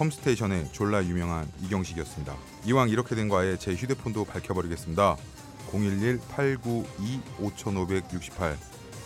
컴스테이션의 0.00 0.72
졸라 0.72 1.04
유명한 1.04 1.46
이경식이었습니다. 1.62 2.34
이왕 2.64 2.88
이렇게 2.88 3.14
된거 3.14 3.38
아예 3.38 3.58
제 3.58 3.74
휴대폰도 3.74 4.24
밝혀버리겠습니다. 4.24 5.18
011-892-5568 5.70 8.56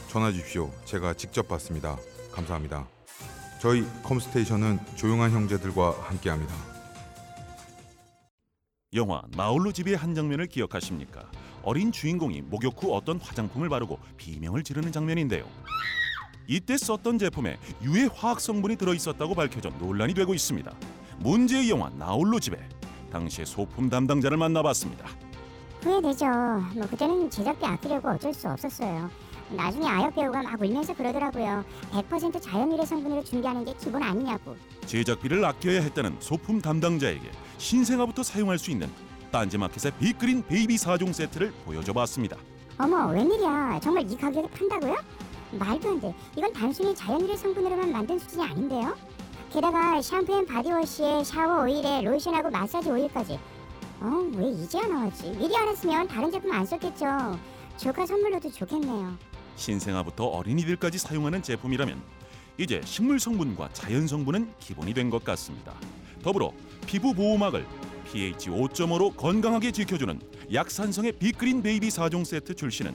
전화 0.08 0.30
주십시오. 0.30 0.70
제가 0.84 1.14
직접 1.14 1.48
받습니다. 1.48 1.98
감사합니다. 2.30 2.86
저희 3.60 3.84
컴스테이션은 4.04 4.78
조용한 4.94 5.32
형제들과 5.32 5.96
함께합니다. 6.02 6.54
영화 8.94 9.20
나홀로 9.36 9.72
집의 9.72 9.96
한 9.96 10.14
장면을 10.14 10.46
기억하십니까? 10.46 11.28
어린 11.64 11.90
주인공이 11.90 12.42
목욕 12.42 12.80
후 12.80 12.94
어떤 12.94 13.18
화장품을 13.18 13.68
바르고 13.68 13.98
비명을 14.16 14.62
지르는 14.62 14.92
장면인데요. 14.92 15.44
이때 16.46 16.76
썼던 16.76 17.18
제품에 17.18 17.58
유해 17.82 18.08
화학 18.14 18.40
성분이 18.40 18.76
들어 18.76 18.94
있었다고 18.94 19.34
밝혀져 19.34 19.70
논란이 19.78 20.14
되고 20.14 20.34
있습니다. 20.34 20.72
문제의 21.18 21.70
영화 21.70 21.90
나홀로 21.90 22.38
집에 22.40 22.58
당시의 23.10 23.46
소품 23.46 23.88
담당자를 23.88 24.36
만나봤습니다. 24.36 25.08
후회되죠. 25.82 26.26
뭐 26.74 26.86
그때는 26.88 27.30
제작비 27.30 27.64
아끼려고 27.64 28.08
어쩔 28.08 28.32
수 28.32 28.48
없었어요. 28.48 29.10
나중에 29.50 29.86
아역 29.86 30.14
배우가 30.14 30.42
막 30.42 30.60
울면서 30.60 30.94
그러더라고요. 30.94 31.64
100% 31.92 32.40
자연유래 32.42 32.84
성분으로 32.86 33.22
준비하는 33.22 33.64
게 33.64 33.74
기본 33.78 34.02
아니냐고. 34.02 34.56
제작비를 34.86 35.44
아껴야 35.44 35.82
했다는 35.82 36.16
소품 36.20 36.60
담당자에게 36.62 37.30
신생아부터 37.58 38.22
사용할 38.22 38.58
수 38.58 38.70
있는 38.70 38.90
딴지마켓의 39.30 39.92
빅그린 40.00 40.46
베이비 40.46 40.76
4종 40.76 41.12
세트를 41.12 41.52
보여줘봤습니다. 41.66 42.36
어머 42.78 43.08
웬일이야. 43.12 43.80
정말 43.82 44.10
이 44.10 44.16
가격에 44.16 44.48
판다고요? 44.48 44.96
말도 45.58 45.88
안 45.90 46.00
돼. 46.00 46.14
이건 46.36 46.52
단순히 46.52 46.94
자연유래 46.94 47.36
성분으로만 47.36 47.92
만든 47.92 48.18
수준이 48.18 48.42
아닌데요. 48.44 48.96
게다가 49.52 50.00
샴푸 50.02 50.34
and 50.36 50.46
body 50.46 50.80
wash에 50.80 51.22
샤워 51.24 51.62
오일에 51.64 52.02
로션하고 52.02 52.50
마사지 52.50 52.90
오일까지. 52.90 53.38
어, 54.00 54.30
왜 54.36 54.48
이제야 54.50 54.86
나왔지? 54.86 55.30
미리 55.38 55.56
알았으면 55.56 56.08
다른 56.08 56.30
제품 56.30 56.50
안 56.52 56.66
썼겠죠. 56.66 57.38
조카 57.76 58.04
선물로도 58.06 58.50
좋겠네요. 58.50 59.16
신생아부터 59.56 60.24
어린이들까지 60.24 60.98
사용하는 60.98 61.42
제품이라면 61.42 62.02
이제 62.58 62.80
식물 62.84 63.18
성분과 63.20 63.70
자연 63.72 64.06
성분은 64.06 64.52
기본이 64.58 64.92
된 64.94 65.10
것 65.10 65.22
같습니다. 65.24 65.72
더불어 66.22 66.52
피부 66.86 67.14
보호막을 67.14 67.64
pH 68.12 68.50
5.5로 68.50 69.16
건강하게 69.16 69.70
지켜주는 69.72 70.20
약산성의 70.52 71.12
빅그린 71.12 71.62
베이비 71.62 71.88
4종 71.88 72.24
세트 72.24 72.54
출시는 72.54 72.94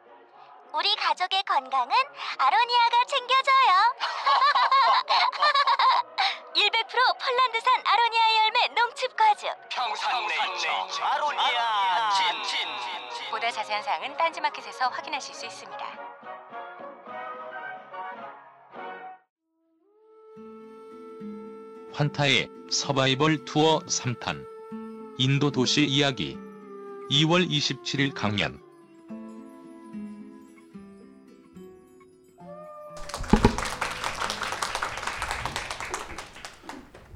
우리 0.73 0.95
가족의 0.95 1.43
건강은 1.43 1.93
아로니아가 2.37 3.05
챙겨줘요. 3.07 3.95
100% 6.55 7.19
폴란드산 7.19 7.73
아로니아 7.85 8.21
열매 8.43 8.67
농축 8.69 9.15
과즙. 9.15 9.49
평산네이처. 9.69 10.69
아로니아. 11.03 12.09
친 12.11 12.25
보다 13.31 13.51
자세한 13.51 13.83
사항은 13.83 14.17
딴지마켓에서 14.17 14.87
확인하실 14.89 15.35
수 15.35 15.45
있습니다. 15.45 15.85
환타의 21.93 22.49
서바이벌 22.71 23.45
투어 23.45 23.79
3탄. 23.79 24.45
인도 25.17 25.51
도시 25.51 25.85
이야기. 25.85 26.37
2월 27.09 27.47
27일 27.49 28.13
강연 28.13 28.61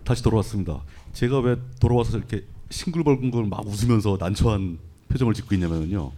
다시 0.05 0.23
돌아왔습니다. 0.23 0.81
제가 1.13 1.39
왜 1.39 1.57
돌아와서 1.79 2.17
이렇게 2.17 2.45
싱글벙글 2.69 3.45
막 3.45 3.65
웃으면서 3.67 4.17
난처한 4.19 4.77
표정을 5.09 5.33
짓고 5.33 5.55
있냐면요. 5.55 6.11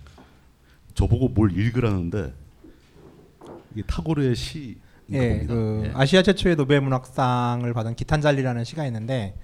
저보고 0.93 1.29
뭘 1.29 1.57
읽으라는데 1.57 2.33
이게 3.73 3.83
타고르의 3.87 4.35
시. 4.35 4.77
예, 5.13 5.45
그 5.47 5.89
아시아 5.93 6.21
최초의 6.21 6.57
노벨 6.57 6.81
문학상을 6.81 7.73
받은 7.73 7.95
기탄잘리라는 7.95 8.65
시가 8.65 8.85
있는데 8.87 9.37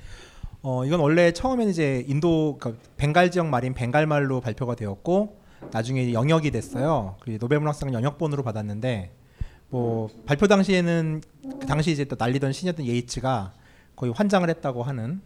어 0.61 0.83
이건 0.83 0.99
원래 0.99 1.31
처음에는 1.31 1.71
이제 1.71 2.03
인도 2.07 2.57
그 2.59 2.77
벵갈 2.97 3.31
지역 3.31 3.47
말인 3.47 3.73
벵갈 3.73 4.05
말로 4.05 4.41
발표가 4.41 4.75
되었고 4.75 5.41
나중에 5.71 6.11
영역이 6.11 6.51
됐어요. 6.51 7.15
그 7.21 7.37
노벨 7.39 7.59
문학상을 7.59 7.93
영역본으로 7.93 8.43
받았는데 8.43 9.11
뭐 9.69 10.09
발표 10.25 10.47
당시에는 10.47 11.21
그 11.61 11.65
당시 11.65 11.91
이제 11.91 12.03
또 12.03 12.17
날리던 12.19 12.51
신이었던 12.51 12.85
예이츠가 12.85 13.53
거의 13.95 14.11
환장을 14.13 14.47
했다고 14.49 14.83
하는. 14.83 15.21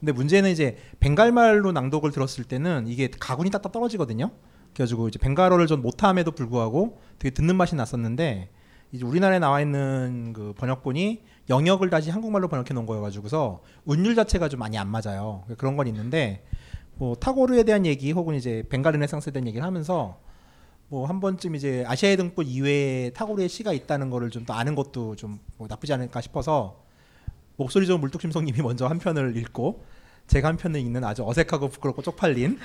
근데 0.00 0.12
문제는 0.12 0.50
이제 0.50 0.76
벵갈말로 1.00 1.72
낭독을 1.72 2.10
들었을 2.10 2.44
때는 2.44 2.86
이게 2.88 3.08
가군이 3.08 3.50
딱딱 3.50 3.72
떨어지거든요. 3.72 4.30
그래가지고 4.74 5.08
이제 5.08 5.18
벵갈어를 5.18 5.66
좀 5.66 5.82
못함에도 5.82 6.32
불구하고 6.32 7.00
되게 7.18 7.32
듣는 7.32 7.56
맛이 7.56 7.74
났었는데 7.76 8.50
이제 8.92 9.04
우리나라에 9.04 9.38
나와 9.38 9.60
있는 9.60 10.32
그 10.34 10.52
번역본이 10.56 11.22
영역을 11.48 11.90
다시 11.90 12.10
한국말로 12.10 12.48
번역해 12.48 12.74
놓은 12.74 12.86
거여가지고서 12.86 13.62
운율 13.84 14.14
자체가 14.14 14.48
좀 14.48 14.60
많이 14.60 14.76
안 14.78 14.88
맞아요. 14.88 15.44
그런 15.58 15.76
건 15.76 15.86
있는데 15.86 16.44
뭐 16.96 17.14
타고르에 17.14 17.62
대한 17.64 17.86
얘기 17.86 18.12
혹은 18.12 18.34
이제 18.34 18.62
벵갈 18.68 18.92
르네상스에 18.94 19.32
대한 19.32 19.46
얘기를 19.48 19.64
하면서 19.66 20.18
뭐 20.88 21.06
한 21.06 21.20
번쯤 21.20 21.54
이제 21.54 21.84
아시아의 21.88 22.16
등불 22.18 22.46
이외에 22.46 23.10
타고르의 23.10 23.48
시가 23.48 23.72
있다는 23.72 24.10
거를 24.10 24.30
좀더 24.30 24.52
아는 24.54 24.74
것도 24.74 25.16
좀 25.16 25.38
뭐 25.56 25.66
나쁘지 25.68 25.92
않을까 25.92 26.20
싶어서 26.20 26.83
목소리 27.56 27.86
좋은 27.86 28.00
물뚝심송님이 28.00 28.62
먼저 28.62 28.86
한 28.86 28.98
편을 28.98 29.36
읽고 29.36 29.84
제가 30.26 30.48
한 30.48 30.56
편을 30.56 30.80
읽는 30.80 31.04
아주 31.04 31.26
어색하고 31.26 31.68
부끄럽고 31.68 32.02
쪽팔린 32.02 32.58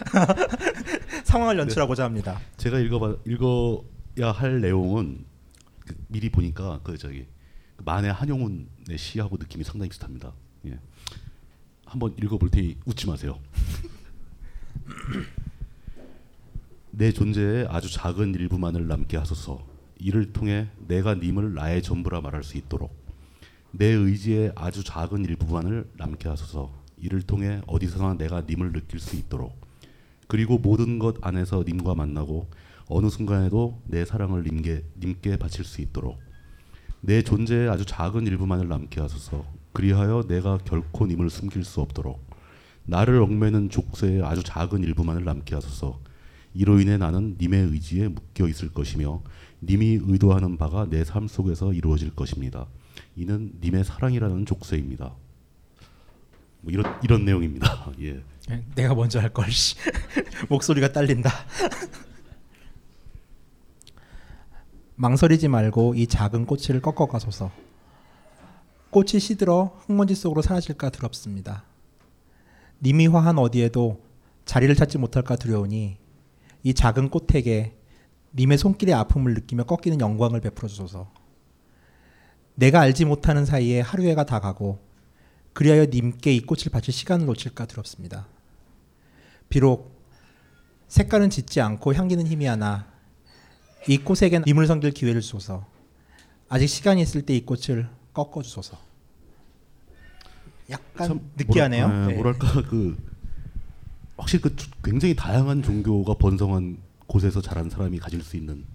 상황을 1.26 1.60
연출하고자 1.60 2.06
합니다. 2.06 2.40
제가 2.58 2.80
읽어봐 2.80 3.18
읽어야 3.26 4.32
할 4.32 4.62
내용은 4.62 5.26
그 5.86 5.96
미리 6.08 6.30
보니까 6.30 6.80
그 6.84 6.98
저기 6.98 7.28
그 7.76 7.84
만해 7.84 8.10
한용운의 8.10 8.98
시하고 8.98 9.38
느낌이 9.38 9.64
상당히 9.64 9.90
비슷합니다. 9.90 10.34
예. 10.66 10.80
한번 11.86 12.16
읽어볼 12.22 12.50
테니 12.50 12.78
웃지 12.86 13.08
마세요. 13.08 13.40
내 16.92 17.12
존재의 17.12 17.68
아주 17.70 17.92
작은 17.92 18.34
일부만을 18.36 18.88
남게 18.88 19.18
하소서. 19.18 19.68
이를 20.02 20.32
통해 20.32 20.70
내가 20.88 21.14
님을 21.14 21.54
나의 21.54 21.84
전부라 21.84 22.22
말할 22.22 22.44
수 22.44 22.58
있도록 22.58 22.99
내 23.72 23.86
의지의 23.86 24.52
아주 24.56 24.84
작은 24.84 25.26
일부만을 25.26 25.90
남게 25.98 26.28
하소서. 26.28 26.72
이를 26.98 27.22
통해 27.22 27.62
어디서나 27.68 28.16
내가 28.16 28.42
님을 28.42 28.74
느낄 28.74 29.00
수 29.00 29.16
있도록. 29.16 29.56
그리고 30.28 30.58
모든 30.58 31.00
것 31.00 31.16
안에서 31.22 31.64
님과 31.66 31.96
만나고 31.96 32.48
어느 32.88 33.10
순간에도 33.10 33.82
내 33.86 34.06
사랑을 34.06 34.44
님께, 34.44 34.84
님께 35.00 35.38
바칠 35.38 35.64
수 35.64 35.82
있도록. 35.82 36.20
내 37.02 37.22
존재의 37.22 37.70
아주 37.70 37.86
작은 37.86 38.28
일부만을 38.28 38.68
남게 38.68 39.00
하소서. 39.00 39.46
그리하여 39.74 40.24
내가 40.28 40.58
결코 40.58 41.06
님을 41.06 41.30
숨길 41.30 41.64
수 41.64 41.82
없도록. 41.82 42.28
나를 42.86 43.22
얽매는 43.22 43.70
족쇄의 43.70 44.24
아주 44.24 44.44
작은 44.44 44.84
일부만을 44.84 45.24
남게 45.24 45.54
하소서. 45.56 46.00
이로 46.56 46.80
인해 46.80 46.98
나는 46.98 47.38
님의 47.40 47.68
의지에 47.72 48.08
묶여 48.08 48.48
있을 48.48 48.74
것이며 48.74 49.22
님이 49.62 50.00
의도하는 50.02 50.58
바가 50.58 50.90
내 50.90 51.04
삶 51.04 51.28
속에서 51.28 51.74
이루어질 51.74 52.16
것입니다. 52.16 52.68
이는 53.20 53.52
님의 53.62 53.84
사랑이라는 53.84 54.46
족쇄입니다. 54.46 55.14
뭐 56.62 56.72
이런 56.72 56.98
이런 57.04 57.26
내용입니다. 57.26 57.92
예. 58.00 58.24
예, 58.50 58.64
내가 58.76 58.96
먼저 58.96 59.20
할 59.20 59.34
걸. 59.34 59.52
씨. 59.52 59.76
목소리가 60.48 60.94
딸린다. 60.94 61.30
망설이지 64.96 65.50
말고 65.50 65.96
이 65.96 66.08
작은 66.08 66.46
꽃을 66.46 66.82
꺾어 66.82 67.08
가소서. 67.08 67.52
꽃이 68.90 69.20
시들어 69.20 69.78
흙먼지 69.86 70.16
속으로 70.16 70.42
사라질까 70.42 70.90
두렵습니다. 70.90 71.66
님이 72.82 73.08
화한 73.08 73.38
어디에도 73.38 74.02
자리를 74.46 74.74
찾지 74.76 74.98
못할까 74.98 75.36
두려우니 75.36 75.98
이 76.64 76.74
작은 76.74 77.10
꽃에게 77.10 77.76
님의 78.34 78.58
손길의 78.58 78.96
아픔을 78.96 79.34
느끼며 79.34 79.66
꺾이는 79.66 80.00
영광을 80.00 80.40
베풀어 80.40 80.70
주소서. 80.70 81.19
내가 82.60 82.82
알지 82.82 83.06
못하는 83.06 83.46
사이에 83.46 83.80
하루 83.80 84.04
해가 84.04 84.26
다 84.26 84.40
가고 84.40 84.80
그리하여 85.54 85.86
님께 85.86 86.34
이 86.34 86.42
꽃을 86.42 86.66
바칠 86.72 86.94
시간을 86.94 87.26
놓칠까 87.26 87.66
두렵습니다. 87.66 88.28
비록 89.48 89.98
색깔은 90.90 91.30
짙지 91.30 91.62
않고 91.62 91.94
향기는 91.94 92.28
희미하나 92.28 92.88
이 93.88 93.98
꽃에게 93.98 94.42
님을 94.46 94.68
섬길 94.68 94.92
기회를 94.92 95.22
주소서. 95.22 95.66
아직 96.50 96.68
시간이 96.68 97.02
있을 97.02 97.22
때 97.22 97.34
이 97.36 97.46
꽃을 97.46 97.88
꺾어 98.14 98.42
주소서. 98.42 98.78
약간 100.70 101.08
참 101.08 101.32
느끼하네요. 101.38 101.88
뭐랄, 101.88 102.08
네. 102.08 102.14
뭐랄까 102.16 102.62
그 102.68 102.98
확실히 104.18 104.42
그 104.42 104.56
주- 104.56 104.70
굉장히 104.84 105.16
다양한 105.16 105.64
종교가 105.64 106.16
번성한 106.16 106.78
곳에서 107.08 107.42
자란 107.42 107.70
사람이 107.70 108.00
가질 108.00 108.22
수 108.22 108.36
있는 108.38 108.66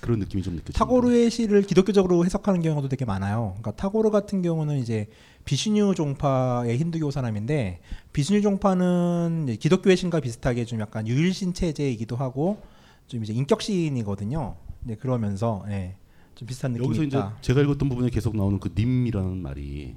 그런 0.00 0.18
느낌이 0.18 0.42
좀 0.42 0.54
느껴집니다. 0.54 0.78
타고르의 0.78 1.30
시를 1.30 1.62
기독교적으로 1.62 2.24
해석하는 2.24 2.62
경우도 2.62 2.88
되게 2.88 3.04
많아요. 3.04 3.54
그러니까 3.58 3.72
타고르 3.72 4.10
같은 4.10 4.42
경우는 4.42 4.78
이제 4.78 5.08
비슈뉴 5.44 5.94
종파의 5.94 6.76
힌두교 6.78 7.10
사람인데 7.10 7.80
비슈뉴 8.12 8.42
종파는 8.42 9.44
이제 9.44 9.56
기독교의 9.56 9.96
신과 9.96 10.20
비슷하게 10.20 10.64
좀 10.64 10.80
약간 10.80 11.06
유일신 11.06 11.54
체제이기도 11.54 12.16
하고 12.16 12.62
좀 13.06 13.22
이제 13.22 13.32
인격 13.32 13.62
시인이거든요. 13.62 14.56
네 14.80 14.96
그러면서 14.96 15.64
예, 15.68 15.96
좀 16.34 16.46
비슷한 16.46 16.72
느낌이 16.72 16.86
여기서 16.86 17.02
이제 17.04 17.18
있다. 17.18 17.36
제가 17.40 17.60
읽었던 17.62 17.88
부분에 17.88 18.10
계속 18.10 18.36
나오는 18.36 18.58
그 18.60 18.72
님이라는 18.76 19.42
말이 19.42 19.94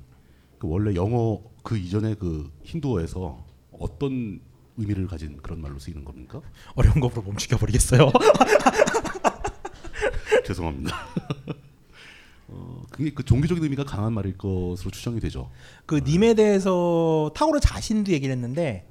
그 0.57 0.68
원래 0.68 0.96
영어 0.96 1.42
그 1.63 1.78
이전에 1.78 2.16
그 2.16 2.51
힌두어에서 2.63 3.46
어떤 3.72 4.40
의미를 4.78 5.07
가진 5.07 5.38
그런 5.38 5.62
말로 5.62 5.78
쓰이는 5.78 6.06
겁니까? 6.06 6.42
어려운 6.75 7.00
거 7.00 7.10
물어보면 7.10 7.38
죽여버리겠어요. 7.38 8.12
죄송합니다. 10.45 10.95
어, 12.47 12.83
그게 12.89 13.11
그 13.11 13.23
종교적인 13.23 13.63
의미가 13.63 13.83
강한 13.83 14.13
말일 14.13 14.37
것으로 14.37 14.91
추정이 14.91 15.19
되죠. 15.19 15.49
그 15.85 16.01
님에 16.05 16.33
대해서 16.33 17.31
타고르 17.35 17.59
자신도 17.59 18.11
얘기를 18.11 18.33
했는데 18.33 18.85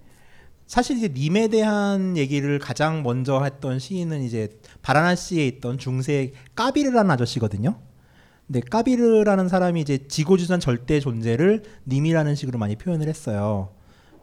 사실 0.67 0.99
이제 0.99 1.09
님에 1.09 1.49
대한 1.49 2.17
얘기를 2.17 2.59
가장 2.59 3.03
먼저 3.03 3.43
했던 3.43 3.79
시인은 3.79 4.23
이제 4.23 4.61
바라나시에 4.83 5.47
있던 5.47 5.79
중세 5.79 6.33
까비르라는 6.55 7.11
아저씨거든요. 7.11 7.81
근데 8.47 8.61
까비르라는 8.61 9.49
사람이 9.49 9.81
이제 9.81 10.07
지고주선 10.09 10.61
절대 10.61 11.01
존재를 11.01 11.63
님이라는 11.87 12.35
식으로 12.35 12.59
많이 12.59 12.77
표현을 12.77 13.09
했어요. 13.09 13.71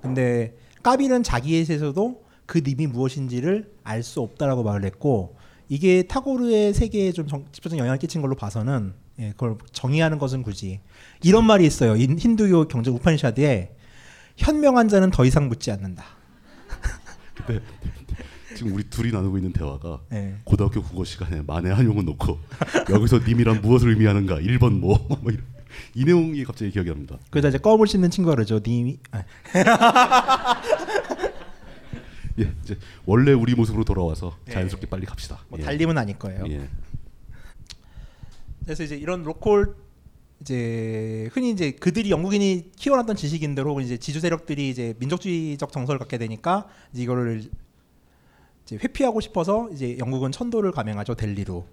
근데 0.02 0.56
까비르는 0.84 1.24
자기에서도 1.24 2.24
그 2.46 2.62
님이 2.64 2.88
무엇인지를 2.88 3.72
알 3.84 4.04
수 4.04 4.22
없다라고 4.22 4.64
말을 4.64 4.86
했고 4.86 5.35
이게 5.70 6.04
타고르의 6.04 6.74
세계에 6.74 7.12
좀 7.12 7.28
정- 7.28 7.46
직접적인 7.52 7.80
영향을 7.80 7.98
끼친 8.00 8.22
걸로 8.22 8.36
봐서는 8.36 8.94
예, 9.20 9.30
그걸 9.32 9.58
정의하는 9.72 10.18
것은 10.18 10.44
굳이 10.44 10.80
이런 11.24 11.46
말이 11.46 11.66
있어요. 11.66 11.96
인- 11.96 12.18
힌두교 12.20 12.68
경제 12.68 12.92
우파니샤드에 12.92 13.72
현명한 14.38 14.90
자는 14.90 15.10
더 15.12 15.24
이상 15.26 15.48
묻지 15.48 15.72
않는다. 15.72 16.04
근데 17.48 17.62
지금 18.56 18.74
우리 18.74 18.84
둘이 18.90 19.12
나누고 19.12 19.38
있는 19.38 19.54
대화가 19.54 20.02
예. 20.14 20.36
고등학교 20.44 20.82
국어 20.84 21.04
시간에 21.04 21.42
만에 21.42 21.72
한용은 21.72 22.06
놓고 22.06 22.40
여기서 22.92 23.20
님이란 23.20 23.62
무엇을 23.62 23.90
의미하는가 23.90 24.36
1번 24.40 24.80
뭐, 24.80 24.98
뭐이 25.24 25.38
내용이 25.96 26.44
갑자기 26.44 26.72
기억이 26.72 26.90
납니다. 26.90 27.18
그러다 27.30 27.50
이제 27.50 27.58
껌을 27.58 27.88
씹는 27.88 28.10
친구가 28.12 28.36
그러죠. 28.36 28.60
님이 28.66 28.98
아, 29.12 29.24
예, 32.40 32.54
이제 32.64 32.78
원래 33.06 33.32
우리 33.32 33.56
모습으로 33.56 33.84
돌아와서 33.84 34.38
네. 34.46 34.54
자연스럽게 34.54 34.88
빨리 34.88 35.06
갑시다. 35.06 35.40
뭐 35.50 35.60
예. 35.60 35.64
달림은 35.64 35.98
아닐 35.98 36.18
거예요. 36.18 36.44
예. 36.50 36.68
그래서 38.64 38.84
이제 38.84 38.96
이런 38.96 39.24
local 39.24 39.76
이제 40.42 41.30
흔히 41.32 41.52
이제 41.52 41.72
그들이 41.72 42.12
영국인이 42.12 42.72
키워놨던 42.76 43.16
지식인들 43.16 43.66
혹은 43.66 43.84
이제 43.84 43.98
지주 43.98 44.20
세력들이 44.20 44.70
이제 44.70 44.94
민족주의적 45.00 45.72
정서를 45.72 46.00
갖게 46.00 46.18
되니까 46.18 46.68
이제 46.92 47.04
이거를 47.04 47.44
이제 48.66 48.76
회피하고 48.76 49.22
싶어서 49.22 49.70
이제 49.72 49.98
영국은 49.98 50.32
천도를 50.32 50.72
감행하죠 50.72 51.16
델리로. 51.16 51.68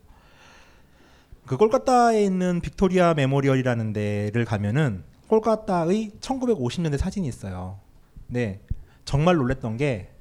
그 1.47 1.57
콜카타에 1.57 2.23
있는 2.23 2.61
빅토리아 2.61 3.14
메모리얼이라는 3.14 3.92
데를 3.92 4.45
가면은 4.45 5.02
콜카타의 5.26 6.12
1950년대 6.21 6.99
사진이 6.99 7.26
있어요. 7.26 7.81
네, 8.28 8.61
정말 9.04 9.37
놀랬던 9.37 9.76
게 9.76 10.12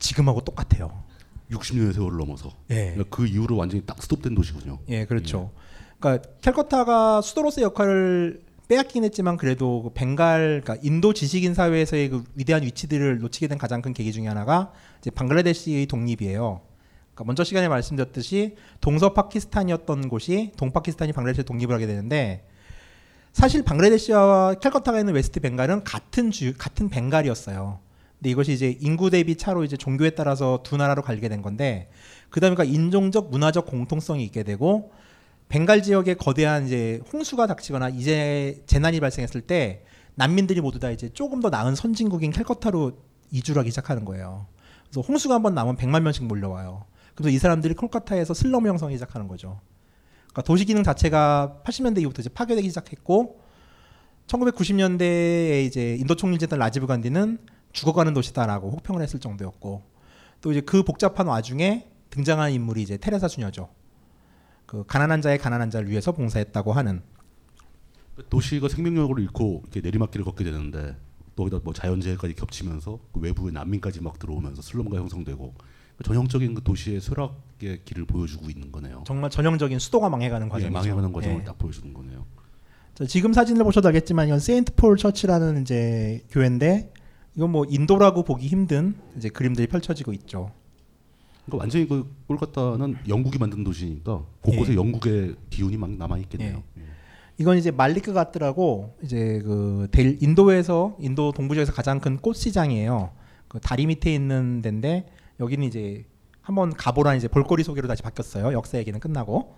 지금하고 0.00 0.40
똑같아요. 0.40 1.04
60년의 1.52 1.94
세월을 1.94 2.18
넘어서 2.18 2.52
예. 2.70 2.92
그러니까 2.94 3.04
그 3.10 3.26
이후로 3.26 3.56
완전히 3.56 3.84
딱 3.84 4.02
스톱된 4.02 4.34
도시군요. 4.34 4.78
예, 4.88 5.04
그렇죠. 5.04 5.52
그러니까 5.98 6.28
캘커타가 6.40 7.20
수도로서의 7.22 7.64
역할을 7.64 8.42
빼앗긴 8.68 9.02
했지만 9.04 9.36
그래도 9.36 9.82
그 9.82 9.90
벵갈, 9.90 10.62
그러니까 10.62 10.76
인도 10.82 11.12
지식인 11.12 11.54
사회에서의 11.54 12.08
그 12.08 12.24
위대한 12.36 12.62
위치들을 12.62 13.18
놓치게 13.18 13.48
된 13.48 13.58
가장 13.58 13.82
큰 13.82 13.92
계기 13.92 14.12
중에 14.12 14.28
하나가 14.28 14.72
이제 15.00 15.10
방글라데시의 15.10 15.86
독립이에요. 15.86 16.60
그러니까 17.14 17.24
먼저 17.24 17.42
시간에 17.42 17.68
말씀드렸듯이 17.68 18.56
동서 18.80 19.12
파키스탄이었던 19.12 20.08
곳이 20.08 20.52
동파키스탄이 20.56 21.12
방글라데시 21.12 21.44
독립을 21.44 21.74
하게 21.74 21.86
되는데 21.86 22.46
사실 23.32 23.64
방글라데시와 23.64 24.54
캘커타가 24.54 25.00
있는 25.00 25.14
웨스트 25.14 25.40
벵갈은 25.40 25.82
같은 25.82 26.30
주 26.30 26.54
같은 26.56 26.88
벵갈이었어요. 26.88 27.80
근데 28.20 28.30
이것이 28.30 28.52
이제 28.52 28.76
인구 28.80 29.08
대비 29.08 29.36
차로 29.36 29.64
이제 29.64 29.78
종교에 29.78 30.10
따라서 30.10 30.60
두 30.62 30.76
나라로 30.76 31.00
갈리게 31.00 31.28
된 31.30 31.40
건데 31.40 31.90
그다음에 32.28 32.54
그 32.54 32.64
인종적 32.64 33.30
문화적 33.30 33.64
공통성이 33.66 34.24
있게 34.24 34.42
되고 34.42 34.92
벵갈 35.48 35.82
지역에 35.82 36.14
거대한 36.14 36.66
이제 36.66 37.00
홍수가 37.12 37.46
닥치거나 37.46 37.88
이제 37.88 38.62
재난이 38.66 39.00
발생했을 39.00 39.40
때 39.40 39.84
난민들이 40.16 40.60
모두 40.60 40.78
다 40.78 40.90
이제 40.90 41.08
조금 41.08 41.40
더 41.40 41.48
나은 41.48 41.74
선진국인 41.74 42.30
캘커타로 42.30 42.92
이주를 43.30 43.60
하기 43.60 43.70
시작하는 43.70 44.04
거예요. 44.04 44.46
그래서 44.84 45.00
홍수가 45.00 45.34
한 45.34 45.42
번 45.42 45.54
나면 45.54 45.76
100만 45.76 46.02
명씩 46.02 46.24
몰려와요. 46.26 46.84
그래서 47.14 47.30
이 47.30 47.38
사람들이 47.38 47.74
콜카타에서 47.74 48.34
슬럼 48.34 48.66
형성이 48.66 48.94
시작하는 48.94 49.28
거죠. 49.28 49.60
그러니까 50.28 50.42
도시 50.42 50.66
기능 50.66 50.82
자체가 50.82 51.62
80년대 51.64 52.00
이후부터 52.02 52.20
이제 52.20 52.28
파괴되기 52.28 52.68
시작했고 52.68 53.40
1990년대에 54.26 55.64
이제 55.64 55.96
인도 55.98 56.14
총리이던 56.14 56.58
라지브 56.58 56.86
간디는 56.86 57.38
죽어가는 57.72 58.14
도시다라고 58.14 58.70
혹평을 58.70 59.02
했을 59.02 59.20
정도였고 59.20 59.82
또 60.40 60.50
이제 60.50 60.60
그 60.60 60.82
복잡한 60.82 61.26
와중에 61.26 61.88
등장한 62.10 62.52
인물이 62.52 62.82
이제 62.82 62.96
테레사 62.96 63.28
수녀죠. 63.28 63.68
그 64.66 64.84
가난한 64.86 65.22
자의 65.22 65.38
가난한 65.38 65.70
자를 65.70 65.90
위해서 65.90 66.12
봉사했다고 66.12 66.72
하는 66.72 67.02
도시가 68.28 68.68
생명력을 68.68 69.20
잃고 69.22 69.62
이렇게 69.64 69.80
내리막길을 69.80 70.24
걷게 70.24 70.44
되는데 70.44 70.96
또 71.34 71.44
거기다 71.44 71.60
뭐 71.64 71.72
자연재해까지 71.72 72.34
겹치면서 72.34 72.98
그 73.12 73.20
외부의 73.20 73.52
난민까지 73.52 74.02
막 74.02 74.18
들어오면서 74.18 74.62
슬럼가 74.62 74.96
형성되고 74.98 75.54
그 75.96 76.04
전형적인 76.04 76.54
그 76.54 76.62
도시의 76.62 77.00
쇠락의 77.00 77.84
길을 77.84 78.06
보여주고 78.06 78.50
있는 78.50 78.72
거네요. 78.72 79.04
정말 79.06 79.30
전형적인 79.30 79.78
수도가 79.78 80.08
망해가는 80.08 80.46
예, 80.46 80.50
과정이죠. 80.50 80.72
망해가는 80.72 81.12
과정을 81.12 81.40
예. 81.40 81.44
딱 81.44 81.58
보여주는 81.58 81.92
거네요. 81.92 82.26
자, 82.94 83.04
지금 83.06 83.32
사진을 83.32 83.64
보셔도 83.64 83.88
알겠지만 83.88 84.26
이건 84.26 84.40
세인트 84.40 84.74
폴 84.74 84.96
처치라는 84.96 85.62
이제 85.62 86.24
교회인데 86.30 86.92
이건 87.36 87.50
뭐 87.50 87.64
인도라고 87.68 88.22
보기 88.24 88.46
힘든 88.48 88.94
이제 89.16 89.28
그림들이 89.28 89.66
펼쳐지고 89.66 90.12
있죠. 90.14 90.50
그러니까 91.46 91.62
완전히 91.62 91.88
그 91.88 92.12
콜카타는 92.28 92.96
영국이 93.08 93.38
만든 93.38 93.64
도시니까 93.64 94.22
곳곳에 94.42 94.72
예. 94.72 94.76
영국의 94.76 95.36
기운이 95.50 95.76
막 95.76 95.90
남아 95.90 96.18
있겠네요. 96.18 96.62
이건 97.38 97.56
이제 97.56 97.70
말리크 97.70 98.12
가트라고 98.12 98.94
이제 99.02 99.40
그 99.44 99.88
델- 99.90 100.18
인도에서 100.22 100.96
인도 101.00 101.32
동부 101.32 101.54
지역에서 101.54 101.72
가장 101.72 101.98
큰 101.98 102.18
꽃 102.20 102.36
시장이에요. 102.36 103.10
그 103.48 103.58
다리 103.60 103.86
밑에 103.86 104.12
있는 104.14 104.60
데인데 104.60 105.06
여기는 105.40 105.66
이제 105.66 106.04
한번 106.42 106.72
가보라는 106.72 107.16
이제 107.18 107.28
볼거리 107.28 107.64
소개로 107.64 107.88
다시 107.88 108.02
바뀌었어요. 108.02 108.52
역사 108.52 108.76
얘기는 108.78 108.98
끝나고. 109.00 109.54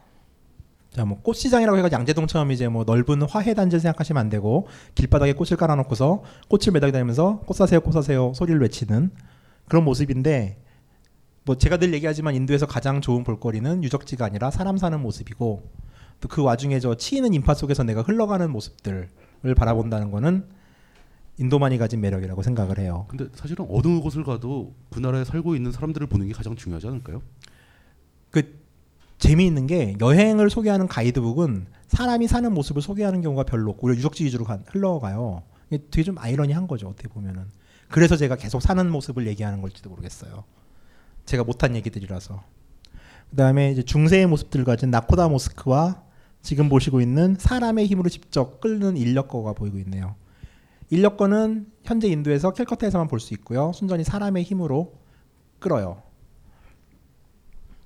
자, 0.92 1.04
뭐 1.04 1.20
꽃시장이라고 1.22 1.78
해가 1.78 1.90
양재동처럼 1.90 2.52
이제 2.52 2.68
뭐 2.68 2.84
넓은 2.84 3.22
화훼 3.22 3.54
단지를 3.54 3.80
생각하시면 3.80 4.20
안 4.20 4.28
되고 4.28 4.68
길바닥에 4.94 5.32
꽃을 5.32 5.56
깔아놓고서 5.56 6.22
꽃을 6.48 6.72
매달고 6.72 6.92
다니면서 6.92 7.40
꽃 7.46 7.54
사세요, 7.54 7.80
꽃 7.80 7.92
사세요 7.92 8.32
소리를 8.34 8.60
외치는 8.60 9.10
그런 9.68 9.84
모습인데 9.84 10.58
뭐 11.44 11.56
제가 11.56 11.78
늘 11.78 11.94
얘기하지만 11.94 12.34
인도에서 12.34 12.66
가장 12.66 13.00
좋은 13.00 13.24
볼거리는 13.24 13.82
유적지가 13.82 14.24
아니라 14.24 14.50
사람 14.50 14.76
사는 14.76 15.00
모습이고 15.00 15.70
또 16.22 16.28
그 16.28 16.42
와중에 16.42 16.78
저 16.78 16.94
치이는 16.94 17.34
인파 17.34 17.52
속에서 17.52 17.82
내가 17.82 18.02
흘러가는 18.02 18.48
모습들을 18.50 19.08
바라본다는 19.56 20.10
거는 20.10 20.48
인도만이 21.38 21.78
가진 21.78 22.00
매력이라고 22.00 22.42
생각을 22.42 22.78
해요. 22.78 23.06
근데 23.08 23.26
사실은 23.34 23.66
어느 23.68 24.00
곳을 24.00 24.22
가도 24.22 24.74
그 24.90 25.00
나라에 25.00 25.24
살고 25.24 25.56
있는 25.56 25.72
사람들을 25.72 26.06
보는 26.06 26.28
게 26.28 26.32
가장 26.32 26.54
중요하지 26.54 26.86
않을까요? 26.86 27.22
그 28.30 28.61
재미있는 29.26 29.68
게 29.68 29.94
여행을 30.00 30.50
소개하는 30.50 30.88
가이드북은 30.88 31.66
사람이 31.86 32.26
사는 32.26 32.52
모습을 32.52 32.82
소개하는 32.82 33.20
경우가 33.22 33.44
별로 33.44 33.70
없고 33.70 33.86
오히려 33.86 33.96
유적지 33.98 34.24
위주로 34.24 34.44
가- 34.44 34.58
흘러가요. 34.66 35.44
이게 35.70 35.84
되게 35.92 36.02
좀 36.02 36.18
아이러니한 36.18 36.66
거죠 36.66 36.88
어떻게 36.88 37.06
보면은. 37.06 37.44
그래서 37.88 38.16
제가 38.16 38.34
계속 38.34 38.60
사는 38.60 38.90
모습을 38.90 39.28
얘기하는 39.28 39.60
걸지도 39.60 39.90
모르겠어요. 39.90 40.42
제가 41.24 41.44
못한 41.44 41.76
얘기들이라서. 41.76 42.42
그다음에 43.30 43.70
이제 43.70 43.84
중세의 43.84 44.26
모습들을 44.26 44.64
가진 44.64 44.90
나코다 44.90 45.28
모스크와 45.28 46.02
지금 46.42 46.68
보시고 46.68 47.00
있는 47.00 47.36
사람의 47.38 47.86
힘으로 47.86 48.08
직접 48.08 48.60
끓는 48.60 48.96
인력거가 48.96 49.52
보이고 49.52 49.78
있네요. 49.78 50.16
인력거는 50.90 51.68
현재 51.84 52.08
인도에서 52.08 52.52
캘커타에서만 52.52 53.06
볼 53.06 53.20
수 53.20 53.34
있고요. 53.34 53.70
순전히 53.72 54.02
사람의 54.02 54.42
힘으로 54.42 54.94
끌어요. 55.60 56.02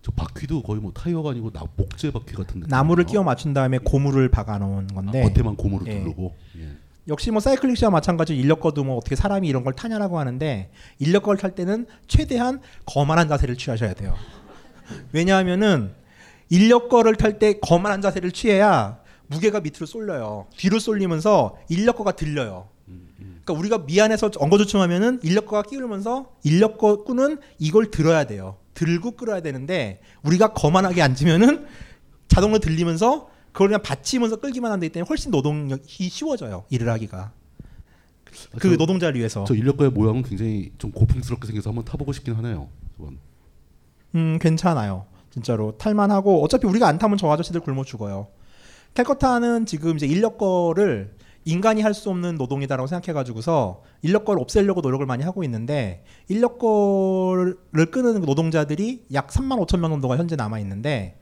저 0.06 0.12
바퀴도 0.12 0.62
거의 0.62 0.80
뭐 0.80 0.92
타이어가 0.92 1.30
아니고 1.30 1.50
나, 1.50 1.64
목재 1.75 2.12
바퀴 2.12 2.36
같은 2.36 2.60
느낌. 2.60 2.68
나무를 2.68 3.06
끼워 3.06 3.25
맞춘 3.25 3.52
다음에 3.52 3.78
고무를 3.78 4.28
박아 4.28 4.58
놓은 4.58 4.86
건데 4.86 5.20
겉에만 5.22 5.56
고무를 5.56 5.92
예. 5.92 5.98
두르고. 5.98 6.32
예. 6.58 6.68
역시 7.08 7.32
뭐 7.32 7.40
사이클릭시와 7.40 7.90
마찬가지 7.90 8.32
로 8.32 8.38
인력거도 8.38 8.84
뭐 8.84 8.98
어떻게 8.98 9.16
사람이 9.16 9.48
이런 9.48 9.64
걸 9.64 9.72
타냐라고 9.72 10.20
하는데 10.20 10.70
인력거를 11.00 11.40
탈 11.40 11.56
때는 11.56 11.86
최대한 12.06 12.60
거만한 12.84 13.26
자세를 13.26 13.56
취하셔야 13.56 13.94
돼요. 13.94 14.14
왜냐하면은 15.10 15.92
인력거를 16.50 17.16
탈 17.16 17.40
때 17.40 17.58
거만한 17.58 18.00
자세를 18.00 18.30
취해야 18.30 19.00
무게가 19.26 19.58
밑으로 19.58 19.86
쏠려요. 19.86 20.46
뒤로 20.56 20.78
쏠리면서 20.78 21.56
인력거가 21.68 22.12
들려요. 22.12 22.68
그러니까 22.84 23.54
우리가 23.54 23.78
미안해서 23.78 24.30
엉거주춤하면은 24.36 25.18
인력거가 25.25 25.62
끼우면서 25.62 26.30
인력거 26.44 27.02
꾼은 27.02 27.38
이걸 27.58 27.90
들어야 27.90 28.22
돼요. 28.22 28.56
들고 28.76 29.12
끌어야 29.12 29.40
되는데 29.40 30.00
우리가 30.23 30.52
거만하게 30.52 31.02
앉으면은 31.02 31.66
자동으로 32.28 32.61
들리면서 32.61 33.28
그걸 33.52 33.68
그냥 33.68 33.83
받치면서 33.83 34.37
끌기만 34.37 34.71
한데 34.71 34.88
때문에 34.90 35.09
훨씬 35.09 35.30
노동력이 35.30 36.09
쉬워져요. 36.09 36.64
일을 36.71 36.88
하기가. 36.90 37.33
그 38.59 38.71
저- 38.71 38.76
노동자를 38.76 39.18
위해서. 39.18 39.45
저 39.45 39.54
인력거의 39.54 39.90
모양은 39.90 40.23
굉장히 40.23 40.71
좀 40.78 40.92
고풍스럽게 40.92 41.47
생겨서 41.47 41.71
한번 41.71 41.85
타보고 41.87 42.12
싶긴 42.12 42.35
하네요. 42.35 42.68
저건. 42.97 43.18
음, 44.14 44.38
괜찮아요. 44.40 45.06
진짜로 45.30 45.76
탈만하고 45.78 46.42
어차피 46.45 46.66
우리가 46.66 46.87
안 46.87 46.99
타면 46.99 47.16
저 47.18 47.30
아저씨들 47.30 47.61
굶어 47.61 47.83
죽어요. 47.85 48.28
캘커타는 48.95 49.64
지금 49.66 49.97
이제 49.97 50.06
인력거를 50.06 51.14
인간이 51.47 51.81
할 51.81 51.95
수 51.95 52.11
없는 52.11 52.35
노동이다라고 52.37 52.88
생각해가지고서 52.88 53.83
인력거를 54.03 54.43
없애려고 54.43 54.81
노력을 54.81 55.07
많이 55.07 55.23
하고 55.23 55.45
있는데 55.45 56.05
인력거를 56.29 57.57
끄는 57.91 58.21
노동자들이 58.23 59.07
약 59.15 59.29
3만 59.29 59.65
5천 59.67 59.79
명 59.79 59.91
정도가 59.91 60.17
현재 60.17 60.35
남아 60.37 60.59
있는데 60.61 61.19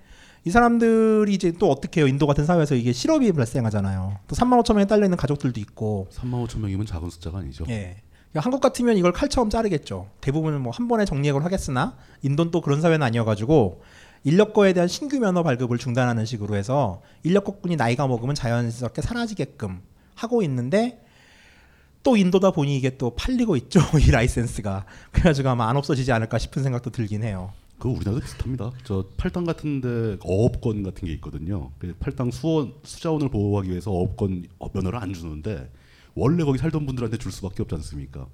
이 0.47 0.51
사람들이 0.51 1.33
이제 1.33 1.53
또 1.53 1.71
어떻게 1.71 2.01
해요? 2.01 2.09
인도 2.09 2.27
같은 2.27 2.45
사회에서 2.45 2.75
이게 2.75 2.93
실업이 2.93 3.33
발생하잖아요. 3.33 4.17
또 4.27 4.35
3만 4.35 4.61
5천 4.63 4.75
명에 4.75 4.87
딸려 4.87 5.05
있는 5.05 5.17
가족들도 5.17 5.61
있고 5.61 6.09
3만 6.13 6.47
5천 6.47 6.61
명이면 6.61 6.87
작은 6.87 7.11
숫자가 7.11 7.39
아니죠. 7.39 7.65
예. 7.69 7.97
그러니까 8.33 8.47
한국 8.47 8.61
같으면 8.61 8.97
이걸 8.97 9.13
칼처럼 9.13 9.51
자르겠죠. 9.51 10.09
대부분은 10.23 10.61
뭐 10.63 10.73
한 10.75 10.89
번에 10.89 11.05
정리해고를 11.05 11.45
하겠으나 11.45 11.97
인도는 12.23 12.51
또 12.51 12.63
그런 12.63 12.81
사회는 12.81 13.03
아니어가지고 13.03 13.83
인력거에 14.25 14.73
대한 14.73 14.89
신규 14.89 15.21
면허 15.21 15.43
발급을 15.43 15.77
중단하는 15.79 16.25
식으로 16.25 16.57
해서 16.57 17.03
인력거꾼이 17.25 17.77
나이가 17.77 18.07
먹으면 18.09 18.35
자연스럽게 18.35 19.03
사라지게끔 19.03 19.83
하고 20.15 20.43
있는데 20.43 21.05
또 22.03 22.17
인도다 22.17 22.51
보니 22.51 22.77
이게 22.77 22.97
또 22.97 23.15
팔리고 23.15 23.57
있죠 23.57 23.81
이 23.99 24.11
라이센스가 24.11 24.85
그래가지고 25.11 25.49
아마 25.49 25.69
안 25.69 25.77
없어지지 25.77 26.13
않을까 26.13 26.39
싶은 26.39 26.63
생각도 26.63 26.91
들긴 26.91 27.23
해요. 27.23 27.53
그 27.79 27.89
우리나라도 27.89 28.21
비슷합니다. 28.21 28.73
저 28.85 29.05
팔당 29.17 29.45
같은데 29.45 30.17
어업권 30.23 30.83
같은 30.83 31.07
게 31.07 31.15
있거든요. 31.15 31.71
그 31.79 31.95
팔당 31.99 32.31
수원 32.31 32.75
수자원을 32.85 33.29
보호하기 33.31 33.71
위해서 33.71 33.91
어업권 33.91 34.47
면허를 34.73 34.99
안 34.99 35.13
주는데 35.13 35.71
원래 36.15 36.45
거기 36.45 36.59
살던 36.59 36.87
분들한테 36.87 37.19
줄 37.19 37.33
수밖에 37.33 37.63
없지 37.63 37.75
않습니까? 37.75 38.27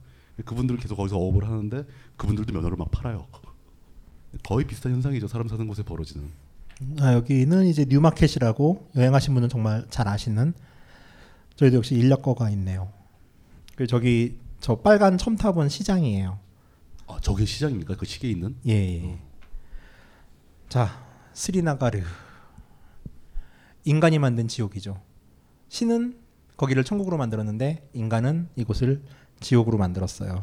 그분들은 0.44 0.80
계속 0.80 0.96
거기서 0.96 1.16
어업을 1.16 1.44
하는데 1.44 1.84
그분들도 2.16 2.52
면허를 2.52 2.76
막 2.76 2.90
팔아요. 2.90 3.26
거의 4.44 4.66
비슷한 4.66 4.92
현상이죠. 4.92 5.28
사람 5.28 5.48
사는 5.48 5.66
곳에 5.66 5.82
벌어지는. 5.82 6.28
아, 7.00 7.12
여기는 7.14 7.66
이제 7.66 7.84
뉴마켓이라고 7.88 8.90
여행하신 8.96 9.34
분은 9.34 9.48
정말 9.48 9.84
잘 9.90 10.08
아시는 10.08 10.54
저희도 11.60 11.76
역시 11.76 11.94
인력거가 11.94 12.48
있네요. 12.50 12.90
그 13.76 13.86
저기 13.86 14.38
저 14.60 14.76
빨간 14.76 15.18
첨탑은 15.18 15.68
시장이에요. 15.68 16.38
아, 17.06 17.18
저게 17.20 17.44
시장입니까? 17.44 17.96
그 17.96 18.06
시계에 18.06 18.30
있는? 18.30 18.56
예. 18.66 18.72
예. 18.72 19.18
자, 20.70 21.04
스리나가르. 21.34 22.02
인간이 23.84 24.18
만든 24.18 24.48
지옥이죠. 24.48 25.02
신은 25.68 26.18
거기를 26.56 26.82
천국으로 26.82 27.18
만들었는데 27.18 27.90
인간은 27.92 28.48
이곳을 28.56 29.02
지옥으로 29.40 29.76
만들었어요. 29.76 30.42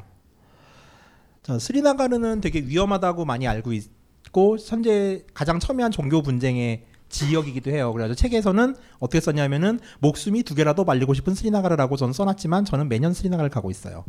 자, 1.41 1.57
스리나가르는 1.57 2.41
되게 2.41 2.59
위험하다고 2.59 3.25
많이 3.25 3.47
알고 3.47 3.73
있고 3.73 4.57
현재 4.59 5.25
가장 5.33 5.59
첨예한 5.59 5.91
종교 5.91 6.21
분쟁의 6.21 6.85
지역이기도 7.09 7.71
해요. 7.71 7.93
그래서 7.93 8.13
책에서는 8.13 8.75
어떻게 8.99 9.19
썼냐면은 9.19 9.79
목숨이 9.99 10.43
두 10.43 10.55
개라도 10.55 10.83
말리고 10.83 11.13
싶은 11.13 11.33
스리나가르라고 11.33 11.97
저는 11.97 12.13
써놨지만 12.13 12.65
저는 12.65 12.89
매년 12.89 13.13
스리나가를 13.13 13.49
가고 13.49 13.71
있어요. 13.71 14.03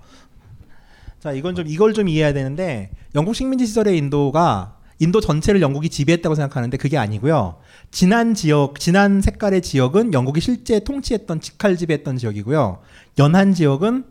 자, 1.20 1.32
이건 1.32 1.54
좀 1.54 1.66
이걸 1.66 1.94
좀 1.94 2.08
이해해야 2.08 2.32
되는데 2.32 2.90
영국 3.14 3.34
식민지 3.34 3.66
시절의 3.66 3.96
인도가 3.98 4.76
인도 5.00 5.20
전체를 5.20 5.62
영국이 5.62 5.88
지배했다고 5.88 6.34
생각하는데 6.34 6.76
그게 6.76 6.98
아니고요. 6.98 7.58
진한 7.90 8.34
지역, 8.34 8.80
진한 8.80 9.20
색깔의 9.20 9.62
지역은 9.62 10.12
영국이 10.12 10.40
실제 10.40 10.80
통치했던 10.80 11.40
직할 11.40 11.76
지배했던 11.76 12.16
지역이고요. 12.18 12.80
연한 13.18 13.54
지역은 13.54 14.04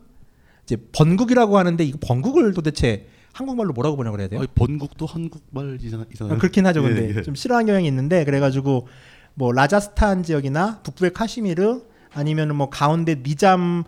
이제 0.64 0.76
번국이라고 0.92 1.58
하는데 1.58 1.82
이거 1.84 1.98
번국을 2.00 2.54
도대체 2.54 3.06
한국말로 3.38 3.72
뭐라고 3.72 3.96
번역을 3.96 4.18
해야 4.18 4.28
돼요? 4.28 4.40
아니, 4.40 4.48
번국도 4.52 5.06
한국말이잖아요. 5.06 6.06
아, 6.32 6.38
그렇긴 6.38 6.66
하죠. 6.66 6.82
근데 6.82 7.14
예, 7.14 7.18
예. 7.18 7.22
좀 7.22 7.36
싫어하는 7.36 7.66
경향이 7.66 7.86
있는데 7.86 8.24
그래가지고 8.24 8.88
뭐 9.34 9.52
라자스탄 9.52 10.24
지역이나 10.24 10.80
북부의 10.82 11.12
카시미르 11.12 11.82
아니면은 12.12 12.56
뭐 12.56 12.68
가운데 12.68 13.14
니잠 13.14 13.84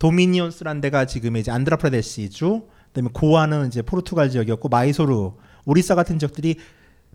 도미니언스라는 0.00 0.80
데가 0.80 1.04
지금 1.04 1.36
이제 1.36 1.52
안드라프라데시주 1.52 2.66
그다음에 2.88 3.10
고아는 3.12 3.68
이제 3.68 3.82
포르투갈 3.82 4.30
지역이었고 4.30 4.68
마이소르 4.68 5.30
오리사 5.64 5.94
같은 5.94 6.18
지역들이 6.18 6.56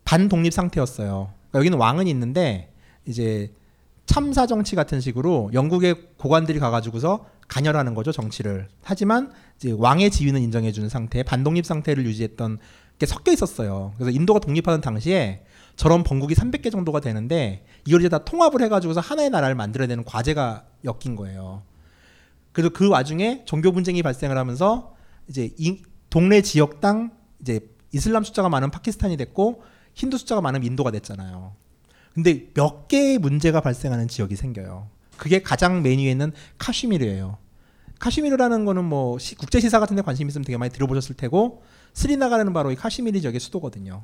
반독립 0.05 0.53
상태였어요. 0.53 1.33
그러니까 1.49 1.59
여기는 1.59 1.77
왕은 1.77 2.07
있는데 2.07 2.71
이제 3.05 3.51
참사 4.11 4.45
정치 4.45 4.75
같은 4.75 4.99
식으로 4.99 5.51
영국의 5.53 5.95
고관들이 6.17 6.59
가가지고서 6.59 7.27
간혈하는 7.47 7.95
거죠 7.95 8.11
정치를. 8.11 8.67
하지만 8.83 9.31
이제 9.55 9.71
왕의 9.71 10.11
지위는 10.11 10.41
인정해주는 10.41 10.89
상태, 10.89 11.23
반독립 11.23 11.65
상태를 11.65 12.05
유지했던 12.05 12.59
게 12.99 13.05
섞여 13.05 13.31
있었어요. 13.31 13.93
그래서 13.95 14.11
인도가 14.11 14.41
독립하는 14.41 14.81
당시에 14.81 15.45
저런 15.77 16.03
번국이 16.03 16.35
300개 16.35 16.73
정도가 16.73 16.99
되는데 16.99 17.65
이걸 17.87 18.01
이제 18.01 18.09
다 18.09 18.25
통합을 18.25 18.61
해가지고서 18.63 18.99
하나의 18.99 19.29
나라를 19.29 19.55
만들어야 19.55 19.87
되는 19.87 20.03
과제가 20.03 20.65
엮인 20.83 21.15
거예요. 21.15 21.63
그래서 22.51 22.69
그 22.69 22.89
와중에 22.89 23.43
종교 23.45 23.71
분쟁이 23.71 24.03
발생을 24.03 24.37
하면서 24.37 24.93
이제 25.29 25.51
이 25.57 25.83
동네 26.09 26.41
지역당 26.41 27.11
이제 27.39 27.61
이슬람 27.93 28.25
숫자가 28.25 28.49
많은 28.49 28.71
파키스탄이 28.71 29.15
됐고 29.15 29.63
힌두 29.93 30.17
숫자가 30.17 30.41
많은 30.41 30.65
인도가 30.65 30.91
됐잖아요. 30.91 31.60
근데 32.13 32.47
몇 32.53 32.87
개의 32.87 33.17
문제가 33.19 33.61
발생하는 33.61 34.07
지역이 34.07 34.35
생겨요. 34.35 34.87
그게 35.17 35.41
가장 35.41 35.81
맨 35.81 35.99
위에 35.99 36.11
있는 36.11 36.31
카슈미르예요. 36.57 37.37
카슈미르라는 37.99 38.65
거는 38.65 38.83
뭐 38.83 39.19
시- 39.19 39.35
국제 39.35 39.59
시사 39.59 39.79
같은 39.79 39.95
데 39.95 40.01
관심 40.01 40.27
있으면 40.27 40.43
되게 40.43 40.57
많이 40.57 40.71
들어보셨을 40.71 41.15
테고 41.15 41.61
스리나가르라는 41.93 42.51
바로 42.53 42.71
이 42.71 42.75
카슈미르 42.75 43.21
지역의 43.21 43.39
수도거든요. 43.39 44.03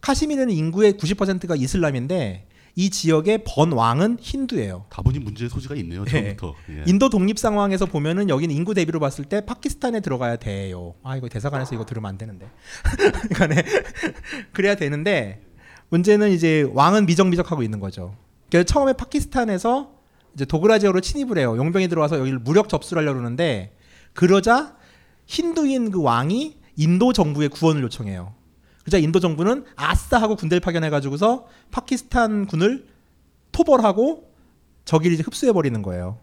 카슈미르는 0.00 0.50
인구의 0.54 0.92
90%가 0.94 1.56
이슬람인데 1.56 2.46
이 2.76 2.90
지역의 2.90 3.42
번왕은 3.44 4.18
힌두예요. 4.20 4.84
다분히 4.88 5.18
문제의 5.18 5.50
소지가 5.50 5.74
있네요. 5.76 6.04
처음부터. 6.04 6.54
예. 6.70 6.84
인도 6.86 7.08
독립 7.10 7.36
상황에서 7.40 7.86
보면은 7.86 8.28
여기는 8.28 8.54
인구 8.54 8.72
대비로 8.72 9.00
봤을 9.00 9.24
때 9.24 9.44
파키스탄에 9.44 9.98
들어가야 9.98 10.36
돼요. 10.36 10.94
아 11.02 11.16
이거 11.16 11.28
대사관에서 11.28 11.74
이거 11.74 11.84
들으면 11.84 12.08
안 12.08 12.16
되는데. 12.18 12.48
이거네. 13.32 13.64
그래야 14.52 14.76
되는데 14.76 15.42
문제는 15.90 16.30
이제 16.30 16.68
왕은 16.72 17.06
미적미적하고 17.06 17.62
있는 17.62 17.80
거죠. 17.80 18.14
그래서 18.50 18.64
처음에 18.64 18.92
파키스탄에서 18.94 19.92
이제 20.34 20.44
도그라지어로 20.44 21.00
침입을 21.00 21.38
해요. 21.38 21.56
용병이 21.56 21.88
들어와서 21.88 22.18
여기를 22.18 22.38
무력 22.38 22.68
접수를 22.68 23.02
하려고 23.02 23.18
그러는데 23.18 23.76
그러자 24.14 24.76
힌두인 25.26 25.90
그 25.90 26.02
왕이 26.02 26.56
인도 26.76 27.12
정부에 27.12 27.48
구원을 27.48 27.82
요청해요. 27.82 28.34
그러자 28.82 28.98
인도 28.98 29.20
정부는 29.20 29.64
아싸 29.76 30.20
하고 30.20 30.36
군대를 30.36 30.60
파견해 30.60 30.90
가지고서 30.90 31.46
파키스탄 31.70 32.46
군을 32.46 32.86
토벌하고 33.52 34.32
저기를 34.84 35.14
이제 35.14 35.22
흡수해 35.22 35.52
버리는 35.52 35.80
거예요. 35.82 36.18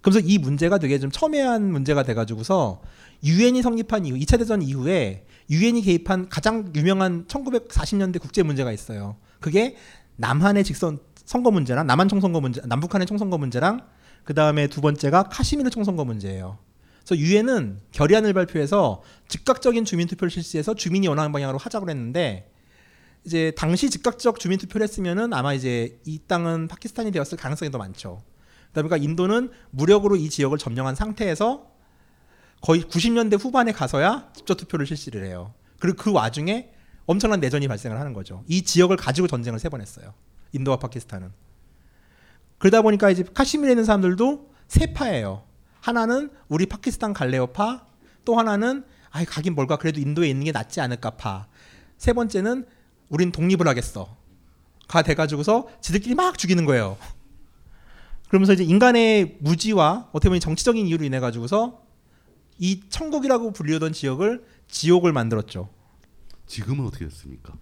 그래서 0.00 0.20
이 0.20 0.38
문제가 0.38 0.78
되게 0.78 0.98
좀 0.98 1.10
첨예한 1.10 1.70
문제가 1.70 2.02
돼가지고서 2.02 2.80
유엔이 3.22 3.62
성립한 3.62 4.06
이후 4.06 4.16
2차 4.16 4.38
대전 4.38 4.62
이후에 4.62 5.26
유엔이 5.50 5.82
개입한 5.82 6.28
가장 6.28 6.72
유명한 6.74 7.26
1940년대 7.26 8.20
국제 8.20 8.42
문제가 8.42 8.72
있어요. 8.72 9.16
그게 9.40 9.76
남한의 10.16 10.64
직선 10.64 10.98
선거 11.24 11.50
문제랑 11.50 11.86
남한 11.86 12.08
총선거 12.08 12.40
문제, 12.40 12.60
남북한의 12.64 13.06
총선거 13.06 13.38
문제랑 13.38 13.86
그 14.24 14.34
다음에 14.34 14.66
두 14.68 14.80
번째가 14.80 15.24
카시미르 15.24 15.70
총선거 15.70 16.04
문제예요. 16.04 16.58
그래서 17.04 17.20
유엔은 17.20 17.80
결의안을 17.92 18.32
발표해서 18.32 19.02
즉각적인 19.28 19.84
주민 19.84 20.06
투표를 20.06 20.30
실시해서 20.30 20.74
주민이 20.74 21.08
원하는 21.08 21.32
방향으로 21.32 21.58
하자고 21.58 21.88
했는데 21.90 22.50
이제 23.24 23.52
당시 23.56 23.90
즉각적 23.90 24.38
주민 24.38 24.58
투표를 24.58 24.84
했으면은 24.84 25.32
아마 25.32 25.52
이제 25.52 26.00
이 26.06 26.20
땅은 26.26 26.68
파키스탄이 26.68 27.10
되었을 27.12 27.36
가능성이 27.36 27.70
더 27.70 27.78
많죠. 27.78 28.22
그러다 28.72 28.88
보니까 28.88 28.96
인도는 28.96 29.50
무력으로 29.70 30.16
이 30.16 30.28
지역을 30.30 30.58
점령한 30.58 30.94
상태에서 30.94 31.66
거의 32.60 32.82
90년대 32.82 33.40
후반에 33.42 33.72
가서야 33.72 34.30
직접 34.34 34.54
투표를 34.56 34.86
실시를 34.86 35.24
해요. 35.24 35.54
그리고 35.78 35.96
그 35.96 36.12
와중에 36.12 36.70
엄청난 37.06 37.40
내전이 37.40 37.66
발생을 37.68 37.98
하는 37.98 38.12
거죠. 38.12 38.44
이 38.46 38.62
지역을 38.62 38.96
가지고 38.96 39.26
전쟁을 39.26 39.58
세 39.58 39.68
번 39.68 39.80
했어요. 39.80 40.12
인도와 40.52 40.78
파키스탄은. 40.78 41.30
그러다 42.58 42.82
보니까 42.82 43.10
이제 43.10 43.24
카시미르에 43.34 43.72
있는 43.72 43.84
사람들도 43.84 44.50
세 44.68 44.92
파예요. 44.92 45.44
하나는 45.80 46.30
우리 46.48 46.66
파키스탄 46.66 47.14
갈레오파, 47.14 47.86
또 48.24 48.38
하나는 48.38 48.84
아이 49.10 49.24
가긴 49.24 49.54
뭘까 49.54 49.76
그래도 49.76 49.98
인도에 50.00 50.28
있는 50.28 50.44
게 50.44 50.52
낫지 50.52 50.80
않을까 50.80 51.10
파. 51.12 51.46
세 51.96 52.12
번째는 52.12 52.66
우린 53.08 53.32
독립을 53.32 53.66
하겠어. 53.66 54.16
가 54.86 55.02
돼가지고서 55.02 55.68
지들끼리 55.80 56.14
막 56.14 56.36
죽이는 56.36 56.64
거예요. 56.66 56.98
그러면서 58.30 58.52
이제 58.52 58.62
인간의 58.62 59.38
무지와 59.40 60.08
어떻게 60.12 60.28
보면 60.28 60.38
정치적인 60.38 60.86
이유로 60.86 61.04
인해 61.04 61.18
가지고서 61.18 61.82
이 62.58 62.80
천국이라고 62.88 63.52
불리던 63.52 63.92
지역을 63.92 64.44
지옥을 64.68 65.12
만들었죠. 65.12 65.68
지금은 66.46 66.86
어떻게 66.86 67.06
됐습니까? 67.06 67.54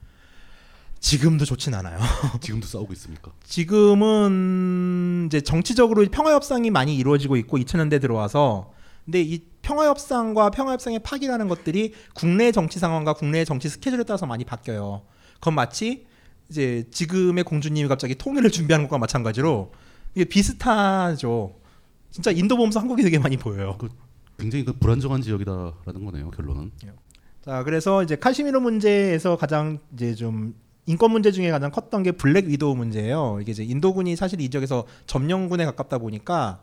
지금도 1.01 1.47
좋진 1.47 1.73
않아요. 1.75 1.99
지금도 2.43 2.67
싸우고 2.67 2.93
있습니까? 2.93 3.33
지금은 3.45 5.25
이제 5.29 5.41
정치적으로 5.41 6.05
평화 6.11 6.35
협상이 6.35 6.71
많이 6.71 6.97
이루어지고 6.97 7.37
있고 7.37 7.57
2000년대 7.57 7.99
들어와서 7.99 8.75
근데 9.07 9.23
이 9.23 9.47
평화 9.63 9.87
협상과 9.87 10.51
평화 10.51 10.73
협상의 10.73 10.99
파기라는 10.99 11.49
것들이 11.49 11.95
국내 12.15 12.53
정치 12.53 12.79
상황과 12.79 13.15
국내 13.15 13.47
정치 13.47 13.71
스케줄에 13.71 14.03
따라서 14.03 14.27
많이 14.27 14.45
바뀌어요. 14.45 15.01
그건 15.37 15.55
마치 15.55 16.07
이제 16.51 16.85
지금의 16.91 17.45
공주님이 17.45 17.89
갑자기 17.89 18.17
통일을 18.17 18.51
준비하는 18.51 18.87
것과 18.87 18.99
마찬가지로 18.99 19.73
이게 20.19 20.25
비슷하죠. 20.25 21.55
진짜 22.11 22.33
인도 22.33 22.57
보면서 22.57 22.81
한국이 22.81 23.05
되게 23.05 23.21
많이 23.21 23.37
보여요. 23.37 23.79
굉장히 24.37 24.65
그 24.65 24.73
불안정한 24.73 25.23
지역이다라는 25.23 26.05
거네요. 26.05 26.31
결론은. 26.33 26.73
자, 27.45 27.63
그래서 27.63 28.03
이제 28.03 28.17
카시미르 28.17 28.59
문제에서 28.59 29.37
가장 29.37 29.79
이제 29.95 30.17
좀 30.17 30.57
인권 30.87 31.13
문제 31.13 31.31
중에 31.31 31.51
가장 31.51 31.71
컸던 31.71 32.03
게 32.03 32.11
블랙 32.13 32.47
위도우 32.47 32.75
문제예요. 32.75 33.39
이게 33.41 33.53
이제 33.53 33.63
인도군이 33.63 34.17
사실 34.17 34.41
이 34.41 34.49
지역에서 34.51 34.87
점령군에 35.07 35.65
가깝다 35.67 35.99
보니까 35.99 36.63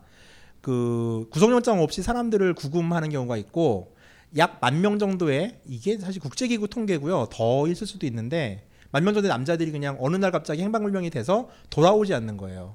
그 0.60 1.26
구속영장 1.30 1.80
없이 1.82 2.02
사람들을 2.02 2.52
구금하는 2.54 3.08
경우가 3.08 3.38
있고 3.38 3.94
약 4.36 4.58
만 4.60 4.82
명 4.82 4.98
정도의 4.98 5.60
이게 5.64 5.96
사실 5.96 6.20
국제기구 6.20 6.68
통계고요. 6.68 7.28
더 7.32 7.66
있을 7.68 7.86
수도 7.86 8.04
있는데 8.06 8.66
만 8.90 9.02
명 9.02 9.14
정도의 9.14 9.30
남자들이 9.30 9.70
그냥 9.72 9.96
어느 9.98 10.16
날 10.16 10.30
갑자기 10.30 10.62
행방불명이 10.62 11.08
돼서 11.08 11.48
돌아오지 11.70 12.12
않는 12.12 12.36
거예요. 12.36 12.74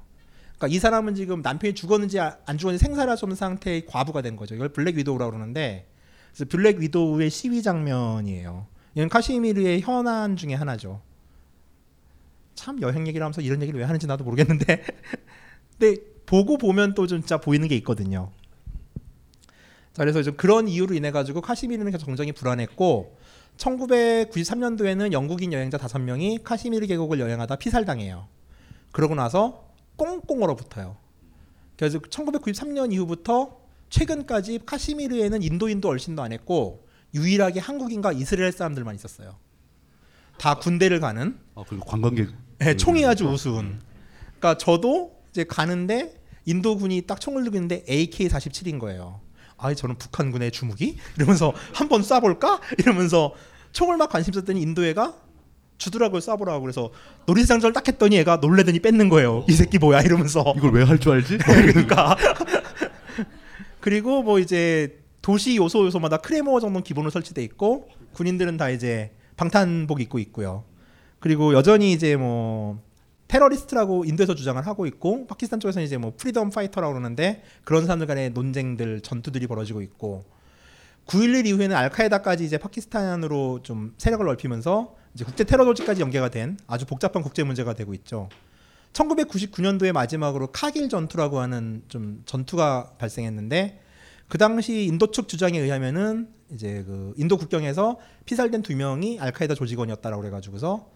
그러니까 0.61 0.75
이 0.75 0.79
사람은 0.79 1.15
지금 1.15 1.41
남편이 1.41 1.73
죽었는지 1.73 2.19
아- 2.19 2.37
안 2.45 2.59
죽었는지 2.59 2.85
생사를 2.85 3.09
알 3.09 3.17
수 3.17 3.25
없는 3.25 3.35
상태의 3.35 3.87
과부가 3.87 4.21
된 4.21 4.35
거죠. 4.35 4.53
이걸 4.53 4.69
black 4.69 4.95
widow라고 4.95 5.31
그러는데 5.31 5.87
그래서 6.29 6.45
black 6.47 6.77
widow의 6.77 7.31
시위 7.31 7.63
장면이에요. 7.63 8.67
이건 8.93 9.09
카슈미르의 9.09 9.81
현안 9.81 10.35
중에 10.35 10.53
하나죠. 10.53 11.01
참 12.53 12.79
여행 12.83 13.07
얘기를 13.07 13.23
하면서 13.25 13.41
이런 13.41 13.59
얘기를 13.63 13.79
왜 13.79 13.85
하는지 13.85 14.05
나도 14.05 14.23
모르겠는데 14.23 14.85
근데 15.79 15.97
보고 16.27 16.59
보면 16.59 16.93
또 16.93 17.07
진짜 17.07 17.37
보이는 17.37 17.67
게 17.67 17.75
있거든요. 17.77 18.31
자, 19.93 20.03
그래서 20.03 20.21
좀 20.21 20.35
그런 20.37 20.67
이유로 20.67 20.93
인해 20.93 21.09
가지고 21.09 21.41
카시미르는 21.41 21.91
계속 21.91 22.05
정정이 22.05 22.33
불안했고 22.33 23.17
1993년도에는 23.57 25.11
영국인 25.11 25.53
여행자 25.53 25.79
5명이 25.79 26.43
카시미르 26.43 26.85
계곡을 26.85 27.19
여행하다 27.19 27.55
피살당해요. 27.55 28.27
그러고 28.91 29.15
나서 29.15 29.70
꽁꽁 30.01 30.43
얼어붙어요. 30.43 30.97
그래서 31.77 31.99
1993년 31.99 32.91
이후부터 32.93 33.59
최근까지 33.89 34.61
카시미르에는 34.65 35.43
인도인도 35.43 35.89
얼씬도 35.89 36.21
안 36.21 36.31
했고 36.31 36.87
유일하게 37.13 37.59
한국인과 37.59 38.13
이스라엘 38.13 38.51
사람들만 38.51 38.95
있었어요. 38.95 39.35
다 40.37 40.55
군대를 40.55 40.99
가는 40.99 41.37
아 41.55 41.63
그리고 41.67 41.85
관광객. 41.85 42.29
네, 42.59 42.75
총이 42.75 43.05
아주 43.05 43.25
우스운. 43.27 43.79
그러니까 44.39 44.57
저도 44.57 45.21
이제 45.29 45.43
가는데 45.43 46.19
인도군이 46.45 47.03
딱 47.03 47.19
총을 47.19 47.43
들고 47.43 47.57
있는데 47.57 47.83
AK-47인 47.85 48.79
거예요. 48.79 49.21
아, 49.57 49.73
저는 49.73 49.97
북한군의 49.97 50.51
주무기? 50.51 50.97
이러면서 51.17 51.53
한번 51.73 52.01
쏴볼까? 52.01 52.59
이러면서 52.79 53.35
총을 53.73 53.97
막 53.97 54.09
관심 54.09 54.33
썼더니 54.33 54.59
인도애가 54.61 55.15
주더라고요 55.81 56.19
쏴보라고 56.19 56.61
그래서 56.61 56.91
놀이상전을 57.25 57.73
딱 57.73 57.87
했더니 57.87 58.17
애가 58.19 58.37
놀래더니 58.37 58.79
뺏는 58.79 59.09
거예요. 59.09 59.43
이 59.49 59.53
새끼 59.53 59.79
뭐야 59.79 60.01
이러면서 60.01 60.53
이걸 60.55 60.71
왜 60.73 60.83
할 60.83 60.99
줄 60.99 61.13
알지? 61.13 61.37
그러니까 61.41 62.15
그리고 63.79 64.21
뭐 64.21 64.39
이제 64.39 64.99
도시 65.21 65.55
요소 65.57 65.85
요소마다 65.85 66.17
크레모 66.17 66.59
정도 66.59 66.81
기본으로 66.81 67.09
설치돼 67.09 67.43
있고 67.43 67.87
군인들은 68.13 68.57
다 68.57 68.69
이제 68.69 69.11
방탄복 69.37 70.01
입고 70.01 70.19
있고요. 70.19 70.63
그리고 71.19 71.53
여전히 71.53 71.91
이제 71.91 72.15
뭐 72.15 72.79
테러리스트라고 73.27 74.05
인도에서 74.05 74.35
주장을 74.35 74.61
하고 74.65 74.85
있고 74.85 75.25
파키스탄 75.27 75.59
쪽에서는 75.59 75.85
이제 75.85 75.97
뭐 75.97 76.13
freedom 76.17 76.49
fighter라고 76.49 76.93
그러는데 76.93 77.43
그런 77.63 77.85
사람들 77.85 78.05
간의 78.07 78.31
논쟁들 78.31 79.01
전투들이 79.01 79.47
벌어지고 79.47 79.81
있고 79.81 80.25
9.11 81.07 81.47
이후에는 81.47 81.75
알카에다까지 81.75 82.43
이제 82.43 82.57
파키스탄으로 82.57 83.61
좀 83.63 83.93
세력을 83.97 84.23
넓히면서 84.25 84.95
이제 85.13 85.25
국제 85.25 85.43
테러 85.43 85.65
조직까지 85.65 86.01
연계가 86.01 86.29
된 86.29 86.57
아주 86.67 86.85
복잡한 86.85 87.21
국제 87.21 87.43
문제가 87.43 87.73
되고 87.73 87.93
있죠. 87.93 88.29
1999년도에 88.93 89.91
마지막으로 89.91 90.47
카길 90.47 90.89
전투라고 90.89 91.39
하는 91.39 91.83
좀 91.87 92.23
전투가 92.25 92.93
발생했는데 92.97 93.81
그 94.27 94.37
당시 94.37 94.85
인도 94.85 95.11
측 95.11 95.27
주장에 95.27 95.59
의하면은 95.59 96.29
이제 96.51 96.83
그 96.85 97.13
인도 97.17 97.37
국경에서 97.37 97.97
피살된 98.25 98.61
두 98.61 98.75
명이 98.75 99.19
알카에다 99.19 99.55
조직원이었다라고 99.55 100.21
그래가지고서 100.21 100.89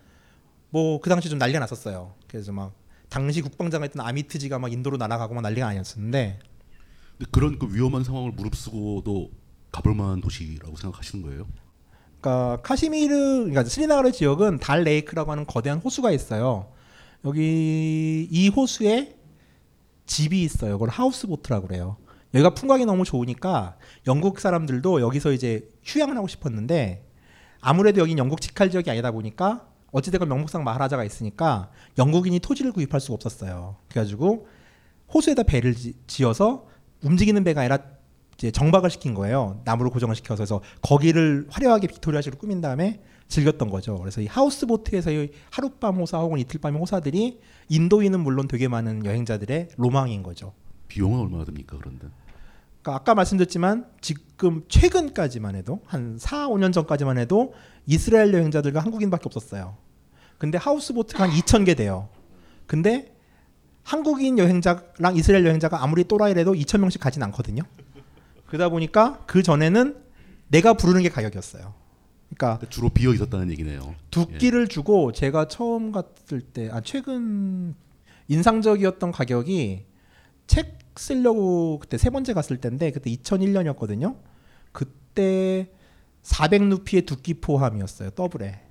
뭐 0.70 1.00
그 1.00 1.10
당시 1.10 1.30
좀 1.30 1.40
난리가 1.40 1.60
났었어요. 1.60 2.14
그래서 2.28 2.52
막 2.52 2.74
당시 3.10 3.42
국방장이었던 3.42 4.06
아미트지가 4.06 4.60
막 4.60 4.72
인도로 4.72 4.98
날아가고 4.98 5.34
막 5.34 5.42
난리가 5.42 5.68
아니었었는데 5.68 6.40
근데 7.18 7.32
그런 7.32 7.60
그 7.60 7.74
위험한 7.74 8.04
상황을 8.04 8.32
무릅쓰고도 8.32 9.32
가볼 9.72 9.96
만한 9.96 10.20
도시라고 10.22 10.76
생각하시는 10.76 11.24
거예요? 11.24 11.48
그러니까 12.22 12.62
카시미르 12.64 13.16
그러니까 13.16 13.64
스리나가르 13.66 14.12
지역은 14.12 14.60
달 14.60 14.84
레이크라고 14.84 15.32
하는 15.32 15.46
거대한 15.46 15.80
호수가 15.80 16.12
있어요. 16.12 16.72
여기 17.26 18.28
이 18.30 18.50
호수에 18.50 19.16
집이 20.06 20.42
있어요. 20.44 20.74
그걸 20.74 20.90
하우스 20.90 21.28
보트라고 21.28 21.68
그래요. 21.68 21.98
여기가 22.34 22.54
풍광이 22.54 22.86
너무 22.86 23.06
좋으니까 23.06 23.78
영국 24.08 24.40
사람들도 24.40 25.02
여기서 25.02 25.32
이제 25.32 25.70
휴양을 25.84 26.18
하고 26.18 26.28
싶었는데 26.28 27.06
아무래도 27.62 28.02
여긴 28.02 28.18
영국 28.18 28.42
직할 28.42 28.70
지역이 28.70 28.90
아니다 28.92 29.12
보니까 29.12 29.68
어찌됐건 29.92 30.28
명목상 30.28 30.64
마하라자가 30.64 31.04
있으니까 31.06 31.72
영국인이 31.98 32.40
토지를 32.40 32.74
구입할 32.74 33.00
수가 33.00 33.14
없었어요. 33.16 33.78
그래가지고 33.90 34.48
호수에다 35.14 35.44
배를 35.44 35.74
지- 35.74 35.94
지어서 36.08 36.68
움직이는 37.04 37.44
배가 37.44 37.62
아니라 37.62 37.80
이제 38.38 38.52
정박을 38.52 38.90
시킨 38.90 39.14
거예요. 39.14 39.62
나무로 39.64 39.90
고정을 39.90 40.16
시켜서 40.16 40.38
그래서 40.38 40.62
거기를 40.82 41.48
화려하게 41.50 41.88
빅토리아식으로 41.88 42.38
꾸민 42.38 42.62
다음에 42.62 43.02
즐겼던 43.28 43.70
거죠. 43.70 43.98
그래서 43.98 44.22
이 44.22 44.28
하우스보트에서의 44.28 45.32
하룻밤 45.50 45.96
호사 45.96 46.20
혹은 46.20 46.40
이틀밤의 46.40 46.80
호사들이 46.80 47.40
인도인은 47.70 48.20
물론 48.20 48.48
되게 48.48 48.68
많은 48.68 49.06
여행자들의 49.06 49.70
로망인 49.78 50.22
거죠. 50.22 50.54
비용은 50.88 51.20
얼마나 51.20 51.46
듭니까 51.46 51.78
그런데? 51.78 52.08
그러니까 52.82 53.02
아까 53.02 53.16
말씀드렸지만 53.16 53.88
지금 54.02 54.64
최근까지만 54.68 55.56
해도 55.56 55.82
한 55.86 56.18
4, 56.20 56.50
5년 56.50 56.72
전까지만 56.72 57.18
해도 57.18 57.54
이스라엘 57.88 58.34
여행자들과 58.34 58.80
한국인밖에 58.82 59.24
없었어요. 59.26 59.78
근데 60.38 60.58
하우스보트가 60.58 61.24
한 61.24 61.32
2,000개 61.32 61.76
돼요. 61.76 62.10
근데 62.68 63.16
한국인 63.84 64.38
여행자랑 64.38 65.16
이스라엘 65.16 65.46
여행자가 65.46 65.82
아무리 65.84 66.04
또라이래도 66.04 66.54
2,000명씩 66.54 67.00
가진 67.00 67.24
않거든요. 67.24 67.64
그러다 68.48 68.70
보니까 68.70 69.24
그 69.26 69.44
전에는 69.44 70.04
내가 70.50 70.74
부르는 70.74 71.02
게 71.04 71.10
가격이었어요. 71.10 71.74
그러니까 72.36 72.66
주로 72.70 72.90
비어 72.90 73.14
있었다는 73.14 73.52
얘기네요. 73.52 73.96
두 74.12 74.28
끼를 74.28 74.68
주고 74.68 75.12
제가 75.12 75.48
처음 75.48 75.92
갔을 75.92 76.42
때, 76.42 76.70
아 76.72 76.82
최근 76.82 77.76
인상적이었던 78.28 79.12
가격이 79.12 79.86
책 80.48 80.80
쓰려고 80.96 81.80
그때 81.80 81.98
세 81.98 82.10
번째 82.10 82.34
갔을 82.34 82.58
때인데 82.58 82.92
그때 82.92 83.12
2001년이었거든요. 83.12 84.18
그때 84.72 85.70
400루피의 86.24 87.06
두끼 87.06 87.36
포함이었어요. 87.36 88.12
더블에. 88.12 88.62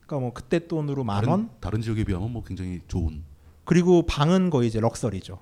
그러니까 0.00 0.20
뭐 0.20 0.32
그때 0.32 0.66
돈으로 0.66 1.04
만 1.04 1.16
다른, 1.16 1.28
원. 1.28 1.50
다른 1.60 1.80
지역에 1.80 2.04
비하면 2.04 2.32
뭐 2.32 2.42
굉장히 2.44 2.80
좋은 2.88 3.24
그리고 3.64 4.02
방은 4.06 4.50
거의 4.50 4.68
이제 4.68 4.80
럭셔리죠. 4.80 5.40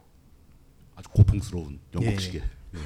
아주 0.96 1.08
고풍스러운 1.10 1.78
영국식의 1.94 2.40
예. 2.40 2.44
그 2.72 2.78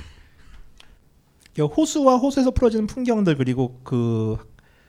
호수와 1.65 2.17
호수에서 2.17 2.51
풀어지는 2.51 2.87
풍경들 2.87 3.37
그리고 3.37 3.81
그 3.85 4.37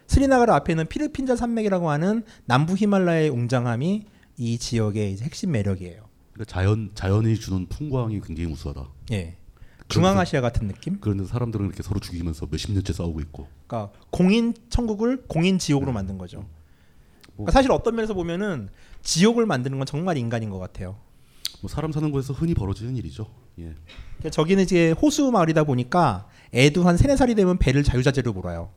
스리나가르 0.07 0.51
앞에 0.53 0.73
있는 0.73 0.87
피르핀자 0.87 1.35
산맥이라고 1.35 1.89
하는 1.89 2.23
남부 2.45 2.75
히말라야의 2.75 3.29
웅장함이 3.29 4.05
이 4.37 4.57
지역의 4.57 5.17
핵심 5.17 5.51
매력이에요. 5.51 6.01
그러니까 6.33 6.51
자연 6.51 6.91
자연이 6.95 7.35
주는 7.35 7.67
풍광이 7.67 8.21
굉장히 8.21 8.51
우수하다. 8.51 8.87
예. 9.11 9.35
중앙아시아 9.89 10.41
같은 10.41 10.67
느낌? 10.67 10.97
그런데 11.01 11.25
사람들은 11.25 11.65
이렇게 11.65 11.83
서로 11.83 11.99
죽이면서 11.99 12.47
몇십 12.49 12.71
년째 12.71 12.93
싸우고 12.93 13.19
있고. 13.21 13.47
그러니까 13.67 13.91
공인 14.11 14.53
천국을 14.69 15.23
공인 15.27 15.59
지옥으로 15.59 15.91
만든 15.91 16.17
거죠. 16.17 16.45
그러니까 17.33 17.51
사실 17.51 17.71
어떤 17.71 17.95
면에서 17.95 18.13
보면은 18.13 18.69
지옥을 19.01 19.45
만드는 19.45 19.77
건 19.77 19.85
정말 19.85 20.17
인간인 20.17 20.49
것 20.49 20.59
같아요. 20.59 20.97
뭐 21.61 21.69
사람 21.69 21.91
사는 21.91 22.09
곳에서 22.11 22.33
흔히 22.33 22.53
벌어지는 22.53 22.95
일이죠. 22.97 23.27
예. 23.59 23.73
저기는 24.29 24.63
이제 24.63 24.91
호수 24.91 25.31
마을이다 25.31 25.63
보니까 25.63 26.27
애도 26.53 26.83
한 26.83 26.97
세네 26.97 27.15
살이 27.15 27.35
되면 27.35 27.57
배를 27.57 27.83
자유자재로 27.83 28.33
몰아요. 28.33 28.71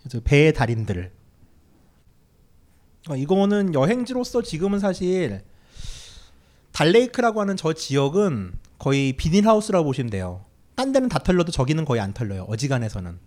그래서 0.00 0.20
배의 0.22 0.52
달인들. 0.52 1.12
그러니까 3.04 3.22
이거는 3.22 3.74
여행지로서 3.74 4.42
지금은 4.42 4.78
사실 4.78 5.42
달레이크라고 6.72 7.40
하는 7.40 7.56
저 7.56 7.72
지역은 7.72 8.52
거의 8.78 9.14
비닐하우스라고 9.14 9.84
보시면 9.86 10.10
돼요. 10.10 10.44
딴 10.74 10.92
데는 10.92 11.08
다 11.08 11.18
털려도 11.18 11.50
저기는 11.50 11.84
거의 11.84 12.00
안 12.00 12.12
털려요. 12.12 12.42
어지간해서는. 12.48 13.18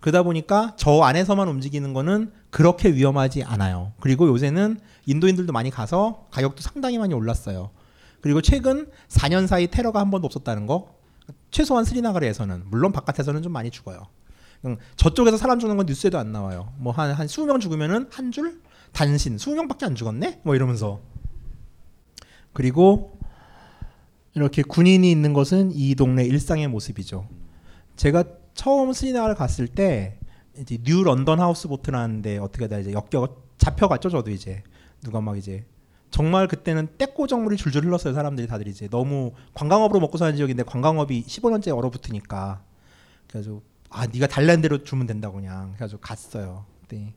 그러다 0.00 0.24
보니까 0.24 0.74
저 0.76 1.00
안에서만 1.02 1.48
움직이는 1.48 1.94
거는 1.94 2.32
그렇게 2.50 2.92
위험하지 2.92 3.44
않아요. 3.44 3.92
그리고 4.00 4.28
요새는 4.28 4.80
인도인들도 5.06 5.52
많이 5.52 5.70
가서 5.70 6.26
가격도 6.32 6.60
상당히 6.60 6.98
많이 6.98 7.14
올랐어요. 7.14 7.70
그리고 8.20 8.42
최근 8.42 8.90
4년 9.08 9.46
사이 9.46 9.68
테러가 9.68 10.00
한 10.00 10.10
번도 10.10 10.26
없었다는 10.26 10.66
거. 10.66 10.94
최소한 11.52 11.84
스리나가르에서는 11.84 12.64
물론 12.66 12.90
바깥에서는 12.92 13.42
좀 13.42 13.52
많이 13.52 13.70
죽어요. 13.70 14.08
음, 14.64 14.76
저쪽에서 14.96 15.36
사람 15.36 15.58
죽는 15.60 15.76
건 15.76 15.86
뉴스에도 15.86 16.18
안 16.18 16.32
나와요. 16.32 16.72
뭐 16.78 16.92
한 16.92 17.12
한 17.14 17.26
20명 17.26 17.60
죽으면은 17.60 18.08
한 18.10 18.32
줄 18.32 18.60
단신 18.92 19.36
20명밖에 19.36 19.84
안 19.84 19.94
죽었네? 19.94 20.40
뭐 20.42 20.54
이러면서. 20.56 21.00
그리고 22.52 23.18
이렇게 24.34 24.62
군인이 24.62 25.10
있는 25.10 25.32
것은 25.32 25.72
이 25.74 25.94
동네 25.94 26.24
일상의 26.24 26.68
모습이죠. 26.68 27.28
제가 27.96 28.24
처음 28.54 28.92
스리나가르를 28.92 29.34
갔을 29.34 29.66
때 29.68 30.18
이제 30.58 30.78
New 30.82 31.02
London 31.04 31.40
Houseboat라는 31.40 32.22
데 32.22 32.38
어떻게 32.38 32.68
다 32.68 32.78
이제 32.78 32.92
역겨 32.92 33.36
잡혀갔죠 33.58 34.10
저도 34.10 34.30
이제 34.30 34.62
누가 35.02 35.20
막 35.22 35.38
이제 35.38 35.64
정말 36.12 36.46
그때는 36.46 36.88
땟구정물이 36.98 37.56
줄줄 37.56 37.86
흘렀어요 37.86 38.12
사람들이 38.12 38.46
다들 38.46 38.68
이제 38.68 38.86
너무 38.88 39.32
관광업으로 39.54 39.98
먹고 39.98 40.18
사는 40.18 40.36
지역인데 40.36 40.62
관광업이 40.64 41.24
15년째 41.24 41.76
얼어붙으니까 41.76 42.62
그래서 43.28 43.60
아 43.88 44.06
네가 44.06 44.26
달라는 44.26 44.60
대로 44.62 44.84
주면 44.84 45.06
된다고 45.06 45.36
그냥 45.36 45.70
그래가지고 45.72 46.00
갔어요. 46.02 46.66
그때 46.82 47.14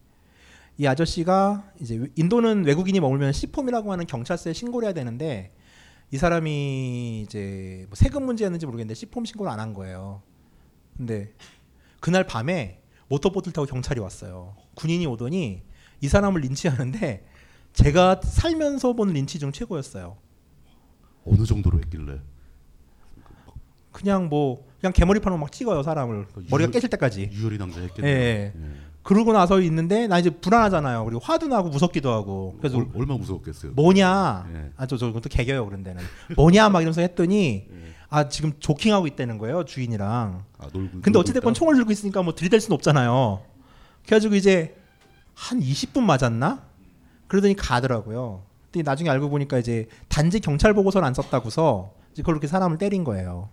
이 0.78 0.88
아저씨가 0.88 1.72
이제 1.80 2.10
인도는 2.16 2.66
외국인이 2.66 3.00
머물면 3.02 3.34
시폼이라고 3.34 3.92
하는 3.92 4.08
경찰서에 4.08 4.54
신고를 4.54 4.88
해야 4.88 4.94
되는데 4.94 5.54
이 6.12 6.18
사람이 6.18 7.22
이제 7.22 7.86
뭐 7.90 7.96
세금 7.96 8.26
문제였는지 8.26 8.66
모르겠는데 8.66 8.96
시폼 8.96 9.26
신고를 9.26 9.52
안 9.52 9.60
한 9.60 9.74
거예요. 9.74 10.22
근데 10.96 11.34
그날 12.00 12.26
밤에 12.26 12.80
모터보트를 13.10 13.52
타고 13.54 13.66
경찰이 13.66 14.00
왔어요. 14.00 14.56
군인이 14.76 15.06
오더니 15.06 15.64
이 16.02 16.08
사람을 16.08 16.42
린치하는데 16.42 17.26
제가 17.76 18.22
살면서 18.24 18.94
본 18.94 19.10
린치 19.14 19.40
중 19.40 19.52
최고였어요. 19.52 20.18
어느 21.26 21.46
정도로 21.46 21.80
했길래? 21.80 22.20
그냥 23.92 24.30
뭐 24.30 24.66
그냥 24.80 24.94
개머리판으로 24.94 25.40
막 25.40 25.52
찍어요 25.52 25.84
사람을 25.84 26.28
머리가 26.50 26.72
깨질 26.72 26.90
때까지. 26.90 27.30
유혈이 27.32 27.58
낭자 27.58 27.80
예. 27.80 27.84
했겠네요. 27.86 28.16
예. 28.16 28.54
그러고 29.04 29.34
나서 29.34 29.62
있는데 29.62 30.08
나 30.08 30.20
이제 30.20 30.30
불안하잖아요. 30.30 31.06
그리고 31.06 31.20
화도 31.20 31.48
나고 31.48 31.70
무섭기도 31.70 32.12
하고. 32.12 32.56
그래서 32.60 32.78
얼, 32.78 32.88
얼마나 32.96 33.20
무서웠겠어요. 33.20 33.74
뭐냐? 33.74 34.48
예. 34.54 34.72
아저 34.78 34.98
저 34.98 35.08
그것도 35.08 35.30
개겨요 35.30 35.66
그런 35.66 35.84
데는. 35.84 36.04
뭐냐 36.36 36.70
막 36.70 36.82
이러면서 36.82 37.02
했더니 37.02 37.68
아 38.10 38.30
지금 38.30 38.54
조킹하고 38.60 39.08
있다는 39.08 39.38
거예요 39.38 39.66
주인이랑. 39.66 40.44
아, 40.58 40.68
놀고, 40.72 41.02
근데 41.02 41.20
어찌됐건? 41.20 41.54
총을 41.54 41.76
들고 41.76 41.92
있으니까 41.92 42.22
뭐 42.24 42.34
들이댈 42.34 42.60
수는 42.62 42.76
없잖아요. 42.76 43.44
그래가지고 44.06 44.36
이제 44.36 44.76
한 45.34 45.60
20분 45.60 46.02
맞았나? 46.02 46.64
그러더니 47.28 47.56
가더라고요. 47.56 48.44
근데 48.72 48.84
나중에 48.84 49.10
알고 49.10 49.30
보니까 49.30 49.58
이제 49.58 49.88
단지 50.10 50.40
경찰 50.40 50.74
보고서를 50.74 51.08
안 51.08 51.14
썼다고서 51.14 51.92
이제 52.14 52.24
그렇게 52.24 52.48
사람을 52.48 52.78
때린 52.78 53.04
거예요. 53.04 53.50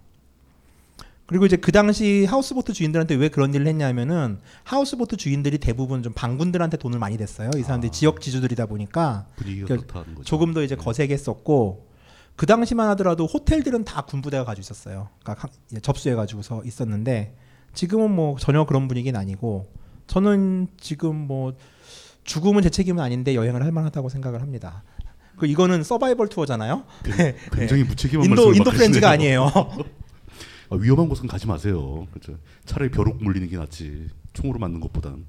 그리고 1.26 1.46
이제 1.46 1.56
그 1.56 1.72
당시 1.72 2.26
하우스보트 2.26 2.72
주인들한테 2.72 3.14
왜 3.14 3.28
그런 3.28 3.54
일을 3.54 3.66
했냐면은 3.66 4.38
하우스보트 4.64 5.16
주인들이 5.16 5.58
대부분 5.58 6.02
좀 6.02 6.12
방군들한테 6.12 6.76
돈을 6.76 6.98
많이 6.98 7.16
냈어요. 7.16 7.50
이 7.56 7.62
사람들이 7.62 7.90
지역 7.90 8.20
지주들이다 8.20 8.66
보니까 8.66 9.26
그러니까. 9.36 10.04
조금 10.24 10.52
더 10.52 10.62
이제 10.62 10.76
거세게 10.76 11.16
썼고 11.16 11.86
그 12.36 12.46
당시만 12.46 12.88
하더라도 12.90 13.26
호텔들은 13.26 13.84
다 13.84 14.02
군부대가 14.02 14.44
가지고 14.44 14.62
있었어요. 14.62 15.08
그러니까 15.22 15.48
접수해 15.80 16.14
가지고서 16.14 16.62
있었는데 16.64 17.36
지금은 17.72 18.10
뭐 18.10 18.36
전혀 18.38 18.66
그런 18.66 18.88
분위기는 18.88 19.18
아니고 19.18 19.66
저는 20.08 20.68
지금 20.78 21.16
뭐 21.16 21.54
죽음은 22.24 22.62
제 22.62 22.70
책임은 22.70 23.02
아닌데 23.02 23.34
여행을 23.34 23.62
할 23.62 23.72
만하다고 23.72 24.08
생각을 24.08 24.40
합니다. 24.42 24.82
그 25.36 25.46
이거는 25.46 25.82
서바이벌 25.82 26.28
투어잖아요. 26.28 26.84
네. 27.16 27.36
굉장히 27.52 27.82
네. 27.82 27.88
무책임한 27.88 28.26
인도 28.26 28.52
인도 28.52 28.70
막 28.70 28.76
프렌즈가. 28.76 29.10
아니에요. 29.10 29.50
아, 30.70 30.76
위험한 30.76 31.08
곳은 31.08 31.26
가지 31.26 31.46
마세요. 31.46 32.06
그렇죠. 32.10 32.38
차라리 32.64 32.90
벼룩 32.90 33.22
물리는 33.22 33.48
게 33.48 33.56
낫지. 33.56 34.08
총으로 34.32 34.58
맞는 34.58 34.80
것보단. 34.80 35.26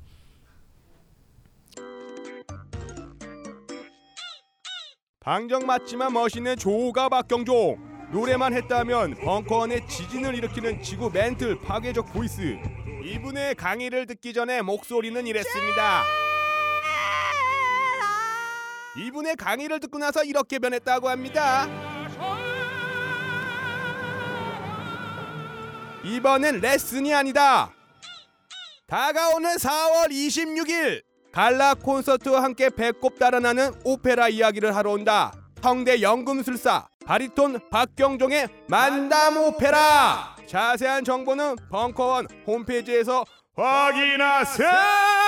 방정 5.20 5.66
맞지만 5.66 6.12
멋있는 6.14 6.58
조가 6.58 7.08
박경종 7.10 8.10
노래만 8.12 8.54
했다면 8.54 9.16
벙커 9.16 9.64
안에 9.64 9.88
지진을 9.88 10.36
일으키는 10.36 10.84
지구 10.84 11.10
맨틀 11.10 11.60
파괴적 11.62 12.12
voice 12.12 12.58
이분의 13.06 13.56
강의를 13.56 14.06
듣기 14.06 14.34
전에 14.34 14.62
목소리는 14.62 15.26
이랬습니다 15.26 16.04
이분의 18.98 19.36
강의를 19.36 19.80
듣고 19.80 19.98
나서 19.98 20.24
이렇게 20.24 20.60
변했다고 20.60 21.10
합니다 21.10 21.68
이번엔 26.04 26.60
레슨이 26.60 27.14
아니다 27.14 27.72
다가오는 28.88 29.56
4월 29.56 30.10
26일 30.12 31.04
갈라 31.34 31.74
콘서트와 31.74 32.44
함께 32.44 32.70
배꼽 32.70 33.18
달아나는 33.18 33.72
오페라 33.84 34.30
이야기를 34.30 34.76
하러 34.76 34.92
온다. 34.92 35.34
성대 35.64 36.00
연금술사 36.00 36.88
바리톤 37.08 37.70
박경종의 37.72 38.50
만담 38.68 39.38
오페라. 39.38 40.36
자세한 40.46 41.04
정보는 41.04 41.56
벙커원 41.72 42.28
홈페이지에서 42.46 43.26
확인하세요. 43.56 45.23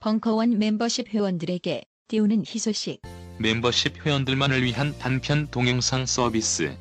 벙커원 0.00 0.60
멤버십 0.60 1.08
회원들에게 1.08 1.82
띄우는 2.06 2.44
희소식. 2.46 3.02
멤버십 3.40 4.06
회원들만을 4.06 4.62
위한 4.62 4.96
단편 4.96 5.48
동영상 5.50 6.06
서비스. 6.06 6.76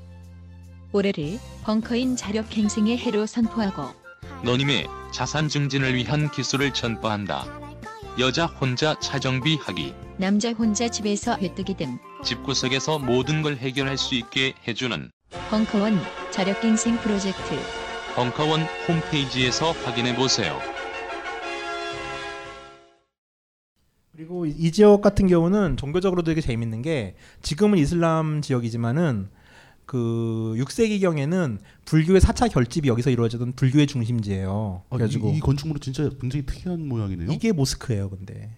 올해를 0.91 1.39
벙커인 1.63 2.15
자력갱생의 2.15 2.99
해로 2.99 3.25
선포하고 3.25 3.89
너님의 4.43 4.85
자산 5.11 5.49
증진을 5.49 5.95
위한 5.95 6.29
기술을 6.29 6.75
전파한다. 6.75 7.47
여자 8.19 8.45
혼자 8.45 8.93
차정비 8.99 9.55
하기. 9.61 9.95
남자 10.17 10.51
혼자 10.51 10.87
집에서 10.87 11.37
회뜨기 11.39 11.75
등 11.75 11.97
집구석에서 12.23 12.99
모든 12.99 13.41
걸 13.41 13.57
해결할 13.57 13.97
수 13.97 14.13
있게 14.13 14.53
해주는 14.67 15.09
벙커원 15.49 15.99
자력갱생 16.29 16.97
프로젝트 16.97 17.59
벙커원 18.15 18.61
홈페이지에서 18.87 19.71
확인해 19.71 20.15
보세요. 20.15 20.59
그리고 24.17 24.47
이- 24.47 24.55
이 24.57 24.71
지역 24.71 25.01
같은 25.01 25.27
경우는 25.27 25.77
종교적으로 25.77 26.23
되게 26.23 26.41
재밌는 26.41 26.81
게 26.81 27.13
지금은 27.43 27.77
이슬람 27.77 28.41
지역이지만은 28.41 29.29
그 29.85 30.55
6세기 30.57 30.99
경에는 31.01 31.59
불교의 31.85 32.19
4차 32.19 32.51
결집이 32.51 32.89
여기서 32.89 33.11
이루어지던 33.11 33.53
불교의 33.53 33.85
중심지예요. 33.85 34.81
아, 34.89 34.95
그래가지고 34.95 35.33
이, 35.33 35.37
이 35.37 35.39
건축물은 35.39 35.81
진짜 35.81 36.09
굉장히 36.19 36.47
특이한 36.47 36.87
모양이네요. 36.87 37.31
이게 37.31 37.51
모스크예요, 37.51 38.09
근데. 38.09 38.49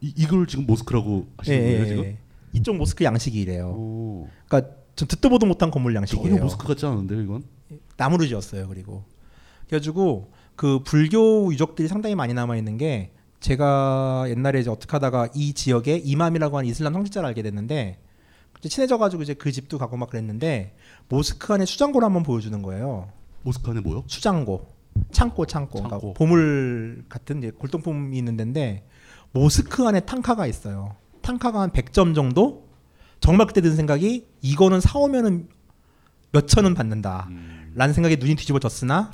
이, 0.00 0.12
이걸 0.16 0.48
지금 0.48 0.66
모스크라고 0.66 1.28
하시는 1.36 1.56
예, 1.56 1.62
거예요 1.62 1.82
예, 1.82 1.86
지금? 1.86 2.04
예. 2.04 2.18
이쪽 2.52 2.76
모스크 2.76 3.04
양식이 3.04 3.40
이래요. 3.40 3.68
오. 3.78 4.28
그러니까 4.48 4.72
좀 4.96 5.06
듣도 5.06 5.28
보도 5.28 5.46
못한 5.46 5.70
건물 5.70 5.94
양식이에요. 5.94 6.30
전혀 6.30 6.42
모스크 6.42 6.66
같지 6.66 6.84
않은데요 6.84 7.20
이건? 7.22 7.44
나무로 7.96 8.26
지었어요. 8.26 8.66
그리고 8.66 9.04
그래가지고 9.68 10.32
그 10.56 10.80
불교 10.82 11.52
유적들이 11.52 11.86
상당히 11.86 12.16
많이 12.16 12.34
남아 12.34 12.56
있는 12.56 12.76
게 12.76 13.12
제가 13.46 14.24
옛날에 14.28 14.58
이제 14.58 14.70
어떻게 14.70 14.90
하다가 14.90 15.28
이 15.32 15.52
지역에 15.52 15.98
이맘이라고 15.98 16.58
하는 16.58 16.68
이슬람 16.68 16.94
성직자를 16.94 17.28
알게 17.28 17.42
됐는데 17.42 18.00
친해져가지고 18.60 19.22
이제 19.22 19.34
그 19.34 19.52
집도 19.52 19.78
가고 19.78 19.96
막 19.96 20.10
그랬는데 20.10 20.74
모스크 21.08 21.52
안에 21.52 21.64
수장고를 21.64 22.04
한번 22.04 22.24
보여주는 22.24 22.60
거예요. 22.60 23.08
모스크 23.42 23.70
안에 23.70 23.80
뭐요? 23.80 24.02
수장고, 24.08 24.74
창고, 25.12 25.46
창고. 25.46 25.74
그러니까 25.74 25.90
창고. 25.90 26.14
보물 26.14 27.04
같은 27.08 27.38
이제 27.38 27.52
골동품이 27.52 28.18
있는 28.18 28.36
데인데 28.36 28.84
모스크 29.30 29.86
안에 29.86 30.00
탕카가 30.00 30.48
있어요. 30.48 30.96
탕카가 31.22 31.60
한 31.60 31.70
100점 31.70 32.16
정도? 32.16 32.66
정말 33.20 33.46
그때 33.46 33.60
든 33.60 33.76
생각이 33.76 34.26
이거는 34.40 34.80
사오면은 34.80 35.48
몇 36.32 36.48
천은 36.48 36.74
받는다. 36.74 37.28
라는 37.76 37.94
생각에 37.94 38.16
눈이 38.16 38.34
뒤집어졌으나 38.34 39.12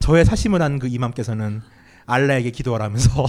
저의 0.00 0.24
사심을 0.24 0.60
한 0.60 0.80
그 0.80 0.88
이맘께서는 0.88 1.62
알라에게 2.08 2.50
기도하라면서 2.50 3.26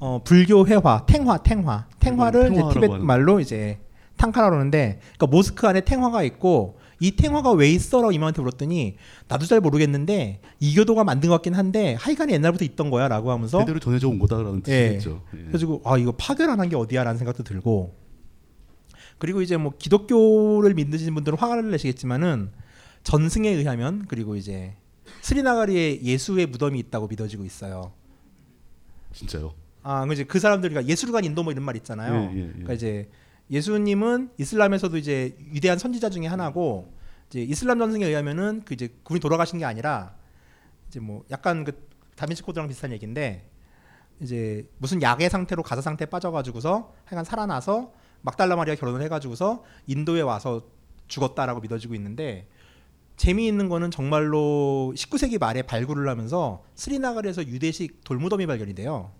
어, 0.00 0.20
불교 0.24 0.66
회화, 0.66 1.06
탱화, 1.06 1.38
탱화, 1.38 1.86
탱화를 2.00 2.46
이제 2.46 2.54
탱화라고 2.54 2.72
티벳 2.72 2.90
하는 2.90 3.06
말로 3.06 3.38
이제 3.38 3.78
탕카라고 4.16 4.56
하는데, 4.56 4.98
그러니까 5.00 5.26
모스크 5.26 5.68
안에 5.68 5.82
탱화가 5.82 6.24
있고 6.24 6.80
이 6.98 7.12
탱화가 7.12 7.52
왜 7.52 7.70
있어라고 7.70 8.10
이모한테 8.12 8.40
물었더니 8.42 8.96
나도 9.28 9.46
잘 9.46 9.60
모르겠는데 9.60 10.40
이교도가 10.60 11.04
만든 11.04 11.28
것 11.28 11.36
같긴 11.36 11.54
한데 11.54 11.94
하여간에 11.94 12.32
옛날부터 12.32 12.64
있던 12.64 12.90
거야라고 12.90 13.30
하면서 13.30 13.58
대대로 13.58 13.78
전해져 13.80 14.08
온 14.08 14.18
거다라는 14.18 14.62
예. 14.68 14.88
뜻이겠죠. 14.88 15.22
예. 15.34 15.38
그래가지고 15.38 15.82
아 15.84 15.98
이거 15.98 16.12
파괴를 16.12 16.52
안한게 16.52 16.76
어디야라는 16.76 17.18
생각도 17.18 17.42
들고 17.42 17.96
그리고 19.18 19.42
이제 19.42 19.56
뭐 19.56 19.72
기독교를 19.76 20.74
믿으시는 20.74 21.14
분들은 21.14 21.38
화를 21.38 21.70
내시겠지만은 21.72 22.50
전승에 23.02 23.48
의하면 23.48 24.06
그리고 24.06 24.36
이제 24.36 24.76
스리나가리에 25.20 26.02
예수의 26.02 26.46
무덤이 26.46 26.78
있다고 26.78 27.08
믿어지고 27.08 27.44
있어요. 27.44 27.92
진짜요? 29.12 29.54
아, 29.82 30.06
이제 30.12 30.24
그 30.24 30.38
사람들이 30.38 30.72
그러니까 30.72 30.90
예수를 30.90 31.12
간 31.12 31.24
인도 31.24 31.42
뭐 31.42 31.52
이런 31.52 31.64
말 31.64 31.76
있잖아요. 31.76 32.14
예, 32.14 32.36
예, 32.36 32.40
예. 32.40 32.46
그러니까 32.48 32.72
이제 32.74 33.10
예수님은 33.50 34.30
이슬람에서도 34.38 34.96
이제 34.96 35.36
위대한 35.50 35.78
선지자 35.78 36.10
중에 36.10 36.26
하나고 36.26 36.92
이제 37.28 37.42
이슬람 37.42 37.78
전승에 37.78 38.06
의하면은 38.06 38.62
그 38.64 38.74
이제 38.74 38.88
그분이 39.02 39.20
돌아가신 39.20 39.58
게 39.58 39.64
아니라 39.64 40.14
이제 40.88 41.00
뭐 41.00 41.24
약간 41.30 41.64
그 41.64 41.88
다빈치 42.14 42.42
코드랑 42.42 42.68
비슷한 42.68 42.92
얘기인데 42.92 43.48
이제 44.20 44.68
무슨 44.78 45.02
약의 45.02 45.28
상태로 45.28 45.62
가사 45.62 45.82
상태에 45.82 46.06
빠져가지고서 46.06 46.94
하여간 47.06 47.24
살아나서 47.24 47.92
막달라 48.20 48.54
마리아 48.54 48.74
결혼을 48.76 49.02
해가지고서 49.02 49.64
인도에 49.86 50.20
와서 50.20 50.62
죽었다라고 51.08 51.60
믿어지고 51.60 51.94
있는데 51.96 52.46
재미있는 53.16 53.68
거는 53.68 53.90
정말로 53.90 54.92
19세기 54.96 55.38
말에 55.38 55.62
발굴을 55.62 56.08
하면서 56.08 56.64
스리나갈에서 56.74 57.46
유대식 57.46 58.02
돌무덤이 58.04 58.46
발견이 58.46 58.74
돼요. 58.74 59.12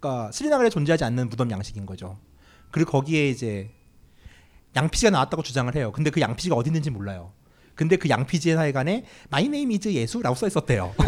그러니까 0.00 0.32
스리나가르에 0.32 0.70
존재하지 0.70 1.04
않는 1.04 1.28
무덤 1.28 1.50
양식인 1.50 1.86
거죠. 1.86 2.18
그리고 2.70 2.90
거기에 2.92 3.28
이제 3.30 3.70
양피지가 4.76 5.10
나왔다고 5.10 5.42
주장을 5.42 5.72
해요. 5.74 5.92
근데 5.92 6.10
그 6.10 6.20
양피지가 6.20 6.54
어디 6.54 6.68
있는지 6.70 6.90
몰라요. 6.90 7.32
근데 7.74 7.96
그 7.96 8.08
양피지의 8.08 8.56
하여간에 8.56 9.04
My 9.30 9.44
name 9.44 9.74
is 9.76 9.88
예수라고 9.88 10.34
써 10.34 10.46
있었대요. 10.46 10.94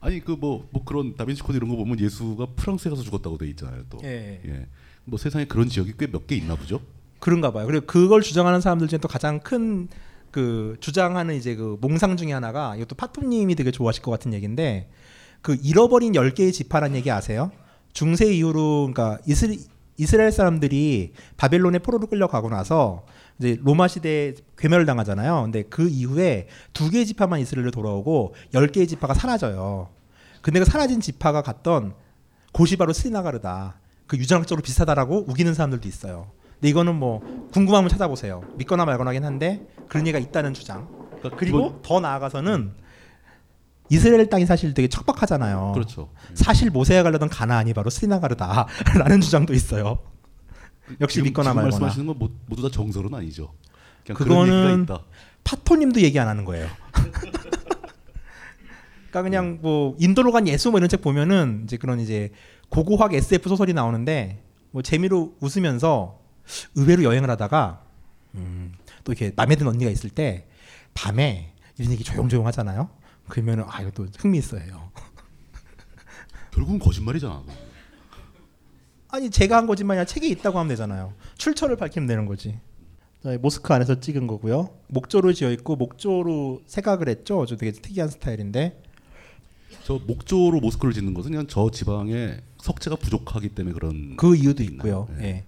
아니 0.00 0.20
그뭐뭐 0.20 0.84
그런 0.84 1.16
다빈치 1.16 1.42
코드 1.42 1.56
이런 1.56 1.68
거 1.68 1.76
보면 1.76 1.98
예수가 2.00 2.46
프랑스에 2.56 2.90
가서 2.90 3.02
죽었다고 3.02 3.36
돼 3.38 3.48
있잖아요 3.48 3.82
또. 3.90 3.98
예. 4.04 4.40
예. 4.44 4.66
뭐 5.04 5.18
세상에 5.18 5.44
그런 5.44 5.68
지역이 5.68 5.94
꽤 5.98 6.06
몇 6.06 6.26
개 6.26 6.36
있나 6.36 6.54
보죠. 6.54 6.80
그런가 7.18 7.52
봐요. 7.52 7.66
그리고 7.66 7.86
그걸 7.86 8.22
주장하는 8.22 8.60
사람들 8.60 8.88
중에 8.88 8.98
또 8.98 9.08
가장 9.08 9.40
큰 9.40 9.88
그 10.30 10.76
주장하는 10.80 11.34
이제 11.34 11.54
그 11.56 11.78
몽상 11.80 12.16
중에 12.16 12.32
하나가 12.32 12.76
이것도 12.76 12.94
파토님이 12.96 13.54
되게 13.54 13.70
좋아하실 13.70 14.02
것 14.02 14.10
같은 14.10 14.32
얘기인데 14.34 14.88
그 15.42 15.56
잃어버린 15.62 16.12
10개의 16.12 16.52
지파라는 16.52 16.96
얘기 16.96 17.10
아세요? 17.10 17.50
중세 17.92 18.32
이후로 18.32 18.92
그러니까 18.92 19.18
이스라, 19.26 19.54
이스라엘 19.96 20.30
사람들이 20.30 21.12
바벨론의 21.36 21.80
포로로 21.80 22.06
끌려가고 22.06 22.50
나서 22.50 23.04
이제 23.38 23.58
로마 23.62 23.88
시대에 23.88 24.34
괴멸을 24.58 24.84
당하잖아요. 24.84 25.42
근데 25.42 25.62
그 25.62 25.88
이후에 25.88 26.48
두 26.72 26.90
개의 26.90 27.06
지파만 27.06 27.40
이스라엘로 27.40 27.70
돌아오고 27.70 28.34
10개의 28.52 28.88
지파가 28.88 29.14
사라져요. 29.14 29.88
근데 30.42 30.60
그 30.60 30.64
사라진 30.66 31.00
지파가 31.00 31.42
갔던 31.42 31.94
곳이 32.52 32.76
바로 32.76 32.92
스리나가르다. 32.92 33.78
그 34.06 34.16
유전학적으로 34.16 34.62
비슷하다라고 34.62 35.26
우기는 35.28 35.54
사람들도 35.54 35.88
있어요. 35.88 36.30
근데 36.60 36.68
이거는 36.70 36.94
뭐 36.96 37.20
궁금하면 37.52 37.88
찾아보세요. 37.88 38.42
믿거나 38.56 38.84
말거나긴 38.84 39.24
한데 39.24 39.66
그런 39.88 40.06
얘기가 40.06 40.18
있다는 40.18 40.54
주장. 40.54 40.88
그러니까 41.18 41.36
그리고 41.36 41.80
더 41.82 42.00
나아가서는 42.00 42.72
이스라엘 43.90 44.28
땅이 44.28 44.44
사실 44.44 44.74
되게 44.74 44.88
척박하잖아요. 44.88 45.72
그렇죠. 45.74 46.10
사실 46.34 46.70
모세가 46.70 47.04
가려던 47.04 47.28
가나안이 47.28 47.72
바로 47.74 47.90
스리나가르다라는 47.90 49.20
주장도 49.22 49.54
있어요. 49.54 49.98
역시 51.00 51.14
지금, 51.16 51.26
믿거나 51.28 51.54
말거나. 51.54 51.64
말씀하시는 51.70 52.06
건 52.06 52.18
모- 52.18 52.28
모두 52.46 52.62
다 52.62 52.68
정설은 52.70 53.14
아니죠. 53.14 53.52
그거는. 54.06 54.86
파토님도 55.44 56.00
얘기 56.02 56.18
안 56.18 56.28
하는 56.28 56.44
거예요. 56.44 56.68
그러니까 59.10 59.22
그냥 59.22 59.58
뭐 59.62 59.96
인도로 59.98 60.32
간 60.32 60.46
예수 60.48 60.70
뭐 60.70 60.78
이런 60.78 60.88
책 60.88 61.00
보면은 61.00 61.62
이제 61.64 61.76
그런 61.78 61.98
이제 62.00 62.30
고고학 62.68 63.14
SF 63.14 63.48
소설이 63.48 63.72
나오는데 63.72 64.42
뭐 64.70 64.82
재미로 64.82 65.34
웃으면서 65.40 66.18
의외로 66.74 67.04
여행을 67.04 67.28
하다가 67.30 67.82
음, 68.34 68.74
또 69.04 69.12
이렇게 69.12 69.32
마음에 69.36 69.56
드는 69.56 69.70
언니가 69.70 69.90
있을 69.90 70.10
때 70.10 70.46
밤에 70.94 71.52
이런 71.78 71.92
얘기 71.92 72.04
조용조용 72.04 72.46
하잖아요. 72.48 72.90
그러면은 73.28 73.64
아 73.66 73.82
이거 73.82 73.90
또 73.90 74.06
흥미 74.18 74.38
있어요. 74.38 74.90
결국은 76.52 76.78
거짓말이잖아. 76.78 77.44
아니 79.10 79.30
제가 79.30 79.56
한 79.56 79.66
거지만 79.66 80.04
책에 80.06 80.28
있다고 80.28 80.58
하면 80.58 80.68
되잖아요. 80.68 81.14
출처를 81.36 81.76
밝히면 81.76 82.06
되는 82.06 82.26
거지. 82.26 82.58
자, 83.22 83.36
모스크 83.38 83.72
안에서 83.72 84.00
찍은 84.00 84.26
거고요. 84.26 84.70
목조로 84.88 85.32
지어 85.32 85.50
있고 85.52 85.76
목조로 85.76 86.62
색악을 86.66 87.08
했죠. 87.08 87.46
저 87.46 87.56
되게 87.56 87.72
특이한 87.72 88.08
스타일인데. 88.08 88.82
저 89.84 90.00
목조로 90.06 90.60
모스크를 90.60 90.94
짓는 90.94 91.14
것은 91.14 91.30
그냥 91.32 91.46
저 91.48 91.70
지방에 91.70 92.40
석재가 92.58 92.96
부족하기 92.96 93.50
때문에 93.50 93.74
그런 93.74 94.16
그 94.16 94.36
이유도 94.36 94.62
있고요. 94.62 95.08
예. 95.20 95.44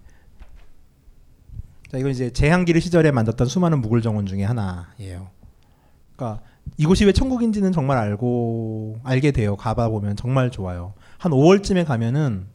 자, 1.91 1.99
이건 1.99 2.13
이제 2.13 2.31
제한기를 2.31 2.81
시절에 2.81 3.11
만들었던 3.11 3.49
수많은 3.49 3.81
무굴 3.81 4.01
정원 4.01 4.27
중에 4.27 4.45
하나예요. 4.45 5.31
그러니까 6.15 6.43
이곳이 6.77 7.05
왜 7.05 7.13
천국인지는 7.13 7.73
정말 7.73 7.99
알고 7.99 9.01
알게 9.03 9.33
돼요. 9.33 9.57
가봐 9.57 9.89
보면 9.89 10.15
정말 10.15 10.51
좋아요. 10.51 10.95
한 11.19 11.33
5월쯤에 11.33 11.85
가면은 11.85 12.47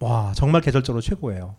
와 0.00 0.32
정말 0.34 0.60
계절적으로 0.60 1.00
최고예요. 1.00 1.56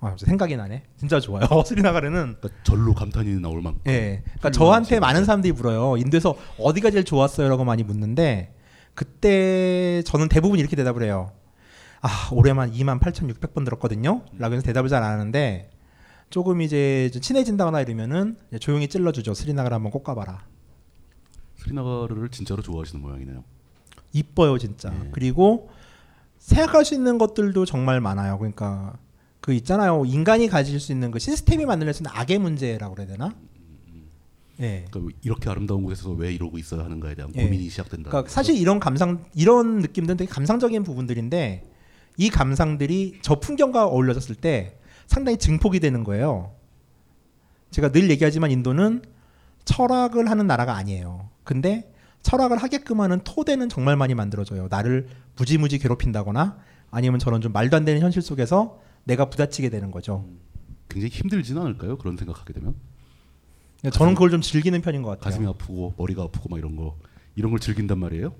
아, 0.00 0.16
생각이 0.18 0.56
나네. 0.56 0.84
진짜 0.96 1.20
좋아요. 1.20 1.46
스리나가르는 1.64 2.36
그러니까 2.40 2.48
절로 2.62 2.94
감탄이 2.94 3.40
나올 3.40 3.60
만큼. 3.60 3.80
예. 3.86 4.22
그러니까 4.24 4.50
저한테 4.50 4.98
많은 4.98 5.24
사람들이 5.26 5.52
물어요. 5.52 5.98
인도에서 5.98 6.36
어디가 6.58 6.90
제일 6.90 7.04
좋았어요라고 7.04 7.64
많이 7.64 7.82
묻는데 7.82 8.54
그때 8.94 10.02
저는 10.06 10.28
대부분 10.28 10.58
이렇게 10.58 10.74
대답을 10.74 11.02
해요. 11.02 11.32
아, 12.06 12.28
올해만 12.32 12.70
28,600번 12.72 13.64
들었거든요. 13.64 14.22
라고 14.36 14.54
해서 14.54 14.62
대답을 14.62 14.90
잘 14.90 15.02
안 15.02 15.12
하는데 15.12 15.70
조금 16.28 16.60
이제 16.60 17.10
좀 17.14 17.22
친해진다거나 17.22 17.80
이러면은 17.80 18.36
조용히 18.60 18.88
찔러주죠. 18.88 19.32
스리나가르 19.32 19.72
한번 19.72 19.90
꼭 19.90 20.04
가봐라. 20.04 20.44
스리나가르를 21.56 22.28
진짜로 22.28 22.60
좋아하시는 22.62 23.00
모양이네요. 23.00 23.42
이뻐요 24.12 24.58
진짜. 24.58 24.92
그리고 25.12 25.70
생각할 26.38 26.84
수 26.84 26.94
있는 26.94 27.16
것들도 27.16 27.64
정말 27.64 28.02
많아요. 28.02 28.36
그러니까 28.38 28.98
그 29.40 29.54
있잖아요. 29.54 30.04
인간이 30.04 30.48
가질 30.48 30.78
수 30.80 30.92
있는 30.92 31.10
그 31.10 31.18
시스템이 31.18 31.64
만들어낼 31.64 31.94
수 31.94 32.02
있는 32.02 32.10
악의 32.14 32.38
문제라고 32.38 32.94
그래야 32.96 33.08
되나? 33.08 33.34
예. 34.60 34.84
그러니까 34.90 35.16
이렇게 35.22 35.48
아름다운 35.48 35.82
곳에서 35.82 36.10
왜 36.10 36.34
이러고 36.34 36.58
있어야 36.58 36.84
하는가에 36.84 37.14
대한 37.14 37.32
예. 37.34 37.44
고민이 37.44 37.70
시작된다. 37.70 38.10
그러니까 38.10 38.30
사실 38.30 38.56
이런 38.56 38.78
감상 38.78 39.24
이런 39.34 39.78
느낌들은 39.78 40.18
되게 40.18 40.30
감상적인 40.30 40.82
부분들인데 40.84 41.73
이 42.16 42.30
감상들이 42.30 43.18
저 43.22 43.40
풍경과 43.40 43.86
어울려졌을 43.86 44.34
때 44.34 44.78
상당히 45.06 45.38
증폭이 45.38 45.80
되는 45.80 46.04
거예요. 46.04 46.54
제가 47.70 47.90
늘 47.90 48.10
얘기하지만 48.10 48.50
인도는 48.50 49.02
철학을 49.64 50.30
하는 50.30 50.46
나라가 50.46 50.76
아니에요. 50.76 51.28
근데 51.42 51.92
철학을 52.22 52.56
하게끔 52.56 53.00
하는 53.00 53.20
토대는 53.24 53.68
정말 53.68 53.96
많이 53.96 54.14
만들어줘요. 54.14 54.68
나를 54.70 55.08
무지무지 55.36 55.78
괴롭힌다거나 55.78 56.58
아니면 56.90 57.18
저런 57.18 57.40
좀 57.40 57.52
말도 57.52 57.76
안 57.76 57.84
되는 57.84 58.00
현실 58.00 58.22
속에서 58.22 58.80
내가 59.04 59.28
부딪히게 59.28 59.68
되는 59.68 59.90
거죠. 59.90 60.24
굉장히 60.88 61.12
힘들지는 61.12 61.60
않을까요? 61.62 61.98
그런 61.98 62.16
생각하게 62.16 62.52
되면 62.54 62.74
저는 63.92 64.14
그걸 64.14 64.30
좀 64.30 64.40
즐기는 64.40 64.80
편인 64.80 65.02
것 65.02 65.10
같아요. 65.10 65.24
가슴이 65.24 65.46
아프고 65.46 65.94
머리가 65.98 66.22
아프고 66.22 66.48
막 66.48 66.58
이런 66.58 66.76
거 66.76 66.96
이런 67.36 67.50
걸 67.50 67.60
즐긴단 67.60 67.98
말이에요. 67.98 68.34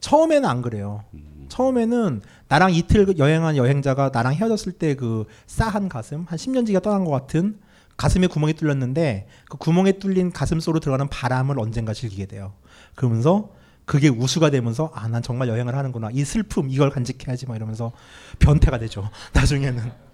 처음에는 0.00 0.48
안 0.48 0.62
그래요. 0.62 1.04
처음에는 1.48 2.22
나랑 2.48 2.72
이틀 2.74 3.18
여행한 3.18 3.56
여행자가 3.56 4.10
나랑 4.12 4.34
헤어졌을 4.34 4.72
때 4.72 4.94
그 4.94 5.24
싸한 5.46 5.88
가슴 5.88 6.24
한 6.28 6.38
10년지가 6.38 6.82
떠난 6.82 7.04
것 7.04 7.10
같은 7.10 7.58
가슴에 7.96 8.26
구멍이 8.28 8.54
뚫렸는데 8.54 9.26
그 9.50 9.58
구멍에 9.58 9.92
뚫린 9.92 10.32
가슴 10.32 10.58
속으로 10.60 10.80
들어가는 10.80 11.08
바람을 11.08 11.58
언젠가 11.58 11.92
즐기게 11.92 12.26
돼요. 12.26 12.54
그러면서 12.94 13.50
그게 13.84 14.08
우수가 14.08 14.50
되면서 14.50 14.90
아 14.94 15.08
난 15.08 15.22
정말 15.22 15.48
여행을 15.48 15.74
하는구나 15.74 16.10
이 16.12 16.24
슬픔 16.24 16.70
이걸 16.70 16.90
간직해야지 16.90 17.46
막 17.46 17.56
이러면서 17.56 17.92
변태가 18.38 18.78
되죠. 18.78 19.10
나중에는 19.34 20.09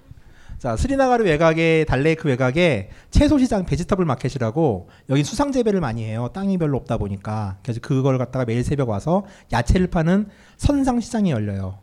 자 0.59 0.75
스리나가르 0.75 1.23
외곽에 1.25 1.85
달레이크 1.87 2.29
외곽에 2.29 2.89
채소 3.11 3.37
시장 3.39 3.67
vegetable 3.67 4.07
market이라고 4.07 4.89
여기 5.11 5.23
수상 5.23 5.53
재배를 5.53 5.81
많이 5.81 6.05
해요. 6.05 6.31
땅이 6.33 6.57
별로 6.57 6.79
없다 6.79 6.97
보니까 6.97 7.59
그래서 7.63 7.81
그걸 7.81 8.17
갖다가 8.17 8.47
매일 8.47 8.65
새벽 8.65 8.89
와서 8.89 9.27
야채를 9.53 9.89
파는 9.89 10.29
선상 10.57 11.01
시장이 11.01 11.31
열려요. 11.31 11.79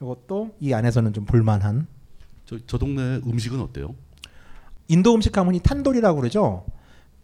이것도 0.00 0.54
이 0.60 0.72
안에서는 0.72 1.12
좀 1.14 1.24
볼만한 1.24 1.88
저, 2.44 2.58
저 2.66 2.78
동네 2.78 3.20
음식은 3.26 3.60
어때요? 3.60 3.96
인도 4.86 5.12
음식 5.12 5.36
하면 5.36 5.56
이 5.56 5.58
탄도리라고 5.58 6.20
그러죠. 6.20 6.64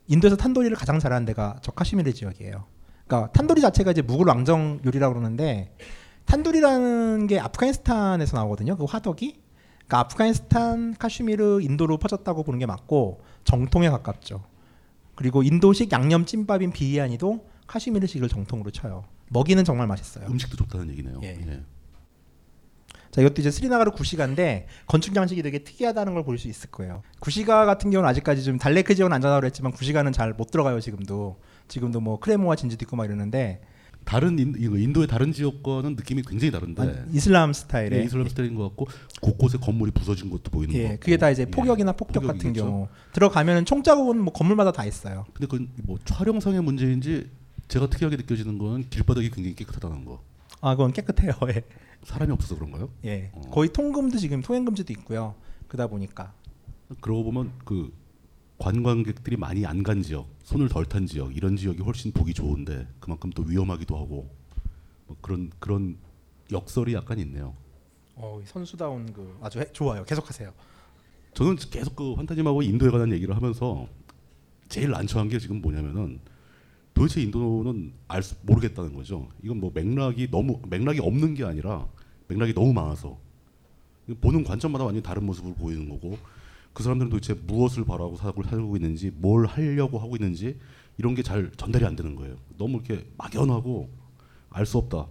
인도에서 0.08 0.36
탄도리를 0.36 0.76
가장 0.76 0.98
잘하는 0.98 1.24
데가 1.26 1.58
저 1.62 1.70
카슈미르 1.70 2.12
지역이에요. 2.12 2.64
그러니까 3.06 3.30
탄도리 3.30 3.60
자체가 3.60 3.92
이제 3.92 4.02
무굴 4.02 4.28
왕정 4.28 4.80
요리라고 4.84 5.14
그러는데 5.14 5.76
탄도리라는 6.24 7.28
게 7.28 7.38
아프가니스탄에서 7.38 8.36
나오거든요. 8.36 8.76
그 8.76 8.84
화덕이. 8.84 9.41
그러니까 9.92 9.98
아프가니스탄, 10.00 10.94
카슈미르, 10.98 11.60
인도로 11.60 11.98
퍼졌다고 11.98 12.44
보는 12.44 12.58
게 12.58 12.64
맞고 12.64 13.20
정통에 13.44 13.90
가깝죠. 13.90 14.42
그리고 15.14 15.42
인도식 15.42 15.92
양념 15.92 16.24
찐밥인 16.24 16.72
비리아니도 16.72 17.46
카슈미르식을 17.66 18.28
정통으로 18.30 18.70
쳐요. 18.70 19.04
먹이는 19.28 19.64
정말 19.64 19.86
맛있어요. 19.86 20.26
음식도 20.28 20.56
좋다는 20.56 20.90
얘기네요. 20.92 21.20
예. 21.22 21.28
예. 21.46 21.62
자, 23.10 23.20
이것도 23.20 23.42
이제 23.42 23.50
스리나가르 23.50 23.90
구시가인데 23.90 24.66
건축 24.86 25.14
양식이 25.14 25.42
되게 25.42 25.58
특이하다는 25.62 26.14
걸 26.14 26.24
볼 26.24 26.38
수 26.38 26.48
있을 26.48 26.70
거예요. 26.70 27.02
구시가 27.20 27.66
같은 27.66 27.90
경우는 27.90 28.08
아직까지 28.08 28.42
좀 28.44 28.56
달레크 28.56 28.94
지역은 28.94 29.12
안전하다고 29.12 29.44
했지만 29.46 29.72
구시가는 29.72 30.10
잘 30.12 30.32
못 30.32 30.50
들어가요 30.50 30.80
지금도. 30.80 31.38
지금도 31.68 32.00
뭐 32.00 32.18
크레모와 32.18 32.56
진주도 32.56 32.84
있고 32.84 32.96
막 32.96 33.04
이러는데 33.04 33.60
다른 34.04 34.38
인, 34.38 34.54
인도의 34.58 35.06
다른 35.06 35.32
지역과는 35.32 35.96
느낌이 35.96 36.22
굉장히 36.22 36.50
다른데 36.50 36.82
아니, 36.82 36.92
이슬람 37.16 37.52
스타일의 37.52 38.00
예, 38.00 38.04
이슬람 38.04 38.28
스타일인 38.28 38.54
것 38.54 38.64
같고 38.68 38.88
곳곳에 39.20 39.58
건물이 39.58 39.92
부서진 39.92 40.30
것도 40.30 40.50
보이는 40.50 40.74
예, 40.74 40.88
거. 40.88 40.96
그게 41.00 41.16
다 41.16 41.30
이제 41.30 41.44
폭격이나 41.46 41.92
폭격 41.92 42.22
같은 42.22 42.34
폭격이겠죠. 42.38 42.64
경우 42.64 42.88
들어가면은 43.12 43.64
총자국은 43.64 44.20
뭐 44.20 44.32
건물마다 44.32 44.72
다 44.72 44.84
있어요. 44.84 45.24
근데 45.32 45.46
그건 45.46 45.68
뭐 45.84 45.98
촬영상의 46.04 46.62
문제인지 46.62 47.30
제가 47.68 47.88
특이하게 47.88 48.16
느껴지는 48.16 48.58
건 48.58 48.84
길바닥이 48.90 49.30
굉장히 49.30 49.54
깨끗하다는 49.54 50.04
거. 50.04 50.22
아, 50.60 50.76
그건 50.76 50.92
깨끗해요. 50.92 51.32
예. 51.54 51.62
사람이 52.04 52.32
없어서 52.32 52.56
그런가요? 52.56 52.90
예. 53.04 53.30
거의 53.50 53.72
통금도 53.72 54.18
지금 54.18 54.42
통행금지도 54.42 54.92
있고요. 54.94 55.34
그러다 55.68 55.86
보니까 55.88 56.32
그러고 57.00 57.24
보면 57.24 57.52
그 57.64 57.92
관광객들이 58.62 59.36
많이 59.36 59.66
안 59.66 59.82
간 59.82 60.02
지역, 60.02 60.28
손을 60.44 60.68
덜 60.68 60.84
탄 60.86 61.04
지역 61.06 61.36
이런 61.36 61.56
지역이 61.56 61.82
훨씬 61.82 62.12
보기 62.12 62.32
좋은데 62.32 62.86
그만큼 63.00 63.30
또 63.30 63.42
위험하기도 63.42 63.96
하고 63.96 64.30
뭐 65.08 65.16
그런 65.20 65.50
그런 65.58 65.96
역설이 66.52 66.94
약간 66.94 67.18
있네요. 67.18 67.56
어, 68.14 68.40
선수다운 68.46 69.12
그 69.12 69.36
아주 69.40 69.58
해- 69.58 69.72
좋아요. 69.72 70.04
계속하세요. 70.04 70.52
저는 71.34 71.56
계속 71.56 71.96
그 71.96 72.12
환타님하고 72.14 72.62
인도에 72.62 72.90
관한 72.90 73.10
얘기를 73.10 73.34
하면서 73.34 73.88
제일 74.68 74.90
난처한 74.90 75.28
게 75.28 75.40
지금 75.40 75.60
뭐냐면은 75.60 76.20
도대체 76.94 77.20
인도는 77.22 77.92
알 78.06 78.22
수 78.22 78.36
모르겠다는 78.42 78.94
거죠. 78.94 79.28
이건 79.42 79.58
뭐 79.58 79.72
맥락이 79.74 80.30
너무 80.30 80.60
맥락이 80.68 81.00
없는 81.00 81.34
게 81.34 81.42
아니라 81.44 81.88
맥락이 82.28 82.54
너무 82.54 82.72
많아서 82.72 83.18
보는 84.20 84.44
관점마다 84.44 84.84
완전히 84.84 85.02
다른 85.02 85.24
모습을 85.26 85.54
보이는 85.54 85.88
거고 85.88 86.16
그 86.72 86.82
사람들은 86.82 87.10
도대체 87.10 87.34
무엇을 87.34 87.84
바라고 87.84 88.16
살고 88.16 88.76
있는지 88.76 89.10
뭘 89.14 89.46
하려고 89.46 89.98
하고 89.98 90.16
있는지 90.16 90.58
이런 90.98 91.14
게 91.14 91.22
잘 91.22 91.50
전달이 91.56 91.84
안 91.84 91.96
되는 91.96 92.14
거예요. 92.16 92.36
너무 92.58 92.82
이렇게 92.84 93.06
막연하고 93.16 93.88
알 94.50 94.66
수 94.66 94.78
없다 94.78 95.06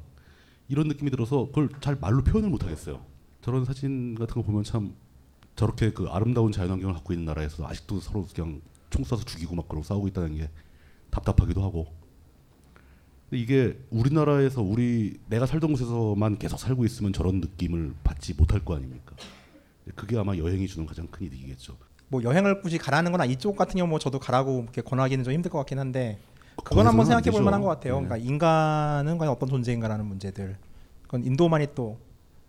이런 0.67 0.87
느낌이 0.87 1.09
들어서 1.11 1.45
그걸 1.47 1.69
잘 1.81 1.97
말로 1.99 2.23
표현을 2.23 2.49
못 2.49 2.63
하겠어요. 2.63 3.01
저런 3.41 3.65
사진 3.65 4.15
같은 4.15 4.35
거 4.35 4.41
보면 4.43 4.63
참 4.63 4.93
저렇게 5.55 5.91
그 5.91 6.07
아름다운 6.07 6.51
자연환경을 6.51 6.93
갖고 6.95 7.13
있는 7.13 7.25
나라에서 7.25 7.67
아직도 7.67 7.99
서로 7.99 8.25
그냥 8.33 8.61
총 8.89 9.03
쏴서 9.03 9.25
죽이고 9.25 9.55
막 9.55 9.67
그러고 9.67 9.83
싸우고 9.83 10.07
있다는 10.09 10.35
게 10.37 10.49
답답하기도 11.09 11.61
하고. 11.63 11.87
이게 13.33 13.79
우리나라에서 13.89 14.61
우리 14.61 15.17
내가 15.29 15.45
살던 15.45 15.71
곳에서만 15.71 16.37
계속 16.37 16.57
살고 16.59 16.83
있으면 16.85 17.13
저런 17.13 17.39
느낌을 17.39 17.93
받지 18.03 18.33
못할 18.33 18.63
거 18.63 18.75
아닙니까? 18.75 19.15
그게 19.95 20.17
아마 20.17 20.35
여행이 20.35 20.67
주는 20.67 20.85
가장 20.85 21.07
큰 21.07 21.25
이득이겠죠. 21.27 21.77
뭐 22.09 22.21
여행을 22.23 22.61
굳이 22.61 22.77
가라는 22.77 23.11
거나 23.11 23.25
이쪽 23.25 23.55
같은 23.55 23.75
경우 23.77 23.87
뭐 23.89 23.97
저도 23.99 24.19
가라고 24.19 24.63
이렇게 24.63 24.81
권하기는 24.81 25.23
좀 25.23 25.33
힘들 25.33 25.49
것 25.49 25.57
같긴 25.59 25.79
한데 25.79 26.19
그건 26.57 26.85
거기서는 26.85 26.87
한번 26.89 26.99
안 27.01 27.05
생각해 27.07 27.31
볼. 27.31 27.43
만한 27.43 27.61
것 27.61 27.67
같아요. 27.69 28.01
네. 28.01 28.07
그러니까 28.07 28.27
인간은 28.29 29.17
과연 29.17 29.31
어떤 29.31 29.47
존재인가라는 29.49 30.05
문제들. 30.05 30.57
그건 31.03 31.23
인도만이 31.23 31.67
또 31.75 31.99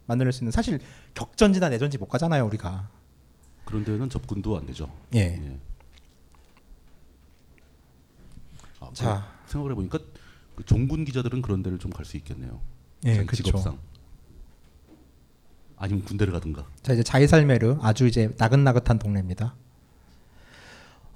만들어낼 0.07 0.33
수 0.33 0.43
있는 0.43 0.51
사실 0.51 0.81
격전지나 1.15 1.69
내전지 1.69 1.99
못 1.99 2.07
가잖아요 2.09 2.45
우리가. 2.47 2.89
그런 3.65 3.85
데는 3.85 4.11
접근도 4.11 4.59
안 4.59 4.67
되죠. 4.67 4.91
예. 5.15 5.41
아, 8.81 8.91
자. 8.93 9.29
그 9.47 9.53
생각을 9.53 9.73
해보니까 9.73 9.99
그 10.57 10.65
종군 10.65 11.05
기자들은 11.05 11.41
그런 11.43 11.63
데를 11.63 11.79
좀 11.79 11.93
갈 11.93 12.05
수 12.05 12.17
있겠네요. 12.17 12.61
예. 13.05 13.25
직업상. 13.27 13.79
아니면 15.83 16.05
군대를 16.05 16.33
가든가. 16.33 16.65
자 16.83 16.93
이제 16.93 17.03
자이살메르 17.03 17.79
아주 17.83 18.07
이제 18.07 18.31
나긋나긋한 18.39 19.01
동네입니다. 19.01 19.55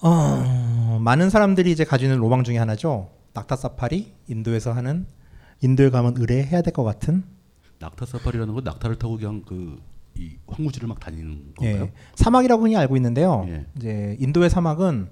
어, 0.02 0.98
많은 1.00 1.30
사람들이 1.30 1.70
이제 1.70 1.84
가지고 1.84 2.08
있는 2.08 2.18
로망 2.20 2.42
중에 2.44 2.58
하나죠. 2.58 3.10
낙타 3.32 3.56
사파리 3.56 4.12
인도에서 4.28 4.72
하는 4.72 5.06
인도에 5.62 5.90
가면 5.90 6.14
의뢰해야 6.18 6.62
될 6.62 6.72
것 6.72 6.82
같은 6.84 7.24
낙타 7.78 8.06
사파리라는 8.06 8.54
건 8.54 8.64
낙타를 8.64 8.96
타고 8.96 9.16
그냥 9.16 9.42
그이 9.42 10.36
황무지를 10.48 10.88
막 10.88 10.98
다니는 11.00 11.52
건가요? 11.56 11.84
예, 11.84 11.92
사막이라고 12.16 12.62
흔히 12.64 12.76
알고 12.76 12.96
있는데요. 12.96 13.44
예. 13.48 13.66
이제 13.76 14.16
인도의 14.18 14.50
사막은 14.50 15.08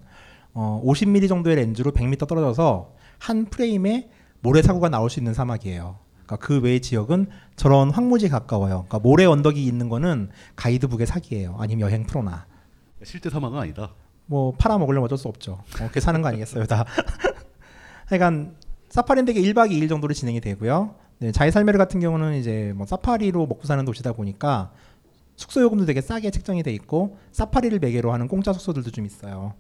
어, 0.55 0.83
50mm 0.85 1.29
정도의 1.29 1.57
렌즈로 1.57 1.93
100m 1.93 2.27
떨어져서 2.27 2.93
한 3.19 3.45
프레임에 3.47 4.11
모래 4.41 4.63
사고가 4.63 4.89
나올 4.89 5.11
수 5.11 5.21
있는 5.21 5.33
사막이에요. 5.33 5.99
그러니까 6.27 6.37
그 6.37 6.61
외의 6.61 6.81
지역은 6.81 7.29
저런 7.57 7.91
황무지에 7.91 8.29
가까워요. 8.29 8.87
그러니까 8.89 8.99
모래 8.99 9.25
언덕이 9.25 9.65
있는 9.65 9.89
거는 9.89 10.31
가이드북의 10.57 11.07
사기예요. 11.07 11.57
아니면 11.59 11.89
여행 11.89 12.05
프로나. 12.05 12.47
실제 13.03 13.31
사망은 13.31 13.59
아니다. 13.59 13.93
뭐 14.27 14.55
팔아먹으려면 14.57 15.05
어쩔 15.05 15.19
수 15.19 15.29
없죠. 15.29 15.53
어, 15.53 15.65
그렇게 15.75 16.01
사는 16.01 16.21
거 16.23 16.29
아니겠어요, 16.29 16.65
다. 16.65 16.85
하여간 18.07 18.57
사파리인데 18.89 19.35
1박 19.35 19.71
2일 19.71 19.89
정도로 19.89 20.15
진행이 20.15 20.41
되고요. 20.41 20.95
네, 21.19 21.33
자이살메르 21.33 21.79
같은 21.79 22.01
경우는 22.01 22.35
이제 22.35 22.73
뭐 22.75 22.87
사파리로 22.87 23.47
먹고 23.47 23.67
사는 23.67 23.85
도시다 23.85 24.13
보니까 24.13 24.73
숙소 25.37 25.61
요금도 25.63 25.85
되게 25.87 26.01
싸게 26.01 26.31
책정이 26.31 26.63
돼 26.63 26.73
있고 26.73 27.19
사파리를 27.33 27.79
매개로 27.79 28.13
하는 28.13 28.29
공짜 28.29 28.53
숙소들도 28.53 28.91
좀 28.91 29.05
있어요. 29.05 29.55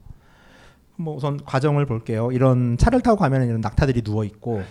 뭐 0.96 1.16
우선 1.16 1.42
과정을 1.44 1.86
볼게요. 1.86 2.30
이런 2.32 2.78
차를 2.78 3.00
타고 3.00 3.16
가면 3.16 3.46
이런 3.48 3.60
낙타들이 3.60 4.02
누워 4.02 4.24
있고 4.24 4.62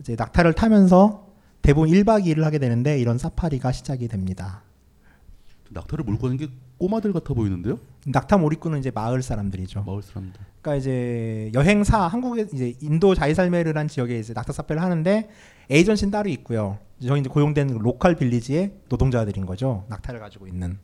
이제 0.00 0.14
낙타를 0.16 0.54
타면서 0.54 1.26
대부분 1.62 1.90
1박 1.90 2.24
2일을 2.24 2.42
하게 2.42 2.58
되는데 2.58 2.98
이런 2.98 3.18
사파리가 3.18 3.72
시작이 3.72 4.08
됩니다. 4.08 4.62
낙타를 5.70 6.04
몰고 6.04 6.22
가는 6.22 6.36
게 6.36 6.48
꼬마들 6.78 7.12
같아 7.12 7.34
보이는데요? 7.34 7.78
낙타 8.06 8.38
몰입꾼은 8.38 8.78
이제 8.78 8.90
마을 8.90 9.20
사람들이죠. 9.20 9.82
마을 9.82 10.02
사람들. 10.02 10.40
그러니까 10.62 10.76
이제 10.76 11.50
여행사 11.54 12.06
한국에 12.06 12.46
이제 12.52 12.74
인도 12.80 13.14
자이살메르란 13.14 13.88
지역에 13.88 14.18
이제 14.18 14.32
낙타 14.32 14.52
사페를 14.52 14.80
하는데 14.80 15.28
에이전시는 15.68 16.10
따로 16.10 16.28
있고요. 16.30 16.78
저희 17.04 17.20
이제 17.20 17.28
고용된 17.28 17.78
로컬 17.78 18.14
빌리지의 18.16 18.72
노동자들인 18.88 19.44
거죠. 19.44 19.84
낙타를 19.88 20.20
가지고 20.20 20.46
있는. 20.46 20.78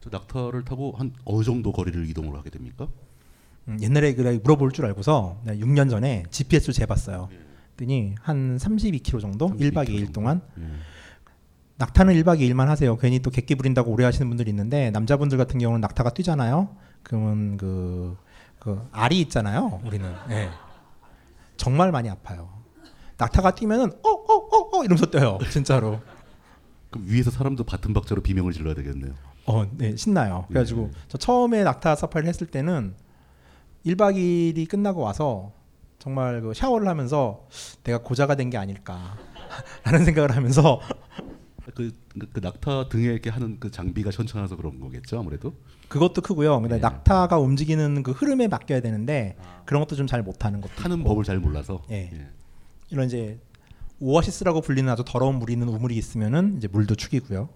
저 0.00 0.10
낙타를 0.10 0.64
타고 0.64 0.92
한 0.96 1.12
어느 1.24 1.44
정도 1.44 1.72
거리를 1.72 2.08
이동을 2.10 2.36
하게 2.36 2.50
됩니까? 2.50 2.88
음, 3.68 3.78
옛날에 3.80 4.14
그래 4.14 4.38
물어볼 4.42 4.72
줄 4.72 4.84
알고서 4.86 5.40
내가 5.44 5.64
6년 5.64 5.88
전에 5.88 6.24
GPS로 6.30 6.72
재봤어요. 6.72 7.28
그 7.30 7.41
랬더니 7.76 8.14
한 8.20 8.56
32km 8.56 9.20
정도 9.20 9.48
1박 9.50 9.88
2일 9.88 10.12
동안 10.12 10.40
낙타는 11.76 12.14
1박 12.22 12.38
2일만 12.40 12.66
하세요. 12.66 12.96
괜히 12.96 13.18
또 13.20 13.30
객기 13.30 13.54
부린다고 13.54 13.90
오래 13.90 14.04
하시는 14.04 14.28
분들이 14.28 14.50
있는데 14.50 14.90
남자분들 14.90 15.38
같은 15.38 15.58
경우는 15.58 15.80
낙타가 15.80 16.10
뛰잖아요. 16.10 16.76
그러면 17.02 17.56
그, 17.56 18.16
그 18.58 18.86
알이 18.92 19.20
있잖아요. 19.22 19.80
우리는 19.84 20.12
예. 20.30 20.50
정말 21.56 21.90
많이 21.90 22.08
아파요. 22.08 22.50
낙타가 23.18 23.54
뛰면은 23.54 23.90
어어 24.02 24.24
어 24.26 24.76
어 24.78 24.84
이러면서 24.84 25.06
뛰어요. 25.06 25.38
진짜로. 25.50 26.00
그럼 26.90 27.06
위에서 27.08 27.30
사람도 27.30 27.64
바튼 27.64 27.92
박자로 27.94 28.22
비명을 28.22 28.52
질러야 28.52 28.74
되겠네요. 28.74 29.14
어, 29.46 29.66
네, 29.76 29.96
신나요. 29.96 30.44
그래가지고 30.48 30.90
저 31.08 31.18
처음에 31.18 31.64
낙타 31.64 31.96
사파리를 31.96 32.28
했을 32.28 32.46
때는 32.46 32.94
1박 33.84 34.14
2일이 34.16 34.68
끝나고 34.68 35.00
와서 35.00 35.52
정말 36.02 36.40
그 36.40 36.52
샤워를 36.52 36.88
하면서 36.88 37.46
내가 37.84 37.98
고자가 37.98 38.34
된 38.34 38.50
게 38.50 38.56
아닐까 38.58 39.16
라는 39.84 40.04
생각을 40.04 40.34
하면서 40.34 40.80
그, 41.76 41.92
그, 42.18 42.28
그 42.32 42.40
낙타 42.40 42.88
등에 42.88 43.04
이렇게 43.04 43.30
하는 43.30 43.60
그 43.60 43.70
장비가 43.70 44.10
현천해서 44.10 44.56
그런 44.56 44.80
거겠죠 44.80 45.20
아무래도. 45.20 45.54
그것도 45.86 46.20
크고요. 46.22 46.60
근데 46.60 46.78
낙타가 46.78 47.38
움직이는 47.38 48.02
그 48.02 48.10
흐름에 48.10 48.48
맡겨야 48.48 48.80
되는데 48.80 49.36
그런 49.64 49.80
것도 49.80 49.94
좀 49.94 50.08
잘 50.08 50.24
못하는 50.24 50.60
것도 50.60 50.74
타는 50.74 50.98
있고. 50.98 51.08
법을 51.08 51.22
잘 51.22 51.38
몰라서. 51.38 51.82
예. 51.92 52.10
이런 52.90 53.06
이제 53.06 53.38
오아시스라고 54.00 54.60
불리는 54.60 54.90
아주 54.90 55.04
더러운 55.06 55.36
물이 55.36 55.52
있는 55.52 55.68
우물이 55.68 55.96
있으면은 55.96 56.56
이제 56.56 56.66
물도 56.66 56.96
축이고요. 56.96 57.48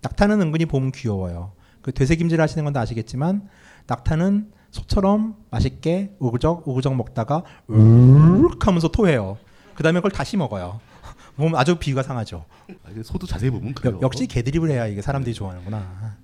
낙타는 0.00 0.40
은근히 0.40 0.64
보면 0.64 0.92
귀여워요. 0.92 1.52
그 1.82 1.92
되새김질 1.92 2.40
하시는 2.40 2.64
건 2.64 2.72
다 2.72 2.80
아시겠지만 2.80 3.46
낙타는 3.86 4.50
소처럼 4.74 5.36
맛있게 5.50 6.10
우그적 6.18 6.66
우그적 6.66 6.96
먹다가 6.96 7.44
으르륵 7.70 8.66
하면서 8.66 8.88
토해요. 8.88 9.38
그 9.76 9.82
다음에 9.84 10.00
그걸 10.00 10.10
다시 10.10 10.36
먹어요. 10.36 10.80
보면 11.36 11.54
아주 11.56 11.76
비유가 11.76 12.02
상하죠. 12.02 12.44
아, 12.84 12.88
소도 13.04 13.24
자세히 13.26 13.50
보면 13.50 13.74
그래요. 13.74 13.94
역- 13.96 14.02
역시 14.02 14.26
개드립을 14.26 14.70
해야 14.70 14.86
이게 14.88 15.00
사람들이 15.00 15.32
좋아하는구나. 15.32 16.16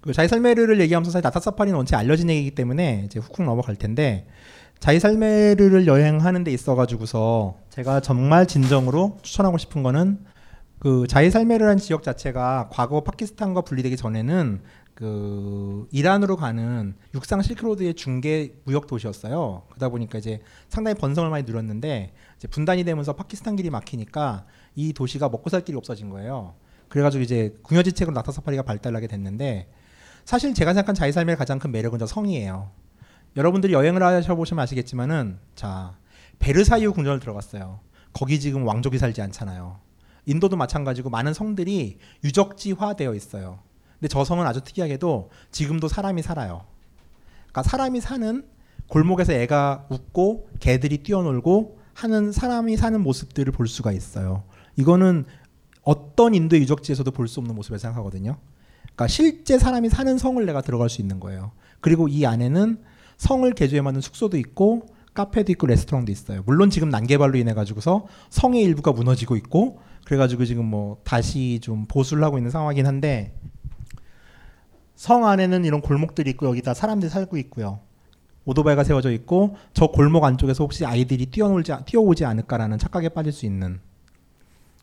그 0.00 0.12
자이살메르를 0.12 0.80
얘기하면서 0.80 1.10
사실 1.10 1.22
나타 1.22 1.38
사파리는 1.38 1.76
원체 1.76 1.96
알려진 1.96 2.28
얘기이기 2.30 2.52
때문에 2.54 3.02
이제 3.06 3.20
훅훅 3.20 3.44
넘어갈 3.44 3.76
텐데 3.76 4.26
자이살메르를 4.80 5.86
여행하는 5.86 6.44
데 6.44 6.50
있어가지고서 6.50 7.56
제가 7.70 8.00
정말 8.00 8.46
진정으로 8.46 9.18
추천하고 9.22 9.58
싶은 9.58 9.82
거는 9.82 10.24
그 10.80 11.06
자이살메르라는 11.06 11.76
지역 11.78 12.02
자체가 12.02 12.70
과거 12.72 13.02
파키스탄과 13.04 13.60
분리되기 13.60 13.96
전에는 13.96 14.62
그 15.02 15.88
이란으로 15.90 16.36
가는 16.36 16.94
육상 17.12 17.42
실크로드의 17.42 17.94
중개 17.94 18.52
무역 18.62 18.86
도시였어요. 18.86 19.64
그러다 19.70 19.88
보니까 19.88 20.18
이제 20.18 20.40
상당히 20.68 20.96
번성을 20.96 21.28
많이 21.28 21.42
누렸는데 21.42 22.14
이제 22.36 22.46
분단이 22.46 22.84
되면서 22.84 23.12
파키스탄 23.14 23.56
길이 23.56 23.68
막히니까 23.68 24.46
이 24.76 24.92
도시가 24.92 25.28
먹고 25.28 25.50
살 25.50 25.64
길이 25.64 25.76
없어진 25.76 26.08
거예요. 26.08 26.54
그래가지고 26.88 27.24
이제 27.24 27.52
궁여지책으로 27.62 28.14
낙타 28.14 28.30
사파리가 28.30 28.62
발달하게 28.62 29.08
됐는데 29.08 29.72
사실 30.24 30.54
제가 30.54 30.72
생각한 30.72 30.94
자이살메의 30.94 31.36
가장 31.36 31.58
큰 31.58 31.72
매력은 31.72 31.98
저 31.98 32.06
성이에요. 32.06 32.70
여러분들이 33.36 33.72
여행을 33.72 34.04
하셔보시면 34.04 34.62
아시겠지만은 34.62 35.40
자 35.56 35.98
베르사유 36.38 36.92
궁전을 36.92 37.18
들어갔어요. 37.18 37.80
거기 38.12 38.38
지금 38.38 38.64
왕족이 38.64 38.98
살지 38.98 39.20
않잖아요. 39.20 39.80
인도도 40.26 40.56
마찬가지고 40.56 41.10
많은 41.10 41.34
성들이 41.34 41.98
유적지화되어 42.22 43.16
있어요. 43.16 43.58
근데 44.02 44.08
저 44.08 44.24
성은 44.24 44.44
아주 44.48 44.62
특이하게도 44.62 45.30
지금도 45.52 45.86
사람이 45.86 46.22
살아요. 46.22 46.64
그러니까 47.42 47.62
사람이 47.62 48.00
사는 48.00 48.44
골목에서 48.88 49.32
애가 49.32 49.86
웃고 49.90 50.48
개들이 50.58 51.04
뛰어놀고 51.04 51.78
하는 51.94 52.32
사람이 52.32 52.76
사는 52.76 53.00
모습들을 53.00 53.52
볼 53.52 53.68
수가 53.68 53.92
있어요. 53.92 54.42
이거는 54.74 55.24
어떤 55.84 56.34
인도의 56.34 56.62
유적지에서도 56.62 57.08
볼 57.12 57.28
수 57.28 57.38
없는 57.38 57.54
모습을 57.54 57.78
생각하거든요. 57.78 58.38
그러니까 58.82 59.06
실제 59.06 59.56
사람이 59.56 59.88
사는 59.88 60.18
성을 60.18 60.44
내가 60.44 60.62
들어갈 60.62 60.90
수 60.90 61.00
있는 61.00 61.20
거예요. 61.20 61.52
그리고 61.80 62.08
이 62.08 62.26
안에는 62.26 62.82
성을 63.18 63.48
개조해 63.52 63.82
만든 63.82 64.00
숙소도 64.00 64.36
있고 64.36 64.88
카페도 65.14 65.52
있고 65.52 65.68
레스토랑도 65.68 66.10
있어요. 66.10 66.42
물론 66.44 66.70
지금 66.70 66.88
난개발로 66.88 67.38
인해 67.38 67.54
가지고서 67.54 68.06
성의 68.30 68.64
일부가 68.64 68.90
무너지고 68.90 69.36
있고 69.36 69.78
그래가지고 70.06 70.44
지금 70.44 70.64
뭐 70.64 70.98
다시 71.04 71.60
좀 71.62 71.84
보수를 71.86 72.24
하고 72.24 72.38
있는 72.38 72.50
상황이긴 72.50 72.84
한데 72.84 73.32
성 75.02 75.26
안에는 75.26 75.64
이런 75.64 75.80
골목들이 75.80 76.30
있고 76.30 76.46
여기다 76.46 76.74
사람들이 76.74 77.10
살고 77.10 77.36
있고요. 77.38 77.80
오토바이가 78.44 78.84
세워져 78.84 79.10
있고 79.10 79.56
저 79.74 79.88
골목 79.88 80.22
안쪽에서 80.22 80.62
혹시 80.62 80.86
아이들이 80.86 81.26
뛰어놀지 81.26 81.72
뛰어오지 81.86 82.24
않을까라는 82.24 82.78
착각에 82.78 83.08
빠질 83.08 83.32
수 83.32 83.44
있는. 83.44 83.80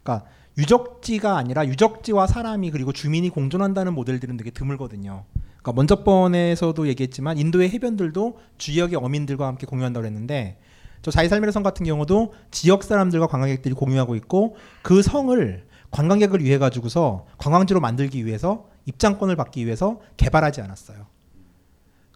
그러니까 0.04 0.28
유적지가 0.58 1.38
아니라 1.38 1.66
유적지와 1.66 2.28
사람이 2.28 2.72
그리고 2.72 2.92
주민이 2.92 3.30
공존한다는 3.30 3.94
모델들은 3.94 4.36
되게 4.36 4.52
드물거든요. 4.52 5.24
그러니까 5.62 5.72
먼저 5.72 6.04
번에서도 6.04 6.86
얘기했지만 6.90 7.38
인도의 7.38 7.70
해변들도 7.70 8.40
지역의 8.58 8.98
어민들과 8.98 9.48
함께 9.48 9.66
공유한다고 9.68 10.06
했는데 10.06 10.60
저 11.02 11.12
자이살메르 11.12 11.54
성 11.54 11.64
같은 11.64 11.86
경우도 11.86 12.34
지역 12.52 12.84
사람들과 12.84 13.28
관광객들이 13.28 13.74
공유하고 13.74 14.18
있고 14.18 14.58
그 14.82 15.02
성을 15.02 15.66
관광객을 15.92 16.44
위해 16.44 16.58
가지고서 16.58 17.26
관광지로 17.38 17.80
만들기 17.80 18.26
위해서 18.26 18.68
입장권을 18.90 19.36
받기 19.36 19.66
위해서 19.66 20.02
개발하지 20.18 20.62
않았어요. 20.62 21.06